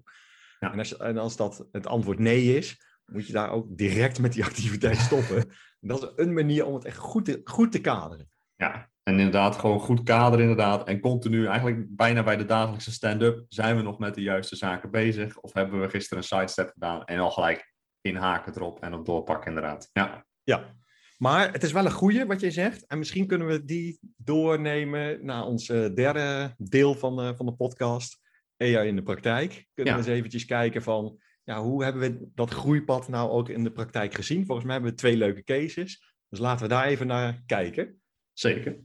Ja. 0.59 0.71
En, 0.71 0.79
als, 0.79 0.97
en 0.97 1.17
als 1.17 1.35
dat 1.35 1.67
het 1.71 1.87
antwoord 1.87 2.19
nee 2.19 2.57
is, 2.57 2.81
moet 3.11 3.27
je 3.27 3.33
daar 3.33 3.51
ook 3.51 3.65
direct 3.77 4.19
met 4.19 4.33
die 4.33 4.43
activiteit 4.49 4.97
stoppen. 4.97 5.37
En 5.81 5.87
dat 5.87 6.01
is 6.03 6.09
een 6.25 6.33
manier 6.33 6.65
om 6.65 6.73
het 6.73 6.85
echt 6.85 6.97
goed 6.97 7.25
te, 7.25 7.41
goed 7.43 7.71
te 7.71 7.81
kaderen. 7.81 8.29
Ja, 8.55 8.89
en 9.03 9.17
inderdaad 9.17 9.55
gewoon 9.55 9.79
goed 9.79 10.03
kader 10.03 10.39
inderdaad. 10.39 10.87
En 10.87 10.99
continu, 10.99 11.45
eigenlijk 11.45 11.95
bijna 11.95 12.23
bij 12.23 12.37
de 12.37 12.45
dagelijkse 12.45 12.91
stand-up, 12.91 13.45
zijn 13.49 13.75
we 13.75 13.81
nog 13.81 13.99
met 13.99 14.15
de 14.15 14.21
juiste 14.21 14.55
zaken 14.55 14.91
bezig. 14.91 15.37
Of 15.39 15.53
hebben 15.53 15.81
we 15.81 15.89
gisteren 15.89 16.17
een 16.17 16.23
sidestep 16.29 16.69
gedaan 16.69 17.03
en 17.05 17.19
al 17.19 17.31
gelijk 17.31 17.73
inhaken 18.01 18.53
erop 18.55 18.79
en 18.83 18.93
op 18.93 19.05
doorpakken 19.05 19.47
inderdaad. 19.47 19.89
Ja, 19.93 20.25
Ja, 20.43 20.75
maar 21.17 21.51
het 21.51 21.63
is 21.63 21.71
wel 21.71 21.85
een 21.85 21.91
goeie 21.91 22.25
wat 22.25 22.39
je 22.39 22.51
zegt. 22.51 22.85
En 22.87 22.97
misschien 22.97 23.27
kunnen 23.27 23.47
we 23.47 23.65
die 23.65 23.99
doornemen 24.17 25.25
naar 25.25 25.43
ons 25.45 25.69
eh, 25.69 25.93
derde 25.93 26.53
deel 26.57 26.95
van, 26.95 27.15
de- 27.15 27.35
van 27.35 27.45
de 27.45 27.53
podcast. 27.53 28.19
AI 28.57 28.87
in 28.87 28.95
de 28.95 29.03
praktijk. 29.03 29.67
Kunnen 29.73 29.93
Ja. 29.93 29.99
we 29.99 30.05
eens 30.07 30.17
eventjes 30.17 30.45
kijken 30.45 30.81
van... 30.83 31.19
Ja, 31.43 31.61
hoe 31.61 31.83
hebben 31.83 32.01
we 32.01 32.29
dat 32.35 32.49
groeipad 32.49 33.07
nou 33.07 33.29
ook 33.29 33.49
in 33.49 33.63
de 33.63 33.71
praktijk 33.71 34.13
gezien? 34.13 34.45
Volgens 34.45 34.65
mij 34.65 34.75
hebben 34.75 34.91
we 34.91 34.97
twee 34.97 35.17
leuke 35.17 35.43
cases. 35.43 36.15
Dus 36.29 36.39
laten 36.39 36.63
we 36.63 36.73
daar 36.73 36.85
even 36.85 37.07
naar 37.07 37.41
kijken. 37.45 38.01
zeker. 38.33 38.79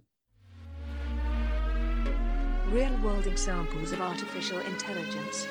Real 2.73 2.99
world 2.99 3.27
examples 3.27 3.93
of 3.93 4.01
artificial 4.01 4.61
intelligence. 4.61 5.49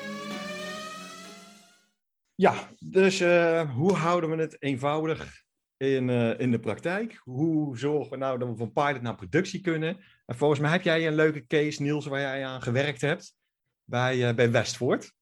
Ja, 2.34 2.70
dus 2.78 3.20
eh, 3.20 3.74
hoe 3.74 3.92
houden 3.92 4.30
we 4.30 4.36
het 4.36 4.62
eenvoudig 4.62 5.44
in, 5.76 6.10
eh, 6.10 6.40
in 6.40 6.50
de 6.50 6.60
praktijk? 6.60 7.20
Hoe 7.22 7.78
zorgen 7.78 8.10
we 8.10 8.16
nou 8.16 8.38
dat 8.38 8.48
we 8.48 8.56
van 8.56 8.72
pilot 8.72 9.02
naar 9.02 9.14
productie 9.14 9.60
kunnen? 9.60 9.98
En 10.26 10.36
volgens 10.36 10.60
mij 10.60 10.70
heb 10.70 10.82
jij 10.82 11.06
een 11.06 11.14
leuke 11.14 11.46
case, 11.46 11.82
Niels, 11.82 12.06
waar 12.06 12.20
jij 12.20 12.44
aan 12.44 12.62
gewerkt 12.62 13.00
hebt 13.00 13.34
bij, 13.84 14.28
eh, 14.28 14.34
bij 14.34 14.50
Westvoort. 14.50 15.12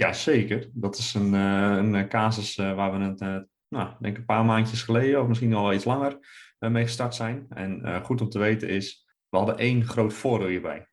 Ja, 0.00 0.12
zeker. 0.12 0.70
Dat 0.72 0.96
is 0.96 1.14
een, 1.14 1.34
eh, 1.34 1.76
een 1.76 1.94
eh, 1.94 2.08
casus 2.08 2.56
eh, 2.56 2.74
waar 2.74 2.98
we 2.98 3.04
het, 3.04 3.48
nou, 3.68 3.94
denk 3.98 4.16
een 4.16 4.24
paar 4.24 4.44
maandjes 4.44 4.82
geleden, 4.82 5.20
of 5.20 5.28
misschien 5.28 5.54
al 5.54 5.72
iets 5.72 5.84
langer, 5.84 6.18
mee 6.58 6.84
gestart 6.84 7.14
zijn. 7.14 7.46
En 7.48 8.00
goed 8.04 8.20
om 8.20 8.28
te 8.28 8.38
weten 8.38 8.68
is, 8.68 9.06
we 9.28 9.36
hadden 9.36 9.58
één 9.58 9.84
groot 9.84 10.12
voordeel 10.12 10.48
hierbij. 10.48 10.88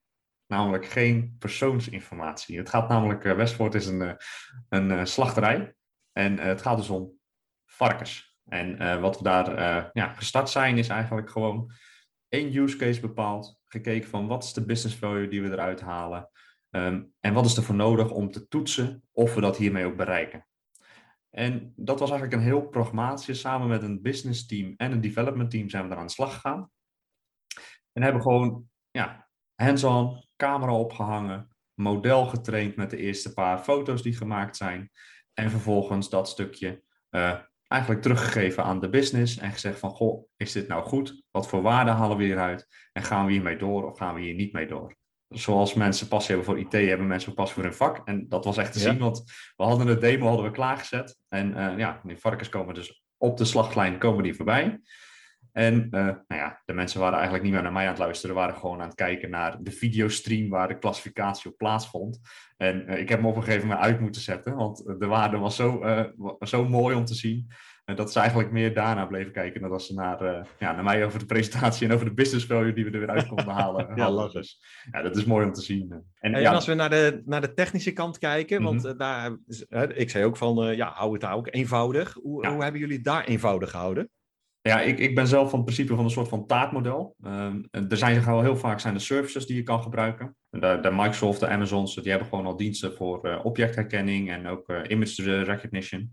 Namelijk 0.47 0.85
geen 0.85 1.35
persoonsinformatie. 1.39 2.57
Het 2.57 2.69
gaat 2.69 2.89
namelijk, 2.89 3.23
Westvoort 3.23 3.75
is 3.75 3.85
een, 3.85 4.17
een 4.69 5.07
slachterij. 5.07 5.75
En 6.11 6.39
het 6.39 6.61
gaat 6.61 6.77
dus 6.77 6.89
om 6.89 7.19
varkens. 7.65 8.37
En 8.45 8.99
wat 9.01 9.17
we 9.17 9.23
daar 9.23 9.49
ja, 9.93 10.13
gestart 10.13 10.49
zijn, 10.49 10.77
is 10.77 10.87
eigenlijk 10.87 11.29
gewoon 11.29 11.71
één 12.29 12.55
use 12.55 12.77
case 12.77 12.99
bepaald. 12.99 13.59
Gekeken 13.67 14.09
van 14.09 14.27
wat 14.27 14.43
is 14.43 14.53
de 14.53 14.65
business 14.65 14.97
value 14.97 15.27
die 15.27 15.41
we 15.41 15.51
eruit 15.51 15.81
halen. 15.81 16.29
Ehm, 16.77 17.03
en 17.19 17.33
wat 17.33 17.45
is 17.45 17.57
er 17.57 17.63
voor 17.63 17.75
nodig 17.75 18.11
om 18.11 18.31
te 18.31 18.47
toetsen 18.47 19.03
of 19.11 19.33
we 19.33 19.41
dat 19.41 19.57
hiermee 19.57 19.85
ook 19.85 19.97
bereiken? 19.97 20.47
En 21.29 21.73
dat 21.75 21.99
was 21.99 22.09
eigenlijk 22.09 22.41
een 22.41 22.47
heel 22.47 22.67
pragmatische, 22.67 23.33
samen 23.33 23.67
met 23.67 23.83
een 23.83 24.01
business 24.01 24.45
team 24.45 24.73
en 24.75 24.91
een 24.91 25.01
development 25.01 25.51
team 25.51 25.69
zijn 25.69 25.83
we 25.83 25.89
daar 25.89 25.97
aan 25.97 26.05
de 26.05 26.11
slag 26.11 26.33
gegaan. 26.33 26.71
En 27.93 28.01
hebben 28.01 28.21
gewoon 28.21 28.69
ja, 28.91 29.29
hands-on, 29.55 30.25
camera 30.35 30.73
opgehangen, 30.73 31.55
model 31.73 32.25
getraind 32.25 32.75
met 32.75 32.89
de 32.89 32.97
eerste 32.97 33.33
paar 33.33 33.59
foto's 33.59 34.01
die 34.01 34.15
gemaakt 34.15 34.57
zijn. 34.57 34.91
En 35.33 35.49
vervolgens 35.49 36.09
dat 36.09 36.29
stukje 36.29 36.83
eh, 37.09 37.39
eigenlijk 37.67 38.01
teruggegeven 38.01 38.63
aan 38.63 38.79
de 38.79 38.89
business 38.89 39.37
en 39.37 39.51
gezegd 39.51 39.79
van, 39.79 39.89
goh, 39.89 40.29
is 40.35 40.51
dit 40.51 40.67
nou 40.67 40.83
goed? 40.83 41.23
Wat 41.31 41.47
voor 41.47 41.61
waarde 41.61 41.91
halen 41.91 42.17
we 42.17 42.23
hieruit? 42.23 42.67
En 42.93 43.03
gaan 43.03 43.25
we 43.25 43.31
hiermee 43.31 43.57
door 43.57 43.91
of 43.91 43.97
gaan 43.97 44.15
we 44.15 44.21
hier 44.21 44.35
niet 44.35 44.53
mee 44.53 44.67
door? 44.67 44.95
Zoals 45.29 45.73
mensen 45.73 46.07
passie 46.07 46.35
hebben 46.35 46.53
voor 46.53 46.63
IT, 46.63 46.71
hebben 46.89 47.07
mensen 47.07 47.29
ook 47.29 47.35
passie 47.35 47.55
voor 47.55 47.63
hun 47.63 47.73
vak. 47.73 48.07
En 48.07 48.25
dat 48.29 48.45
was 48.45 48.57
echt 48.57 48.73
te 48.73 48.79
Ja. 48.79 48.89
zien, 48.89 48.99
want 48.99 49.23
we 49.55 49.63
hadden 49.63 49.87
het 49.87 50.01
demo 50.01 50.27
hadden 50.27 50.45
we 50.45 50.51
klaargezet. 50.51 51.17
En 51.29 51.55
eh, 51.55 51.77
ja, 51.77 52.01
die 52.03 52.17
varkens 52.17 52.49
komen 52.49 52.73
dus 52.73 53.03
op 53.17 53.37
de 53.37 53.45
slachtlijn 53.45 53.97
komen 53.97 54.23
die 54.23 54.33
voorbij. 54.35 54.79
En 55.51 55.87
eh, 55.91 56.05
nou 56.05 56.23
ja, 56.27 56.61
de 56.65 56.73
mensen 56.73 56.99
waren 56.99 57.13
eigenlijk 57.13 57.43
niet 57.43 57.53
meer 57.53 57.61
naar 57.63 57.71
mij 57.71 57.83
aan 57.83 57.89
het 57.89 57.99
luisteren, 57.99 58.35
waren 58.35 58.55
gewoon 58.55 58.81
aan 58.81 58.87
het 58.87 58.95
kijken 58.95 59.29
naar 59.29 59.57
de 59.63 59.71
videostream 59.71 60.49
waar 60.49 60.67
de 60.67 60.77
klassificatie 60.77 61.51
op 61.51 61.57
plaatsvond. 61.57 62.19
En 62.57 62.87
eh, 62.87 62.99
ik 62.99 63.09
heb 63.09 63.19
hem 63.19 63.27
op 63.27 63.35
een 63.35 63.43
gegeven 63.43 63.67
moment 63.67 63.85
uit 63.85 63.99
moeten 63.99 64.21
zetten, 64.21 64.55
want 64.55 64.77
de 64.99 65.07
waarde 65.07 65.37
was 65.37 65.55
zo, 65.55 65.83
zo 66.39 66.67
mooi 66.69 66.95
om 66.95 67.05
te 67.05 67.15
zien. 67.15 67.47
Dat 67.95 68.11
ze 68.11 68.19
eigenlijk 68.19 68.51
meer 68.51 68.73
daarna 68.73 69.05
bleven 69.05 69.31
kijken 69.31 69.61
dan 69.61 69.69
dat 69.69 69.83
ze 69.83 69.93
naar, 69.93 70.21
eh, 70.21 70.43
ja, 70.59 70.71
naar 70.71 70.83
mij 70.83 71.05
over 71.05 71.19
de 71.19 71.25
presentatie 71.25 71.87
en 71.87 71.93
over 71.93 72.05
de 72.05 72.13
business 72.13 72.45
value 72.45 72.73
die 72.73 72.85
we 72.85 72.91
er 72.91 72.99
weer 72.99 73.09
uit 73.09 73.27
konden 73.27 73.49
halen. 73.53 73.87
Ja, 73.95 74.03
hadden. 74.03 74.31
Dus 74.31 74.63
ja, 74.91 75.01
dat 75.01 75.17
is 75.17 75.25
mooi 75.25 75.45
om 75.45 75.53
te 75.53 75.61
zien. 75.61 75.91
En, 76.19 76.33
En, 76.33 76.41
ja, 76.41 76.51
als 76.53 76.65
we 76.65 76.73
naar 76.73 76.89
de, 76.89 77.21
naar 77.25 77.41
de 77.41 77.53
technische 77.53 77.91
kant 77.91 78.17
kijken, 78.17 78.61
want 78.63 78.83
Mhm. 78.83 78.91
eh, 78.91 78.97
daar, 79.69 79.89
ik 79.97 80.09
zei 80.09 80.25
ook 80.25 80.37
van, 80.37 80.63
eh, 80.63 80.75
ja, 80.77 80.91
hou 80.95 81.11
het 81.11 81.21
daar 81.21 81.33
ook 81.35 81.47
eenvoudig. 81.53 82.13
Hoe, 82.13 82.43
Ja. 82.43 82.53
hoe 82.53 82.63
hebben 82.63 82.81
jullie 82.81 83.01
daar 83.01 83.23
eenvoudig 83.25 83.69
gehouden? 83.71 84.09
Ja, 84.61 84.81
ik, 84.81 84.99
ik 84.99 85.15
ben 85.15 85.27
zelf 85.27 85.49
van 85.49 85.59
het 85.59 85.65
principe 85.65 85.95
van 85.95 86.03
een 86.03 86.09
soort 86.09 86.27
van 86.27 86.45
taartmodel. 86.45 87.15
Ehm, 87.23 87.61
er 87.71 87.97
zijn 87.97 88.21
gewoon 88.21 88.43
heel 88.43 88.57
vaak 88.57 88.79
zijn 88.79 88.93
er 88.93 89.01
services 89.01 89.45
die 89.45 89.55
je 89.55 89.63
kan 89.63 89.81
gebruiken. 89.81 90.35
De, 90.49 90.79
de 90.81 90.91
Microsoft, 90.91 91.39
de 91.39 91.47
Amazons, 91.47 91.95
die 91.95 92.09
hebben 92.09 92.27
gewoon 92.27 92.45
al 92.45 92.55
diensten 92.57 92.93
voor 92.93 93.39
objectherkenning 93.43 94.31
en 94.31 94.47
ook 94.47 94.73
image 94.87 95.43
recognition. 95.43 96.11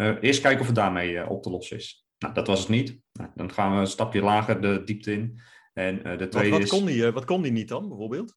Eh, 0.00 0.16
eerst 0.20 0.40
kijken 0.40 0.60
of 0.60 0.66
het 0.66 0.76
daarmee 0.76 1.18
eh, 1.18 1.30
op 1.30 1.42
te 1.42 1.50
lossen 1.50 1.76
is. 1.76 2.06
Nou, 2.18 2.34
dat 2.34 2.46
was 2.46 2.58
het 2.58 2.68
niet. 2.68 2.98
Nou, 3.12 3.30
dan 3.34 3.52
gaan 3.52 3.74
we 3.74 3.80
een 3.80 3.86
stapje 3.86 4.20
lager 4.22 4.60
de 4.60 4.82
diepte 4.84 5.12
in. 5.12 5.40
En 5.72 6.04
eh, 6.04 6.12
de 6.12 6.18
Wat, 6.18 6.30
tweede 6.30 6.50
wat, 6.50 6.60
is... 6.60 6.68
kon 6.68 6.84
die, 6.84 7.10
wat 7.10 7.24
kon 7.24 7.42
die 7.42 7.52
niet 7.52 7.68
dan, 7.68 7.88
bijvoorbeeld? 7.88 8.36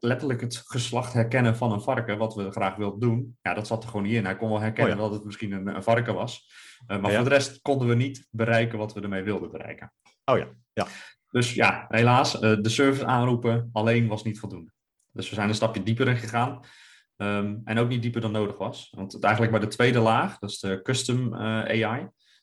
Letterlijk 0.00 0.40
het 0.40 0.56
geslacht 0.56 1.12
herkennen 1.12 1.56
van 1.56 1.72
een 1.72 1.80
varken, 1.80 2.18
wat 2.18 2.34
we 2.34 2.50
graag 2.50 2.76
wilden 2.76 3.00
doen. 3.00 3.38
Ja, 3.42 3.54
dat 3.54 3.66
zat 3.66 3.82
er 3.82 3.88
gewoon 3.88 4.04
niet 4.04 4.14
in. 4.14 4.24
Hij 4.24 4.36
kon 4.36 4.48
wel 4.48 4.60
herkennen 4.60 4.94
Oh 4.94 5.00
ja. 5.00 5.06
dat 5.08 5.16
het 5.16 5.24
misschien 5.24 5.52
een, 5.52 5.66
een 5.66 5.82
varken 5.82 6.14
was. 6.14 6.52
Maar 6.86 7.10
Ja. 7.10 7.14
voor 7.14 7.28
de 7.28 7.34
rest 7.34 7.60
konden 7.62 7.88
we 7.88 7.94
niet 7.94 8.26
bereiken 8.30 8.78
wat 8.78 8.92
we 8.92 9.00
ermee 9.00 9.22
wilden 9.22 9.50
bereiken. 9.50 9.92
Oh 10.24 10.38
ja, 10.38 10.48
ja. 10.72 10.86
Dus 11.30 11.54
ja, 11.54 11.84
helaas, 11.88 12.40
de 12.40 12.68
service 12.68 13.06
aanroepen 13.06 13.68
alleen 13.72 14.06
was 14.06 14.24
niet 14.24 14.38
voldoende. 14.38 14.72
Dus 15.12 15.28
we 15.28 15.34
zijn 15.34 15.48
een 15.48 15.54
stapje 15.54 15.82
dieper 15.82 16.08
in 16.08 16.16
gegaan. 16.16 16.60
Ehm, 17.16 17.56
en 17.64 17.78
ook 17.78 17.88
niet 17.88 18.02
dieper 18.02 18.20
dan 18.20 18.32
nodig 18.32 18.58
was. 18.58 18.92
Want 18.96 19.22
eigenlijk 19.22 19.52
bij 19.52 19.62
de 19.62 19.74
tweede 19.74 19.98
laag, 19.98 20.38
dat 20.38 20.50
is 20.50 20.58
de 20.58 20.82
custom 20.82 21.34
eh, 21.34 21.40
AI. 21.40 22.00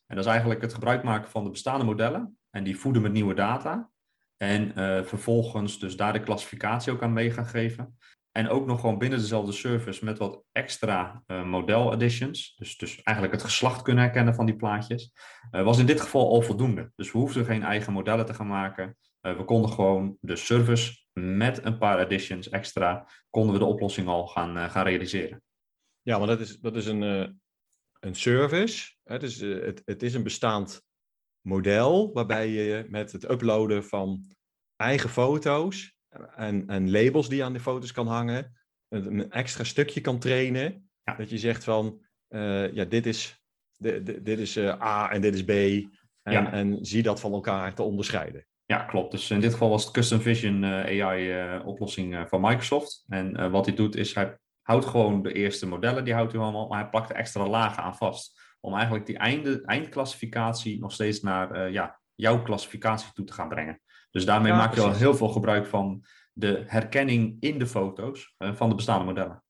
En 0.08 0.16
dat 0.16 0.26
is 0.26 0.32
eigenlijk 0.32 0.62
het 0.62 0.74
gebruik 0.74 1.04
maken 1.04 1.30
van 1.30 1.44
de 1.44 1.50
bestaande 1.50 1.86
modellen. 1.86 2.38
En 2.50 2.64
die 2.64 2.78
voeden 2.78 3.02
met 3.02 3.12
nieuwe 3.12 3.34
data. 3.34 3.90
En 4.38 4.76
eh, 4.76 5.04
vervolgens 5.04 5.80
dus 5.80 5.96
daar 5.96 6.14
de 6.14 6.24
klassificatie 6.24 6.92
ook 6.92 7.04
aan 7.04 7.14
mee 7.14 7.32
gaan 7.32 7.46
geven. 7.46 7.98
En 8.32 8.50
ook 8.50 8.66
nog 8.66 8.80
gewoon 8.80 8.98
binnen 8.98 9.20
dezelfde 9.20 9.52
service 9.52 10.06
met 10.06 10.18
wat 10.18 10.44
extra 10.52 11.24
eh, 11.26 11.44
model 11.44 11.92
additions. 11.92 12.56
Dus, 12.56 12.78
dus 12.78 13.02
eigenlijk 13.02 13.38
het 13.38 13.46
geslacht 13.46 13.82
kunnen 13.82 14.04
herkennen 14.04 14.36
van 14.36 14.46
die 14.46 14.56
plaatjes. 14.56 15.14
was 15.52 15.78
in 15.78 15.86
dit 15.86 16.02
geval 16.02 16.30
al 16.30 16.42
voldoende. 16.42 16.92
Dus 16.96 17.12
we 17.12 17.18
hoefden 17.18 17.46
geen 17.46 17.64
eigen 17.64 17.94
modellen 17.94 18.26
te 18.26 18.34
gaan 18.34 18.48
maken. 18.48 18.98
We 19.22 19.44
konden 19.46 19.72
gewoon 19.72 20.18
de 20.20 20.36
service 20.36 21.01
met 21.14 21.66
een 21.66 21.78
paar 21.78 22.00
additions 22.04 22.50
extra, 22.50 23.08
konden 23.30 23.54
we 23.54 23.60
de 23.60 23.66
oplossing 23.66 24.08
al 24.08 24.28
gaan, 24.28 24.58
eh, 24.58 24.70
gaan 24.70 24.86
realiseren. 24.86 25.44
Ja, 26.02 26.18
maar 26.18 26.28
dat 26.28 26.40
is, 26.40 26.60
dat 26.60 26.76
is 26.76 26.86
een, 26.86 27.04
eh, 27.04 27.30
een 28.00 28.16
service. 28.16 28.96
Hè? 29.04 29.20
Dus, 29.20 29.40
eh, 29.40 29.62
het, 29.62 29.82
het 29.86 30.04
is 30.04 30.14
een 30.14 30.24
bestaand 30.24 30.82
model 31.42 32.14
waarbij 32.14 32.48
je 32.50 32.86
met 32.90 33.12
het 33.12 33.30
uploaden 33.30 33.84
van 33.84 34.32
eigen 34.76 35.10
foto's 35.10 35.96
en, 36.36 36.68
en 36.68 36.92
labels 36.92 37.28
die 37.30 37.38
je 37.38 37.44
aan 37.44 37.54
de 37.54 37.60
foto's 37.60 37.92
kan 37.92 38.08
hangen, 38.08 38.54
een, 38.88 39.32
extra 39.32 39.64
stukje 39.64 40.02
kan 40.02 40.20
trainen. 40.20 40.90
Ja. 41.04 41.16
Dat 41.16 41.30
je 41.30 41.38
zegt 41.38 41.64
van, 41.64 42.06
ja, 42.74 42.86
dit 42.86 43.06
is, 43.06 43.42
di- 43.78 44.04
di- 44.04 44.22
dit 44.22 44.40
is 44.40 44.58
A 44.58 45.12
en 45.12 45.22
dit 45.22 45.34
is 45.36 45.44
B. 45.44 45.50
En, 46.22 46.32
Ja. 46.34 46.52
en 46.52 46.86
zie 46.86 47.04
dat 47.04 47.20
van 47.20 47.32
elkaar 47.34 47.74
te 47.74 47.82
onderscheiden. 47.84 48.46
Ja, 48.72 48.84
klopt. 48.84 49.12
Dus 49.12 49.30
in 49.32 49.40
dit 49.40 49.52
geval 49.52 49.70
was 49.70 49.84
het 49.84 49.94
Custom 49.94 50.20
Vision 50.22 50.64
eh, 50.64 51.06
AI-oplossing 51.06 52.16
eh, 52.16 52.22
van 52.26 52.42
Microsoft. 52.42 53.06
En 53.08 53.36
eh, 53.36 53.52
wat 53.52 53.66
hij 53.66 53.76
doet 53.76 53.96
is, 53.96 54.14
hij 54.16 54.38
houdt 54.62 54.86
gewoon 54.86 55.22
de 55.22 55.34
eerste 55.34 55.68
modellen, 55.68 56.04
die 56.04 56.14
houdt 56.14 56.32
hij 56.32 56.42
allemaal, 56.42 56.68
maar 56.68 56.80
hij 56.80 56.90
plakt 56.90 57.10
er 57.10 57.16
extra 57.16 57.48
lagen 57.48 57.84
aan 57.84 57.96
vast. 57.96 58.40
Om 58.60 58.74
eigenlijk 58.74 59.06
die 59.06 59.18
einde, 59.18 59.62
eindklassificatie 59.66 60.80
nog 60.80 60.92
steeds 60.92 61.22
naar 61.22 61.52
eh, 61.52 61.72
ja, 61.74 62.00
jouw 62.16 62.42
klassificatie 62.42 63.12
toe 63.14 63.26
te 63.26 63.34
gaan 63.34 63.50
brengen. 63.50 63.82
Dus 64.12 64.26
daarmee 64.26 64.52
Ja, 64.52 64.58
maak 64.58 64.74
je 64.76 64.82
al 64.82 64.94
heel 64.94 65.16
veel 65.16 65.30
gebruik 65.30 65.66
van 65.68 66.04
de 66.34 66.64
herkenning 66.68 67.38
in 67.40 67.60
de 67.60 67.68
foto's 67.68 68.36
eh, 68.38 68.54
van 68.54 68.70
de 68.70 68.76
bestaande 68.76 69.06
modellen. 69.06 69.44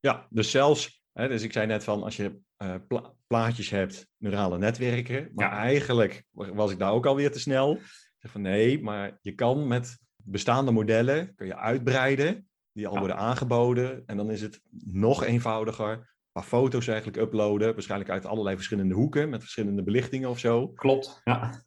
Ja, 0.00 0.26
dus 0.30 0.50
zelfs, 0.50 1.02
hè, 1.12 1.28
dus 1.28 1.42
ik 1.42 1.52
zei 1.52 1.66
net 1.66 1.84
van 1.84 2.02
als 2.02 2.16
je 2.16 2.38
eh, 2.56 2.74
pla- 2.88 3.12
plaatjes 3.26 3.70
hebt, 3.70 4.08
neurale 4.16 4.58
netwerken, 4.58 5.30
maar 5.34 5.50
Ja. 5.50 5.58
eigenlijk 5.58 6.24
wa- 6.30 6.52
was 6.54 6.70
ik 6.70 6.78
daar 6.78 6.92
ook 6.92 7.06
alweer 7.06 7.32
te 7.32 7.40
snel. 7.40 7.78
Zeg 8.26 8.34
van 8.34 8.44
nee, 8.44 8.82
maar 8.82 9.18
je 9.20 9.34
kan 9.34 9.66
met 9.66 9.98
bestaande 10.24 10.70
modellen 10.70 11.34
kun 11.34 11.46
je 11.46 11.56
uitbreiden, 11.56 12.48
die 12.72 12.86
al 12.86 12.92
Ja. 12.92 12.98
worden 12.98 13.16
aangeboden, 13.16 14.02
en 14.06 14.16
dan 14.16 14.30
is 14.30 14.40
het 14.40 14.60
nog 14.84 15.24
eenvoudiger 15.24 16.14
paar 16.32 16.42
foto's 16.42 16.86
eigenlijk 16.86 17.18
uploaden. 17.18 17.72
Waarschijnlijk 17.74 18.10
uit 18.10 18.26
allerlei 18.26 18.56
verschillende 18.56 18.94
hoeken 18.94 19.28
met 19.28 19.40
verschillende 19.40 19.82
belichtingen 19.82 20.30
of 20.30 20.38
zo. 20.38 20.68
Klopt, 20.68 21.20
ja. 21.24 21.64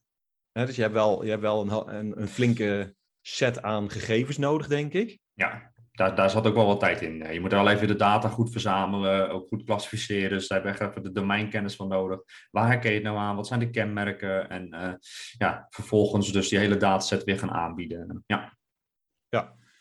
Dus 0.51 0.75
je 0.75 0.81
hebt 0.81 0.93
wel, 0.93 1.23
je 1.23 1.29
hebt 1.29 1.41
wel 1.41 1.87
een, 1.87 2.21
een 2.21 2.27
flinke 2.27 2.95
set 3.21 3.61
aan 3.61 3.89
gegevens 3.89 4.37
nodig, 4.37 4.67
denk 4.67 4.93
ik. 4.93 5.19
Ja, 5.33 5.71
daar, 5.99 6.15
daar 6.15 6.29
zat 6.29 6.47
ook 6.47 6.53
wel 6.55 6.65
wat 6.65 6.79
tijd 6.79 7.01
in. 7.01 7.21
Eh, 7.23 7.33
Je 7.33 7.39
moet 7.41 7.51
wel 7.51 7.69
even 7.69 7.87
de 7.87 7.95
data 7.95 8.29
goed 8.29 8.51
verzamelen, 8.51 9.29
ook 9.29 9.47
goed 9.47 9.63
klassificeren. 9.63 10.29
Dus 10.37 10.47
daar 10.47 10.57
heb 10.57 10.67
je 10.67 10.73
echt 10.83 10.89
even 10.89 11.03
de 11.03 11.11
domeinkennis 11.11 11.75
van 11.75 11.87
nodig. 11.87 12.19
Waar 12.51 12.67
herken 12.67 12.89
je 12.89 12.95
het 12.95 13.05
nou 13.05 13.17
aan? 13.17 13.35
Wat 13.35 13.47
zijn 13.47 13.59
de 13.59 13.69
kenmerken? 13.69 14.49
En 14.49 14.71
eh, 14.73 14.93
ja, 15.37 15.65
vervolgens 15.69 16.31
dus 16.31 16.49
die 16.49 16.59
hele 16.59 16.77
dataset 16.77 17.23
weer 17.23 17.39
gaan 17.39 17.51
aanbieden. 17.51 18.23
Ja, 18.25 18.57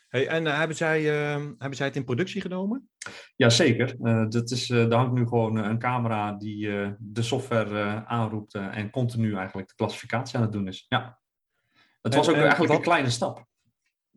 Hey, 0.09 0.27
en 0.27 0.47
eh, 0.47 0.57
hebben, 0.57 0.75
zij, 0.77 0.99
eh, 1.09 1.35
hebben 1.57 1.75
zij 1.75 1.85
het 1.87 1.95
in 1.95 2.03
productie 2.03 2.41
genomen? 2.41 2.89
Jazeker. 3.35 3.95
Eh 4.03 4.25
dat 4.29 4.51
is, 4.51 4.67
daar 4.67 4.93
hangt 4.93 5.13
nu 5.13 5.27
gewoon 5.27 5.55
een 5.55 5.79
camera 5.79 6.31
die 6.33 6.67
de 6.99 7.21
software 7.21 8.05
aanroept 8.05 8.53
en 8.53 8.89
continu 8.89 9.35
eigenlijk 9.35 9.67
de 9.67 9.75
klassificatie 9.75 10.35
aan 10.37 10.41
het 10.43 10.51
doen 10.51 10.67
is. 10.67 10.85
Ja. 10.87 11.19
Het 12.01 12.15
was 12.15 12.27
ook 12.29 12.35
en 12.35 12.39
eigenlijk 12.41 12.69
wat- 12.71 12.77
een 12.77 12.83
kleine 12.85 13.09
stap. 13.09 13.48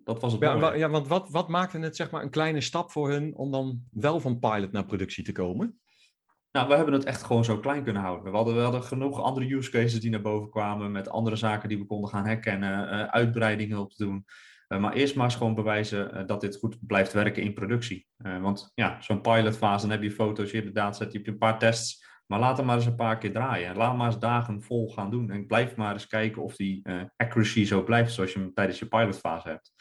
Dat 0.05 0.21
was 0.21 0.33
het 0.33 0.41
Ja, 0.43 0.59
wa- 0.59 0.75
ja 0.75 0.89
want 0.89 1.09
wat, 1.09 1.31
wat 1.31 1.49
maakte 1.49 1.79
het 1.79 1.97
zeg 1.97 2.11
maar 2.11 2.23
een 2.23 2.31
kleine 2.31 2.61
stap 2.61 2.91
voor 2.91 3.11
hun 3.11 3.37
om 3.37 3.51
dan 3.51 3.83
wel 3.91 4.21
van 4.21 4.39
pilot 4.39 4.73
naar 4.73 4.85
productie 4.85 5.25
te 5.25 5.33
komen? 5.33 5.81
Nou, 6.53 6.69
we 6.69 6.75
hebben 6.75 6.95
het 6.95 7.05
echt 7.05 7.23
gewoon 7.23 7.45
zo 7.45 7.59
klein 7.59 7.85
kunnen 7.85 8.03
houden. 8.03 8.31
We 8.31 8.37
hadden, 8.37 8.55
we 8.57 8.61
hadden 8.61 8.83
genoeg 8.83 9.21
andere 9.21 9.55
use 9.55 9.71
cases 9.71 10.01
die 10.01 10.11
naar 10.11 10.21
boven 10.23 10.51
kwamen 10.51 10.93
met 10.93 11.09
andere 11.09 11.37
zaken 11.37 11.69
die 11.69 11.79
we 11.79 11.87
konden 11.87 12.11
gaan 12.11 12.27
herkennen, 12.27 12.91
eh, 12.91 13.05
uitbreidingen 13.05 13.79
op 13.79 13.93
te 13.93 14.05
doen. 14.05 14.25
Eh, 14.69 14.79
maar 14.79 14.93
eerst 14.93 15.15
maar 15.17 15.25
eens 15.25 15.35
gewoon 15.37 15.55
bewijzen 15.55 16.15
eh, 16.15 16.27
dat 16.27 16.41
dit 16.41 16.57
goed 16.57 16.77
blijft 16.87 17.13
werken 17.13 17.43
in 17.43 17.55
productie. 17.55 18.07
Want 18.17 18.73
ja, 18.75 19.01
zo'n 19.01 19.21
pilotfase, 19.21 19.87
dan 19.87 19.91
heb 19.97 20.03
je 20.03 20.11
foto's, 20.11 20.51
je 20.51 20.57
hebt 20.57 20.69
de 20.69 20.75
dataset, 20.75 21.13
je 21.13 21.19
hebt 21.19 21.31
een 21.31 21.39
paar 21.39 21.59
tests. 21.59 22.05
Maar 22.27 22.39
laat 22.39 22.57
hem 22.57 22.67
maar 22.67 22.77
eens 22.77 22.87
een 22.87 22.95
paar 22.95 23.19
keer 23.19 23.33
draaien. 23.33 23.77
Laat 23.77 23.97
maar 23.97 24.07
eens 24.07 24.19
dagen 24.19 24.63
vol 24.63 24.91
gaan 24.91 25.11
doen. 25.11 25.31
En 25.31 25.47
blijf 25.47 25.77
maar 25.77 25.93
eens 25.93 26.07
kijken 26.07 26.43
of 26.43 26.57
die 26.57 26.81
eh, 26.83 27.03
accuracy 27.17 27.65
zo 27.65 27.83
blijft 27.83 28.13
zoals 28.13 28.33
je 28.33 28.39
hem 28.39 28.55
tijdens 28.55 28.79
je 28.79 28.87
pilotfase 28.87 29.49
hebt. 29.49 29.73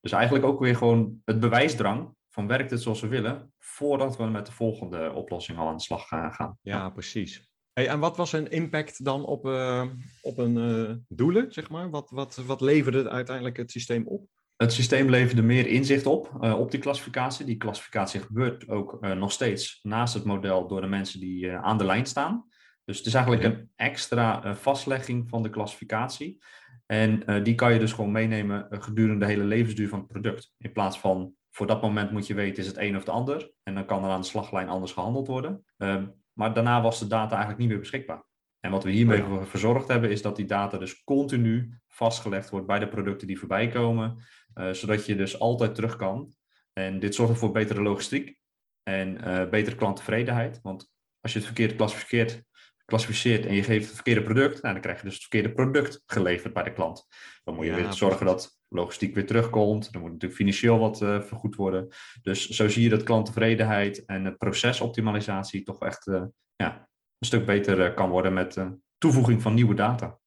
Dus 0.00 0.12
eigenlijk 0.12 0.44
ook 0.44 0.60
weer 0.60 0.76
gewoon 0.76 1.20
het 1.24 1.40
bewijsdrang 1.40 2.14
van 2.30 2.46
werkt 2.46 2.70
het 2.70 2.82
zoals 2.82 3.00
we 3.00 3.08
willen, 3.08 3.52
voordat 3.58 4.16
we 4.16 4.24
met 4.24 4.46
de 4.46 4.52
volgende 4.52 5.12
oplossing 5.12 5.58
al 5.58 5.68
aan 5.68 5.76
de 5.76 5.82
slag 5.82 6.08
gaan. 6.08 6.32
gaan. 6.32 6.58
Ja, 6.62 6.90
precies. 6.90 7.50
Hey, 7.72 7.88
en 7.88 7.98
wat 7.98 8.16
was 8.16 8.32
hun 8.32 8.50
impact 8.50 9.04
dan 9.04 9.24
op, 9.24 9.46
eh, 9.46 9.86
op 10.22 10.38
een 10.38 10.56
eh, 10.56 10.94
doelen, 11.08 11.52
zeg 11.52 11.70
maar? 11.70 11.90
Wat, 11.90 12.10
wat, 12.10 12.36
wat 12.36 12.60
leverde 12.60 13.10
uiteindelijk 13.10 13.56
het 13.56 13.70
systeem 13.70 14.06
op? 14.06 14.28
Het 14.56 14.72
systeem 14.72 15.10
leverde 15.10 15.42
meer 15.42 15.66
inzicht 15.66 16.06
op, 16.06 16.36
eh, 16.40 16.58
op 16.58 16.70
die 16.70 16.80
klassificatie. 16.80 17.46
Die 17.46 17.56
klassificatie 17.56 18.20
gebeurt 18.20 18.68
ook 18.68 18.98
eh, 19.00 19.12
nog 19.12 19.32
steeds 19.32 19.78
naast 19.82 20.14
het 20.14 20.24
model 20.24 20.68
door 20.68 20.80
de 20.80 20.86
mensen 20.86 21.20
die 21.20 21.48
eh, 21.48 21.62
aan 21.62 21.78
de 21.78 21.84
lijn 21.84 22.06
staan. 22.06 22.48
Dus 22.84 22.98
het 22.98 23.06
is 23.06 23.14
eigenlijk 23.14 23.44
Ja. 23.44 23.50
een 23.50 23.70
extra 23.76 24.54
vastlegging 24.54 25.28
van 25.28 25.42
de 25.42 25.50
klassificatie. 25.50 26.38
En 26.86 27.42
die 27.42 27.54
kan 27.54 27.72
je 27.72 27.78
dus 27.78 27.92
gewoon 27.92 28.12
meenemen 28.12 28.66
gedurende 28.70 29.24
de 29.24 29.32
hele 29.32 29.44
levensduur 29.44 29.88
van 29.88 29.98
het 29.98 30.08
product. 30.08 30.52
In 30.58 30.72
plaats 30.72 30.98
van 30.98 31.34
voor 31.50 31.66
dat 31.66 31.82
moment 31.82 32.10
moet 32.10 32.26
je 32.26 32.34
weten 32.34 32.62
is 32.62 32.66
het 32.68 32.76
een 32.76 32.94
of 32.94 33.00
het 33.00 33.08
ander. 33.08 33.50
En 33.62 33.74
dan 33.74 33.86
kan 33.86 34.04
er 34.04 34.10
aan 34.10 34.20
de 34.20 34.26
slaglijn 34.26 34.68
anders 34.68 34.92
gehandeld 34.92 35.26
worden. 35.26 35.64
Ehm, 35.76 36.06
maar 36.32 36.54
daarna 36.54 36.82
was 36.82 36.98
de 36.98 37.06
data 37.06 37.30
eigenlijk 37.30 37.58
niet 37.58 37.68
meer 37.68 37.78
beschikbaar. 37.78 38.24
En 38.66 38.72
wat 38.72 38.84
we 38.84 38.90
hiermee 38.90 39.22
Oh 39.24 39.40
ja. 39.40 39.46
verzorgd 39.46 39.88
hebben, 39.88 40.10
is 40.10 40.22
dat 40.22 40.36
die 40.36 40.44
data 40.44 40.78
dus 40.78 41.04
continu 41.04 41.78
vastgelegd 41.88 42.50
wordt 42.50 42.66
bij 42.66 42.78
de 42.78 42.88
producten 42.88 43.26
die 43.26 43.38
voorbij 43.38 43.68
komen. 43.68 44.24
eh, 44.54 44.70
zodat 44.70 45.06
je 45.06 45.16
dus 45.16 45.38
altijd 45.38 45.74
terug 45.74 45.96
kan. 45.96 46.34
En 46.72 46.98
dit 46.98 47.14
zorgt 47.14 47.38
voor 47.38 47.52
betere 47.52 47.82
logistiek 47.82 48.38
en 48.82 49.20
eh, 49.24 49.48
betere 49.48 49.76
klanttevredenheid. 49.76 50.60
Want 50.62 50.92
als 51.20 51.32
je 51.32 51.38
het 51.38 51.46
verkeerd 51.46 51.76
klassificeert, 51.76 52.42
klassificeert 52.84 53.46
en 53.46 53.54
je 53.54 53.62
geeft 53.62 53.84
het 53.86 53.94
verkeerde 53.94 54.22
product, 54.22 54.62
nou, 54.62 54.72
dan 54.72 54.82
krijg 54.82 54.98
je 54.98 55.04
dus 55.04 55.12
het 55.14 55.22
verkeerde 55.22 55.52
product 55.52 56.02
geleverd 56.06 56.52
bij 56.52 56.62
de 56.62 56.72
klant. 56.72 57.06
Dan 57.44 57.54
moet 57.54 57.64
je 57.64 57.70
Ja, 57.70 57.76
weer 57.76 57.92
zorgen 57.92 58.26
dat 58.26 58.58
logistiek 58.68 59.14
weer 59.14 59.26
terugkomt. 59.26 59.92
Dan 59.92 60.00
moet 60.02 60.10
natuurlijk 60.10 60.40
financieel 60.40 60.78
wat 60.78 61.02
eh, 61.02 61.20
vergoed 61.20 61.54
worden. 61.54 61.88
Dus 62.22 62.48
zo 62.48 62.68
zie 62.68 62.82
je 62.82 62.88
dat 62.88 63.02
klanttevredenheid 63.02 64.04
en 64.04 64.36
procesoptimalisatie 64.36 65.62
toch 65.62 65.82
echt 65.82 66.10
ja, 66.56 66.88
een 67.18 67.26
stuk 67.26 67.46
beter 67.46 67.80
eh, 67.80 67.94
kan 67.94 68.10
worden 68.10 68.32
met 68.32 68.56
eh, 68.56 68.68
toevoeging 68.98 69.42
van 69.42 69.54
nieuwe 69.54 69.74
data. 69.74 70.18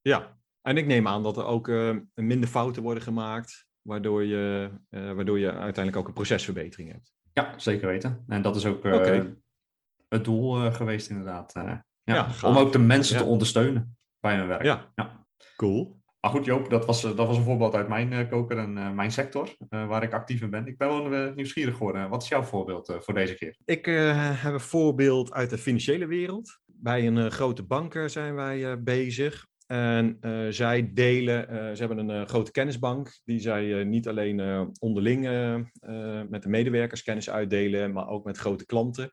Ja, 0.00 0.38
en 0.62 0.76
ik 0.76 0.86
neem 0.86 1.08
aan 1.08 1.22
dat 1.22 1.36
er 1.36 1.44
ook 1.44 1.68
eh, 1.68 1.96
minder 2.14 2.48
fouten 2.48 2.82
worden 2.82 3.02
gemaakt, 3.02 3.66
waardoor 3.82 4.24
je, 4.24 4.70
waardoor 4.90 5.38
je 5.38 5.50
uiteindelijk 5.52 5.96
ook 5.96 6.06
een 6.06 6.12
procesverbetering 6.14 6.92
hebt. 6.92 7.12
Ja, 7.32 7.58
zeker 7.58 7.88
weten. 7.88 8.24
En 8.28 8.42
dat 8.42 8.56
is 8.56 8.66
ook 8.66 8.84
het 10.08 10.24
doel 10.24 10.72
geweest 10.72 11.08
inderdaad. 11.08 11.52
ja, 11.54 11.84
Ja, 12.04 12.28
om 12.42 12.56
ook 12.56 12.72
de 12.72 12.78
mensen 12.78 13.16
te 13.16 13.24
ondersteunen 13.24 13.98
bij 14.20 14.36
hun 14.36 14.46
werk. 14.46 14.62
Ja, 14.62 14.92
Ja. 14.94 15.26
cool. 15.56 15.97
Maar 16.20 16.30
goed 16.30 16.44
Joop, 16.44 16.70
dat 16.70 16.86
was, 16.86 17.04
eh, 17.04 17.16
dat 17.16 17.26
was 17.26 17.36
een 17.36 17.42
voorbeeld 17.42 17.74
uit 17.74 17.88
mijn 17.88 18.12
eh, 18.12 18.28
koker 18.28 18.58
en 18.58 18.78
eh, 18.78 18.92
mijn 18.92 19.10
sector, 19.10 19.56
waar 19.68 20.02
ik 20.02 20.12
actief 20.12 20.42
in 20.42 20.50
ben. 20.50 20.66
Ik 20.66 20.78
ben 20.78 20.88
wel 20.88 21.32
nieuwsgierig 21.34 21.76
geworden. 21.76 22.08
Wat 22.08 22.22
is 22.22 22.28
jouw 22.28 22.42
voorbeeld 22.42 22.96
voor 23.00 23.14
deze 23.14 23.34
keer? 23.34 23.56
Ik 23.64 23.84
heb 23.84 24.52
een 24.52 24.60
voorbeeld 24.60 25.32
uit 25.32 25.50
de 25.50 25.58
financiële 25.58 26.06
wereld. 26.06 26.58
Bij 26.66 27.06
een 27.06 27.30
grote 27.30 27.62
bank 27.62 28.02
zijn 28.06 28.34
wij 28.34 28.82
bezig. 28.82 29.46
En 29.66 30.18
zij 30.50 30.90
delen, 30.92 31.76
ze 31.76 31.84
hebben 31.84 32.08
een 32.08 32.28
grote 32.28 32.50
kennisbank, 32.50 33.20
die 33.24 33.40
zij 33.40 33.84
niet 33.84 34.08
alleen 34.08 34.70
onderling 34.80 35.22
met 36.28 36.42
de 36.42 36.48
medewerkers 36.48 37.02
kennis 37.02 37.30
uitdelen, 37.30 37.92
maar 37.92 38.08
ook 38.08 38.24
met 38.24 38.38
grote 38.38 38.66
klanten. 38.66 39.12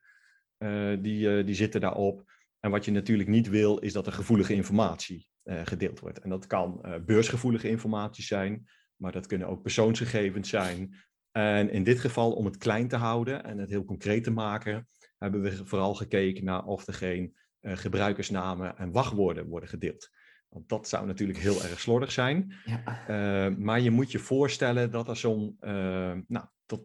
Die, 1.01 1.43
die 1.43 1.55
zitten 1.55 1.81
daarop. 1.81 2.23
En 2.59 2.71
wat 2.71 2.85
je 2.85 2.91
natuurlijk 2.91 3.29
niet 3.29 3.49
wil, 3.49 3.77
is 3.77 3.93
dat 3.93 4.07
er 4.07 4.13
gevoelige 4.13 4.53
informatie 4.53 5.27
gedeeld 5.45 5.99
wordt. 5.99 6.19
En 6.19 6.29
dat 6.29 6.47
kan 6.47 6.83
eh, 6.83 6.93
beursgevoelige 7.05 7.69
informatie 7.69 8.23
zijn, 8.23 8.69
maar 8.95 9.11
dat 9.11 9.27
kunnen 9.27 9.47
ook 9.47 9.61
persoonsgegevens 9.61 10.49
zijn. 10.49 10.95
En 11.31 11.69
in 11.69 11.83
dit 11.83 11.99
geval, 11.99 12.31
om 12.31 12.45
het 12.45 12.57
klein 12.57 12.87
te 12.87 12.95
houden 12.95 13.43
en 13.43 13.57
het 13.57 13.69
heel 13.69 13.85
concreet 13.85 14.23
te 14.23 14.31
maken, 14.31 14.87
hebben 15.17 15.41
we 15.41 15.65
vooral 15.65 15.95
gekeken 15.95 16.45
naar 16.45 16.65
of 16.65 16.87
er 16.87 16.93
geen 16.93 17.35
eh, 17.59 17.77
gebruikersnamen 17.77 18.77
en 18.77 18.91
wachtwoorden 18.91 19.47
worden 19.47 19.69
gedeeld. 19.69 20.09
Want 20.55 20.69
dat 20.69 20.87
zou 20.87 21.05
natuurlijk 21.05 21.39
heel 21.39 21.63
erg 21.63 21.79
slordig 21.79 22.11
zijn. 22.11 22.53
Ja. 22.65 23.07
Eh, 23.07 23.55
maar 23.57 23.79
je 23.79 23.91
moet 23.91 24.11
je 24.11 24.19
voorstellen 24.19 24.91
dat 24.91 25.07
er 25.07 25.17
zo'n 25.17 25.55
eh, 25.59 26.13
nou, 26.27 26.45
tot 26.65 26.81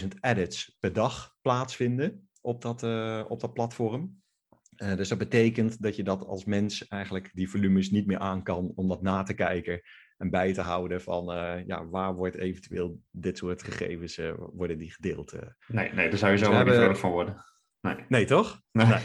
10.000 0.00 0.08
edits 0.20 0.76
per 0.80 0.92
dag 0.92 1.36
plaatsvinden 1.40 2.28
op 2.40 2.62
dat, 2.62 2.82
eh, 2.82 3.24
op 3.28 3.40
dat 3.40 3.52
platform. 3.52 4.21
Eh, 4.82 4.96
dus 4.96 5.08
dat 5.08 5.18
betekent 5.18 5.82
dat 5.82 5.96
je 5.96 6.02
dat 6.02 6.24
als 6.26 6.44
mens 6.44 6.88
eigenlijk 6.88 7.30
die 7.34 7.50
volumes 7.50 7.90
niet 7.90 8.06
meer 8.06 8.18
aan 8.18 8.42
kan 8.42 8.72
om 8.74 8.88
dat 8.88 9.02
na 9.02 9.22
te 9.22 9.34
kijken 9.34 9.80
en 10.16 10.30
bij 10.30 10.52
te 10.52 10.60
houden 10.60 11.00
van 11.02 11.32
eh, 11.32 11.66
ja, 11.66 11.86
waar 11.86 12.14
wordt 12.14 12.36
eventueel 12.36 13.00
dit 13.10 13.38
soort 13.38 13.62
gegevens 13.62 14.18
eh, 14.18 14.32
worden 14.36 14.78
die 14.78 14.90
gedeeld. 14.92 15.32
eh. 15.32 15.40
Nee, 15.66 15.92
nee, 15.92 16.08
daar 16.08 16.18
zou 16.18 16.32
je 16.32 16.38
zo 16.38 16.44
Ze 16.44 16.50
ook 16.58 16.64
niet 16.64 16.74
hebben- 16.74 16.96
van 16.96 17.10
worden. 17.10 17.44
Nee. 17.80 17.96
Nee, 18.08 18.24
toch? 18.24 18.60
Nee. 18.72 18.86
Nee. 18.86 19.00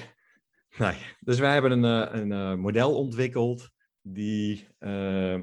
Nee. 0.78 0.96
Dus 1.20 1.40
wij 1.40 1.54
hebben 1.54 1.84
een, 1.84 2.08
eh, 2.08 2.20
een 2.22 2.32
eh, 2.32 2.54
model 2.56 2.96
ontwikkeld 2.98 3.70
die 4.02 4.68
eh, 4.78 4.90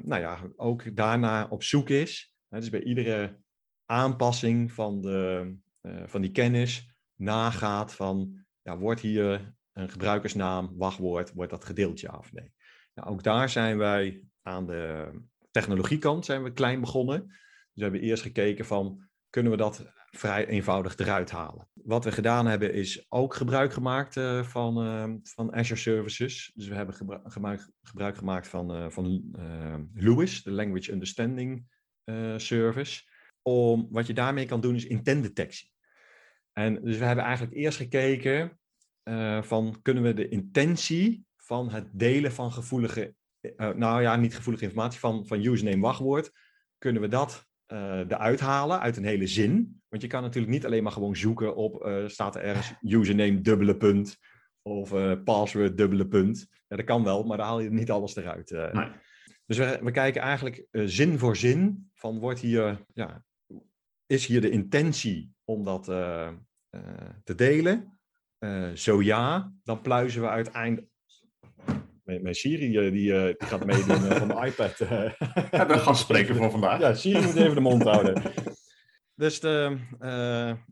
nou 0.03 0.21
ja, 0.21 0.39
ook 0.57 0.97
daarna 0.97 1.47
op 1.51 1.63
zoek 1.63 1.89
is. 1.91 2.35
Hè, 2.49 2.59
dus 2.61 2.71
bij 2.71 2.83
iedere 2.83 3.39
aanpassing 3.87 4.73
van, 4.73 5.01
de, 5.01 5.55
eh, 5.81 6.03
van 6.07 6.21
die 6.21 6.31
kennis 6.31 6.95
nagaat 7.15 7.95
van, 7.95 8.45
ja, 8.63 8.79
wordt 8.79 9.01
hier 9.01 9.55
een 9.75 9.91
gebruikersnaam, 9.91 10.73
wachtwoord, 10.77 11.33
wordt 11.33 11.51
dat 11.51 11.65
gedeeld 11.65 12.01
ja 12.01 12.17
of 12.19 12.33
nee? 12.33 12.53
Nou, 12.95 13.09
ook 13.09 13.23
daar 13.23 13.49
zijn 13.49 13.79
wij 13.79 14.23
aan 14.43 14.67
de 14.67 15.13
technologiekant 15.51 16.25
zijn 16.25 16.43
we 16.43 16.53
klein 16.53 16.81
begonnen. 16.81 17.27
Dus 17.27 17.37
we 17.75 17.83
hebben 17.83 18.01
eerst 18.01 18.23
gekeken 18.23 18.65
van, 18.65 19.09
kunnen 19.31 19.53
we 19.53 19.59
dat 19.59 19.93
vrij 20.11 20.47
eenvoudig 20.47 20.97
eruit 20.97 21.31
halen. 21.31 21.69
Wat 21.73 22.05
we 22.05 22.13
gedaan 22.13 22.47
hebben 22.47 22.73
is 22.73 23.07
ook 23.09 23.35
gebruik 23.35 23.73
gemaakt 23.73 24.17
eh, 24.17 24.43
van, 24.43 24.83
eh, 24.83 25.13
van 25.23 25.55
Azure 25.55 25.81
Services. 25.81 26.53
Dus 26.55 26.69
we 26.69 26.75
hebben 26.75 26.95
gebru- 26.95 27.21
gebruik, 27.83 28.17
gemaakt 28.17 28.49
van, 28.49 28.75
eh, 28.75 28.91
van 28.91 29.35
LUIS, 29.95 30.43
de 30.43 30.51
Language 30.51 30.93
Understanding 30.93 31.73
Service. 32.37 33.03
Om, 33.43 33.89
wat 33.91 34.07
je 34.07 34.15
daarmee 34.15 34.47
kan 34.47 34.61
doen 34.61 34.75
is 34.75 34.87
intent 34.87 35.23
detectie. 35.23 35.73
En 36.53 36.75
dus 36.83 36.99
we 36.99 37.05
hebben 37.05 37.25
eigenlijk 37.25 37.57
eerst 37.57 37.79
gekeken 37.79 38.59
eh, 39.05 39.43
van 39.43 39.79
kunnen 39.83 40.03
we 40.03 40.15
de 40.15 40.29
intentie 40.29 41.25
van 41.37 41.71
het 41.71 41.89
delen 41.93 42.33
van 42.33 42.53
gevoelige, 42.53 43.15
eh, 43.41 43.71
nou 43.71 44.03
ja, 44.03 44.17
niet 44.17 44.37
gevoelige 44.37 44.65
informatie, 44.65 45.01
van, 45.01 45.27
van 45.27 45.45
username 45.45 45.81
wachtwoord, 45.81 46.31
kunnen 46.79 47.03
we 47.03 47.09
dat 47.09 47.47
eh, 47.67 47.99
eruit 47.99 48.41
halen 48.41 48.81
uit 48.81 48.97
een 48.97 49.05
hele 49.05 49.27
zin. 49.27 49.83
Want 49.89 50.03
je 50.03 50.09
kan 50.09 50.23
natuurlijk 50.23 50.53
niet 50.53 50.65
alleen 50.65 50.83
maar 50.83 50.93
gewoon 50.93 51.17
zoeken 51.17 51.57
op, 51.57 51.85
eh, 51.85 52.07
staat 52.07 52.37
er 52.37 52.43
ergens 52.43 52.73
username 52.83 53.41
dubbele 53.41 53.77
punt 53.77 54.19
of 54.63 54.93
eh, 54.93 55.13
password 55.25 55.77
dubbele 55.77 56.07
punt. 56.07 56.47
Ja, 56.69 56.77
dat 56.77 56.85
kan 56.85 57.05
wel, 57.05 57.23
maar 57.23 57.37
dan 57.37 57.47
haal 57.47 57.61
je 57.61 57.71
niet 57.71 57.91
alles 57.91 58.17
eruit. 58.17 58.51
eh. 58.51 58.73
Nee. 58.73 58.89
Dus 59.47 59.59
we, 59.59 59.79
we 59.83 59.91
kijken 59.91 60.23
eigenlijk 60.23 60.67
eh, 60.71 60.83
zin 60.87 61.19
voor 61.19 61.37
zin 61.37 61.91
van 61.95 62.19
wordt 62.19 62.41
hier, 62.41 62.85
ja, 62.95 63.25
is 64.07 64.27
hier 64.27 64.41
de 64.41 64.51
intentie 64.51 65.33
om 65.45 65.65
dat 65.65 65.89
eh, 65.89 66.29
eh, 66.71 66.81
te 67.25 67.35
delen? 67.35 67.94
Eh, 68.45 68.71
zo 68.75 69.03
ja, 69.03 69.53
dan 69.63 69.81
pluizen 69.81 70.23
we 70.23 70.29
uiteindelijk... 70.29 70.93
Mijn, 72.05 72.23
mijn 72.23 72.35
Siri 72.35 72.79
eh, 72.79 72.93
die, 72.93 73.15
eh, 73.15 73.23
die 73.23 73.49
gaat 73.49 73.65
meedoen 73.65 73.97
van 73.97 74.29
de 74.29 74.41
iPad. 74.47 74.79
We 74.79 75.15
hebben 75.51 75.77
een 75.77 75.83
gastspreker 75.83 76.35
voor 76.35 76.51
vandaag. 76.51 76.81
Ja, 76.81 76.95
Siri 76.95 77.25
moet 77.25 77.35
even 77.35 77.55
de 77.55 77.61
mond 77.61 77.83
houden. 77.83 78.23
Dus 79.15 79.41
de, 79.41 79.79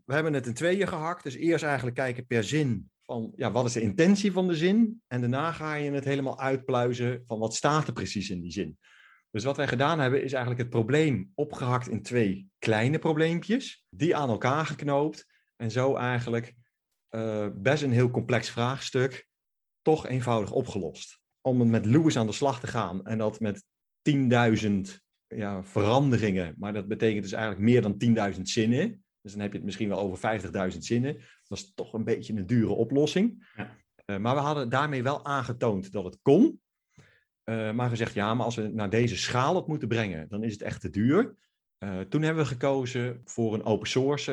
we 0.05 0.13
hebben 0.13 0.33
het 0.33 0.47
in 0.47 0.53
tweeën 0.53 0.87
gehakt. 0.87 1.23
Dus 1.23 1.35
eerst 1.35 1.63
eigenlijk 1.63 1.95
kijken 1.95 2.25
per 2.25 2.43
zin 2.43 2.89
van 3.01 3.33
ja, 3.35 3.51
wat 3.51 3.65
is 3.65 3.73
de 3.73 3.81
intentie 3.81 4.31
van 4.31 4.47
de 4.47 4.55
zin. 4.55 5.01
En 5.07 5.21
daarna 5.21 5.51
ga 5.51 5.75
je 5.75 5.91
het 5.91 6.05
helemaal 6.05 6.39
uitpluizen 6.39 7.23
van 7.27 7.39
wat 7.39 7.55
staat 7.55 7.87
er 7.87 7.93
precies 7.93 8.29
in 8.29 8.41
die 8.41 8.51
zin. 8.51 8.77
Dus 9.31 9.43
wat 9.43 9.57
wij 9.57 9.67
gedaan 9.67 9.99
hebben 9.99 10.23
is 10.23 10.33
eigenlijk 10.33 10.61
het 10.61 10.71
probleem 10.71 11.31
opgehakt 11.35 11.87
in 11.87 12.01
twee 12.01 12.49
kleine 12.59 12.99
probleempjes. 12.99 13.85
Die 13.89 14.15
aan 14.15 14.29
elkaar 14.29 14.65
geknoopt. 14.65 15.27
En 15.55 15.71
zo 15.71 15.95
eigenlijk 15.95 16.55
eh, 17.13 17.47
best 17.53 17.83
een 17.83 17.91
heel 17.91 18.11
complex 18.11 18.49
vraagstuk 18.49 19.27
toch 19.81 20.07
eenvoudig 20.07 20.51
opgelost. 20.51 21.19
Om 21.41 21.59
het 21.59 21.69
met 21.69 21.85
Lewis 21.85 22.17
aan 22.17 22.25
de 22.25 22.31
slag 22.31 22.59
te 22.59 22.67
gaan 22.67 23.05
en 23.05 23.17
dat 23.17 23.39
met 23.39 23.63
10.000 24.09 24.71
ja, 25.27 25.63
veranderingen, 25.63 26.55
maar 26.57 26.73
dat 26.73 26.87
betekent 26.87 27.23
dus 27.23 27.31
eigenlijk 27.31 27.63
meer 27.63 27.81
dan 27.81 28.33
10.000 28.33 28.41
zinnen. 28.41 29.03
Dus 29.21 29.31
dan 29.31 29.41
heb 29.41 29.51
je 29.51 29.57
het 29.57 29.65
misschien 29.65 29.89
wel 29.89 29.99
over 29.99 30.41
50.000 30.73 30.77
zinnen. 30.77 31.13
Dat 31.47 31.57
is 31.57 31.73
toch 31.73 31.93
een 31.93 32.03
beetje 32.03 32.33
een 32.33 32.45
dure 32.45 32.73
oplossing. 32.73 33.51
Ja. 33.55 33.77
Eh, 34.05 34.17
maar 34.17 34.35
we 34.35 34.41
hadden 34.41 34.69
daarmee 34.69 35.03
wel 35.03 35.25
aangetoond 35.25 35.91
dat 35.91 36.03
het 36.03 36.19
kon. 36.21 36.61
Eh, 37.43 37.71
maar 37.71 37.89
gezegd, 37.89 38.13
ja, 38.13 38.33
maar 38.33 38.45
als 38.45 38.55
we 38.55 38.67
naar 38.67 38.89
deze 38.89 39.17
schaal 39.17 39.55
het 39.55 39.67
moeten 39.67 39.87
brengen, 39.87 40.29
dan 40.29 40.43
is 40.43 40.53
het 40.53 40.61
echt 40.61 40.81
te 40.81 40.89
duur. 40.89 41.35
Toen 42.09 42.21
hebben 42.21 42.43
we 42.43 42.49
gekozen 42.49 43.21
voor 43.25 43.53
een 43.53 43.63
open 43.63 43.87
source 43.87 44.31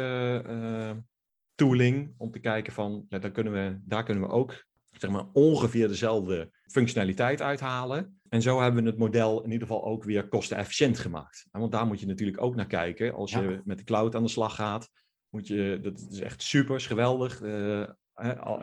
tooling, 1.64 2.14
om 2.16 2.30
te 2.30 2.38
kijken 2.38 2.72
van, 2.72 3.06
daar, 3.08 3.30
kunnen 3.30 3.52
we, 3.52 3.80
daar 3.84 4.04
kunnen 4.04 4.22
we 4.22 4.30
ook 4.30 4.64
zeg 4.90 5.10
maar, 5.10 5.24
ongeveer 5.32 5.88
dezelfde 5.88 6.50
functionaliteit 6.62 7.42
uithalen. 7.42 8.20
En 8.28 8.42
zo 8.42 8.60
hebben 8.60 8.82
we 8.82 8.90
het 8.90 8.98
model 8.98 9.42
in 9.42 9.50
ieder 9.50 9.66
geval 9.66 9.84
ook 9.84 10.04
weer 10.04 10.28
kostenefficiënt 10.28 10.98
gemaakt. 10.98 11.46
En 11.50 11.60
Want 11.60 11.72
daar 11.72 11.86
moet 11.86 12.00
je 12.00 12.06
natuurlijk 12.06 12.42
ook 12.42 12.54
naar 12.54 12.66
kijken. 12.66 13.14
Als 13.14 13.32
je 13.32 13.40
Ja. 13.40 13.60
met 13.64 13.78
de 13.78 13.84
cloud 13.84 14.14
aan 14.14 14.22
de 14.22 14.28
slag 14.28 14.54
gaat, 14.54 14.90
moet 15.28 15.46
je, 15.46 15.78
dat 15.82 16.06
is 16.10 16.20
echt 16.20 16.42
super, 16.42 16.74
is 16.74 16.86
geweldig. 16.86 17.42
Eh, 17.42 17.88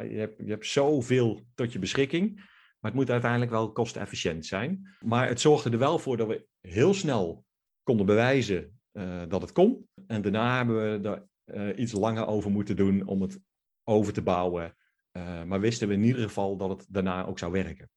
je, 0.09 0.17
hebt, 0.17 0.37
je 0.37 0.49
hebt 0.49 0.65
zoveel 0.67 1.41
tot 1.55 1.73
je 1.73 1.79
beschikking. 1.79 2.35
Maar 2.79 2.91
het 2.91 2.93
moet 2.93 3.11
uiteindelijk 3.11 3.51
wel 3.51 3.71
kostenefficiënt 3.71 4.45
zijn. 4.45 4.95
Maar 4.99 5.27
het 5.27 5.41
zorgde 5.41 5.69
er 5.69 5.77
wel 5.77 5.99
voor 5.99 6.17
dat 6.17 6.27
we 6.27 6.45
heel 6.61 6.93
snel 6.93 7.45
konden 7.83 8.05
bewijzen 8.05 8.79
eh, 8.91 9.21
dat 9.27 9.41
het 9.41 9.51
kon. 9.51 9.87
En 10.07 10.21
daarna 10.21 10.57
hebben 10.57 11.01
we 11.01 11.09
er 11.09 11.27
eh, 11.47 11.77
iets 11.77 11.91
langer 11.91 12.27
over 12.27 12.51
moeten 12.51 12.75
doen 12.75 13.07
om 13.07 13.21
het 13.21 13.39
over 13.83 14.13
te 14.13 14.21
bouwen. 14.21 14.75
Eh, 15.11 15.43
maar 15.43 15.59
wisten 15.59 15.87
we 15.87 15.93
in 15.93 16.03
ieder 16.03 16.21
geval 16.21 16.57
dat 16.57 16.69
het 16.69 16.85
daarna 16.89 17.25
ook 17.25 17.39
zou 17.39 17.51
werken. 17.51 17.89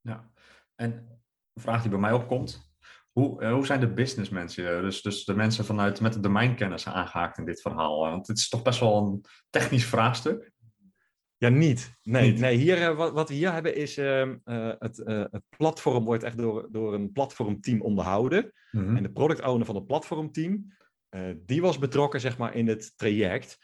Ja. 0.00 0.30
En 0.74 0.90
een 1.52 1.62
vraag 1.62 1.82
die 1.82 1.90
bij 1.90 2.00
mij 2.00 2.12
opkomt. 2.12 2.70
Hoe, 3.12 3.40
eh, 3.40 3.52
hoe 3.52 3.66
zijn 3.66 3.80
de 3.80 3.92
businessmensen, 3.92 4.82
dus, 4.82 5.02
dus 5.02 5.24
de 5.24 5.34
mensen 5.34 5.64
vanuit 5.64 6.00
met 6.00 6.12
de 6.12 6.20
domeinkennis 6.20 6.86
aangehaakt 6.86 7.38
in 7.38 7.44
dit 7.44 7.60
verhaal? 7.60 7.98
Want 7.98 8.26
het 8.26 8.36
is 8.36 8.48
toch 8.48 8.62
best 8.62 8.80
wel 8.80 8.96
een 8.96 9.24
technisch 9.50 9.86
vraagstuk. 9.86 10.52
Ja, 11.36 11.48
niet. 11.48 11.98
Nee, 12.02 12.30
Niet. 12.30 12.40
nee 12.40 12.56
hier, 12.56 12.94
wat, 12.94 13.12
wat 13.12 13.28
we 13.28 13.34
hier 13.34 13.52
hebben 13.52 13.76
is 13.76 13.96
ehm, 13.96 14.36
eh, 14.44 14.72
het, 14.78 14.96
het 15.04 15.42
platform 15.56 16.04
wordt 16.04 16.22
echt 16.22 16.38
door, 16.38 16.68
door 16.70 16.94
een 16.94 17.12
platformteam 17.12 17.80
onderhouden. 17.80 18.52
Mhm. 18.70 18.96
En 18.96 19.02
de 19.02 19.12
product 19.12 19.42
owner 19.42 19.66
van 19.66 19.74
het 19.74 19.86
platformteam, 19.86 20.72
die 21.36 21.60
was 21.60 21.78
betrokken 21.78 22.20
zeg 22.20 22.38
maar, 22.38 22.54
in 22.54 22.68
het 22.68 22.92
traject. 22.96 23.58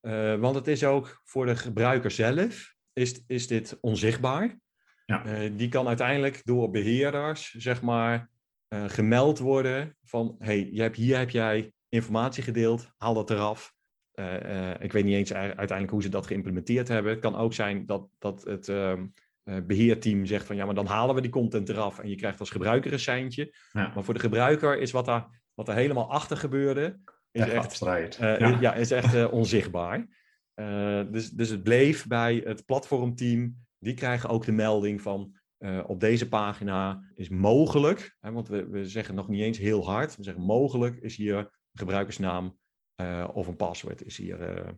Eh, 0.00 0.34
want 0.34 0.54
het 0.54 0.66
is 0.66 0.84
ook 0.84 1.20
voor 1.24 1.46
de 1.46 1.56
gebruiker 1.56 2.10
zelf, 2.10 2.74
is, 2.92 3.24
is 3.26 3.46
dit 3.46 3.78
onzichtbaar. 3.80 4.58
Ja. 5.06 5.24
Eh, 5.24 5.50
die 5.56 5.68
kan 5.68 5.88
uiteindelijk 5.88 6.40
door 6.44 6.70
beheerders, 6.70 7.50
zeg 7.50 7.82
maar, 7.82 8.30
eh, 8.68 8.84
gemeld 8.86 9.38
worden 9.38 9.96
van, 10.04 10.36
hey, 10.38 10.68
je 10.72 10.80
hebt, 10.80 10.96
hier 10.96 11.18
heb 11.18 11.30
jij 11.30 11.72
informatie 11.88 12.42
gedeeld, 12.42 12.90
haal 12.96 13.14
dat 13.14 13.30
eraf. 13.30 13.74
Eh, 14.16 14.70
eh, 14.70 14.76
ik 14.80 14.92
weet 14.92 15.04
niet 15.04 15.14
eens 15.14 15.32
uiteindelijk 15.32 15.90
hoe 15.90 16.02
ze 16.02 16.08
dat 16.08 16.26
geïmplementeerd 16.26 16.88
hebben. 16.88 17.12
Het 17.12 17.20
kan 17.20 17.36
ook 17.36 17.52
zijn 17.54 17.86
dat, 17.86 18.08
dat 18.18 18.44
het 18.44 18.68
ehm, 18.68 19.06
eh, 19.42 19.56
beheerteam 19.66 20.26
zegt 20.26 20.46
van 20.46 20.56
ja, 20.56 20.64
maar 20.64 20.74
dan 20.74 20.86
halen 20.86 21.14
we 21.14 21.20
die 21.20 21.30
content 21.30 21.68
eraf 21.68 21.98
en 21.98 22.08
je 22.08 22.16
krijgt 22.16 22.40
als 22.40 22.50
gebruiker 22.50 22.92
een 22.92 22.98
seintje. 22.98 23.54
Ja. 23.72 23.90
Maar 23.94 24.04
voor 24.04 24.14
de 24.14 24.20
gebruiker 24.20 24.78
is 24.78 24.90
wat 24.90 25.04
daar, 25.04 25.44
wat 25.56 25.68
er 25.68 25.74
helemaal 25.74 26.10
achter 26.10 26.36
gebeurde, 26.36 26.98
is 27.30 27.42
Echt 27.42 27.82
eh, 27.82 28.38
ja. 28.38 28.60
ja. 28.60 28.74
is 28.74 28.90
echt 28.90 29.14
eh, 29.14 29.32
onzichtbaar. 29.32 30.06
Eh, 30.54 31.02
dus, 31.10 31.30
dus 31.30 31.48
het 31.48 31.62
bleef 31.62 32.06
bij 32.06 32.42
het 32.44 32.64
platformteam. 32.64 33.56
Die 33.78 33.94
krijgen 33.94 34.28
ook 34.28 34.44
de 34.44 34.52
melding 34.52 35.02
van 35.02 35.36
eh, 35.56 35.84
op 35.86 36.00
deze 36.00 36.28
pagina 36.28 37.10
is 37.14 37.28
mogelijk, 37.28 38.16
hè, 38.20 38.32
want 38.32 38.48
we, 38.48 38.68
we 38.68 38.88
zeggen 38.88 39.14
nog 39.14 39.28
niet 39.28 39.40
eens 39.40 39.58
heel 39.58 39.86
hard, 39.86 40.16
we 40.16 40.22
zeggen 40.22 40.42
mogelijk 40.42 40.96
is 40.96 41.16
hier 41.16 41.50
gebruikersnaam 41.72 42.58
eh, 42.96 43.28
of 43.32 43.46
een 43.46 43.56
paswoord 43.56 44.04
is 44.04 44.16
hier 44.16 44.40
eh, 44.40 44.72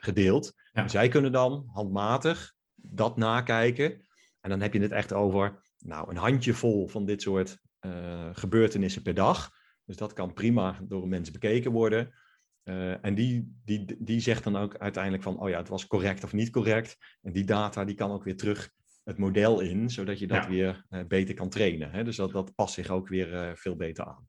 gedeeld. 0.00 0.52
Ja. 0.72 0.82
En 0.82 0.90
zij 0.90 1.08
kunnen 1.08 1.32
dan 1.32 1.64
handmatig 1.72 2.54
dat 2.74 3.16
nakijken. 3.16 4.06
En 4.40 4.50
dan 4.50 4.60
heb 4.60 4.72
je 4.72 4.80
het 4.80 4.92
echt 4.92 5.12
over 5.12 5.62
nou, 5.78 6.10
een 6.10 6.16
handjevol 6.16 6.88
van 6.88 7.04
dit 7.04 7.22
soort 7.22 7.58
eh, 7.78 8.28
gebeurtenissen 8.32 9.02
per 9.02 9.14
dag. 9.14 9.50
Dus 9.84 9.96
dat 9.96 10.12
kan 10.12 10.32
prima 10.32 10.78
door 10.82 11.02
een 11.02 11.08
mens 11.08 11.30
bekeken 11.30 11.72
worden. 11.72 12.14
Eh, 12.62 13.04
en 13.04 13.14
die, 13.14 13.58
die, 13.64 13.96
die 13.98 14.20
zegt 14.20 14.44
dan 14.44 14.56
ook 14.56 14.76
uiteindelijk 14.78 15.22
van, 15.22 15.38
oh 15.40 15.48
ja, 15.48 15.58
het 15.58 15.68
was 15.68 15.86
correct 15.86 16.24
of 16.24 16.32
niet 16.32 16.50
correct. 16.50 16.96
En 17.22 17.32
die 17.32 17.44
data 17.44 17.84
die 17.84 17.94
kan 17.94 18.10
ook 18.10 18.24
weer 18.24 18.36
terug 18.36 18.70
het 19.04 19.18
model 19.18 19.60
in, 19.60 19.90
zodat 19.90 20.18
je 20.18 20.26
dat 20.26 20.42
Ja. 20.42 20.48
weer 20.48 20.84
eh, 20.88 21.00
beter 21.08 21.34
kan 21.34 21.48
trainen. 21.48 21.90
Hè? 21.90 22.04
Dus 22.04 22.16
dat, 22.16 22.32
dat 22.32 22.54
past 22.54 22.74
zich 22.74 22.88
ook 22.90 23.08
weer 23.08 23.34
eh, 23.34 23.50
veel 23.54 23.76
beter 23.76 24.04
aan. 24.04 24.28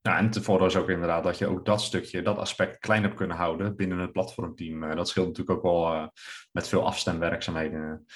Ja, 0.00 0.18
en 0.18 0.24
het 0.24 0.38
voordeel 0.40 0.66
is 0.66 0.76
ook 0.76 0.88
inderdaad 0.88 1.24
dat 1.24 1.38
je 1.38 1.46
ook 1.46 1.64
dat 1.64 1.82
stukje, 1.82 2.22
dat 2.22 2.38
aspect 2.38 2.78
klein 2.78 3.02
hebt 3.02 3.14
kunnen 3.14 3.36
houden 3.36 3.76
binnen 3.76 3.98
het 3.98 4.12
platformteam. 4.12 4.96
Dat 4.96 5.08
scheelt 5.08 5.26
natuurlijk 5.26 5.56
ook 5.56 5.62
wel 5.62 6.12
met 6.52 6.68
veel 6.68 6.86
afstemwerkzaamheden. 6.86 8.06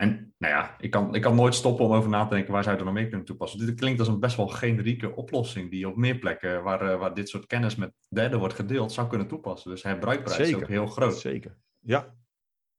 En 0.00 0.34
nou 0.38 0.54
ja, 0.54 0.76
ik 0.78 0.90
kan, 0.90 1.14
ik 1.14 1.22
kan 1.22 1.34
nooit 1.34 1.54
stoppen 1.54 1.84
om 1.84 1.92
over 1.92 2.10
na 2.10 2.26
te 2.26 2.34
denken 2.34 2.52
waar 2.52 2.62
zou 2.62 2.74
je 2.74 2.80
er 2.80 2.86
nog 2.86 2.94
mee 2.94 3.08
kunnen 3.08 3.26
toepassen. 3.26 3.66
Dit 3.66 3.74
klinkt 3.74 3.98
als 3.98 4.08
een 4.08 4.20
best 4.20 4.36
wel 4.36 4.48
generieke 4.48 5.14
oplossing 5.16 5.70
die 5.70 5.88
op 5.88 5.96
meer 5.96 6.18
plekken 6.18 6.62
waar, 6.62 6.92
eh, 6.92 6.98
waar 6.98 7.14
dit 7.14 7.28
soort 7.28 7.46
kennis 7.46 7.76
met 7.76 7.92
derden 8.08 8.38
wordt 8.38 8.54
gedeeld 8.54 8.92
zou 8.92 9.08
kunnen 9.08 9.26
toepassen. 9.26 9.70
Dus 9.70 9.82
herbruikbaarheid 9.82 10.48
is 10.48 10.54
ook 10.54 10.68
heel 10.68 10.86
groot. 10.86 11.18
Zeker. 11.18 11.56
Ja, 11.78 12.14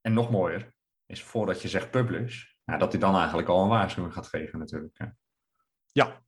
En 0.01 0.13
nog 0.13 0.31
mooier 0.31 0.73
is 1.05 1.23
voordat 1.23 1.61
je 1.61 1.67
zegt 1.67 1.91
publish, 1.91 2.45
ja, 2.63 2.77
dat 2.77 2.91
hij 2.91 3.01
dan 3.01 3.15
eigenlijk 3.15 3.47
al 3.47 3.63
een 3.63 3.69
waarschuwing 3.69 4.13
gaat 4.13 4.27
geven 4.27 4.59
natuurlijk. 4.59 4.97
hè. 4.97 5.05
Ja, 5.91 6.21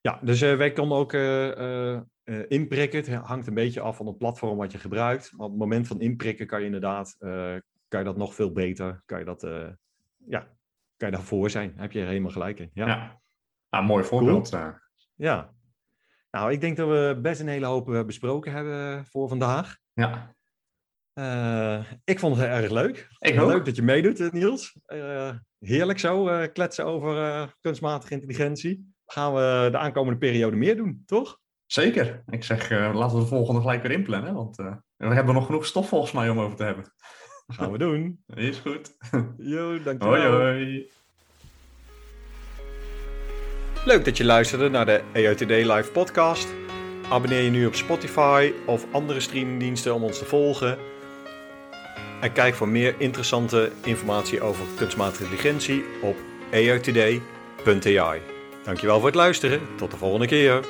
ja 0.00 0.20
dus 0.22 0.40
eh, 0.40 0.56
wij 0.56 0.72
konden 0.72 0.98
ook 0.98 1.12
eh, 1.12 2.00
inprikken. 2.48 2.98
Het 2.98 3.14
hangt 3.14 3.46
een 3.46 3.54
beetje 3.54 3.80
af 3.80 3.96
van 3.96 4.06
het 4.06 4.18
platform 4.18 4.56
wat 4.56 4.72
je 4.72 4.78
gebruikt. 4.78 5.32
Maar 5.32 5.46
op 5.46 5.52
het 5.52 5.60
moment 5.60 5.86
van 5.86 6.00
inprikken 6.00 6.46
kan 6.46 6.60
je 6.60 6.66
inderdaad 6.66 7.16
kan 7.88 8.00
je 8.00 8.04
dat 8.04 8.16
nog 8.16 8.34
veel 8.34 8.52
beter. 8.52 9.02
Kan 9.04 9.18
je 9.18 9.24
dat, 9.24 9.42
ja, 10.28 10.38
kan 10.96 11.08
je 11.10 11.14
daarvoor 11.16 11.50
zijn. 11.50 11.72
Heb 11.76 11.92
je 11.92 12.00
er 12.00 12.06
helemaal 12.06 12.30
gelijk 12.30 12.58
in. 12.58 12.70
Ja. 12.74 12.86
Ja. 12.86 13.20
Nou, 13.70 13.84
mooi 13.84 14.04
voorbeeld. 14.04 14.52
eh. 14.52 14.68
ja. 15.14 15.54
Nou, 16.30 16.52
ik 16.52 16.60
denk 16.60 16.76
dat 16.76 16.88
we 16.88 17.18
best 17.22 17.40
een 17.40 17.48
hele 17.48 17.66
hoop 17.66 17.92
eh, 17.94 18.04
besproken 18.04 18.52
hebben 18.52 19.06
voor 19.06 19.28
vandaag. 19.28 19.76
ja, 19.92 20.34
Eh, 21.12 21.84
ik 22.04 22.18
vond 22.18 22.36
het 22.36 22.46
erg 22.46 22.70
leuk. 22.70 23.08
ik 23.18 23.40
ook. 23.40 23.48
Leuk 23.48 23.64
dat 23.64 23.76
je 23.76 23.82
meedoet, 23.82 24.20
eh, 24.20 24.30
Niels. 24.30 24.78
Eh, 24.84 25.30
heerlijk 25.58 25.98
zo, 25.98 26.28
eh, 26.28 26.52
kletsen 26.52 26.84
over 26.84 27.18
eh, 27.24 27.48
kunstmatige 27.60 28.12
intelligentie. 28.14 28.94
Gaan 29.06 29.34
we 29.34 29.68
de 29.70 29.78
aankomende 29.78 30.18
periode 30.18 30.56
meer 30.56 30.76
doen, 30.76 31.02
toch? 31.06 31.38
Zeker. 31.66 32.22
Ik 32.26 32.44
zeg, 32.44 32.70
eh, 32.70 32.94
laten 32.94 33.16
we 33.16 33.22
de 33.22 33.28
volgende 33.28 33.60
gelijk 33.60 33.82
weer 33.82 33.90
inplannen. 33.90 34.34
Want 34.34 34.58
eh, 34.58 34.76
we 34.96 35.14
hebben 35.14 35.34
nog 35.34 35.46
genoeg 35.46 35.66
stof 35.66 35.88
volgens 35.88 36.12
mij 36.12 36.30
om 36.30 36.40
over 36.40 36.56
te 36.56 36.64
hebben. 36.64 36.84
Gaan 37.48 37.72
we 37.72 37.78
doen. 37.78 38.18
Is 38.34 38.58
goed. 38.58 38.92
Yo, 39.38 39.82
dankjewel. 39.82 40.32
Hoi 40.32 40.54
hoi. 40.54 40.88
Leuk 43.84 44.04
dat 44.04 44.16
je 44.16 44.24
luisterde 44.24 44.68
naar 44.68 44.86
de 44.86 45.02
EOTD 45.12 45.50
Live 45.50 45.90
podcast. 45.92 46.48
Abonneer 47.10 47.40
je 47.40 47.50
nu 47.50 47.66
op 47.66 47.74
Spotify 47.74 48.52
of 48.66 48.86
andere 48.92 49.20
streamingdiensten 49.20 49.94
om 49.94 50.02
ons 50.02 50.18
te 50.18 50.24
volgen. 50.24 50.78
En 52.20 52.32
kijk 52.32 52.54
voor 52.54 52.68
meer 52.68 52.94
interessante 52.98 53.72
informatie 53.84 54.40
over 54.40 54.64
kunstmatige 54.76 55.22
intelligentie 55.22 55.84
op 56.02 56.16
eotd.ai. 56.50 58.20
Dankjewel 58.64 58.96
voor 58.96 59.06
het 59.06 59.14
luisteren. 59.14 59.60
Tot 59.76 59.90
de 59.90 59.96
volgende 59.96 60.26
keer. 60.26 60.64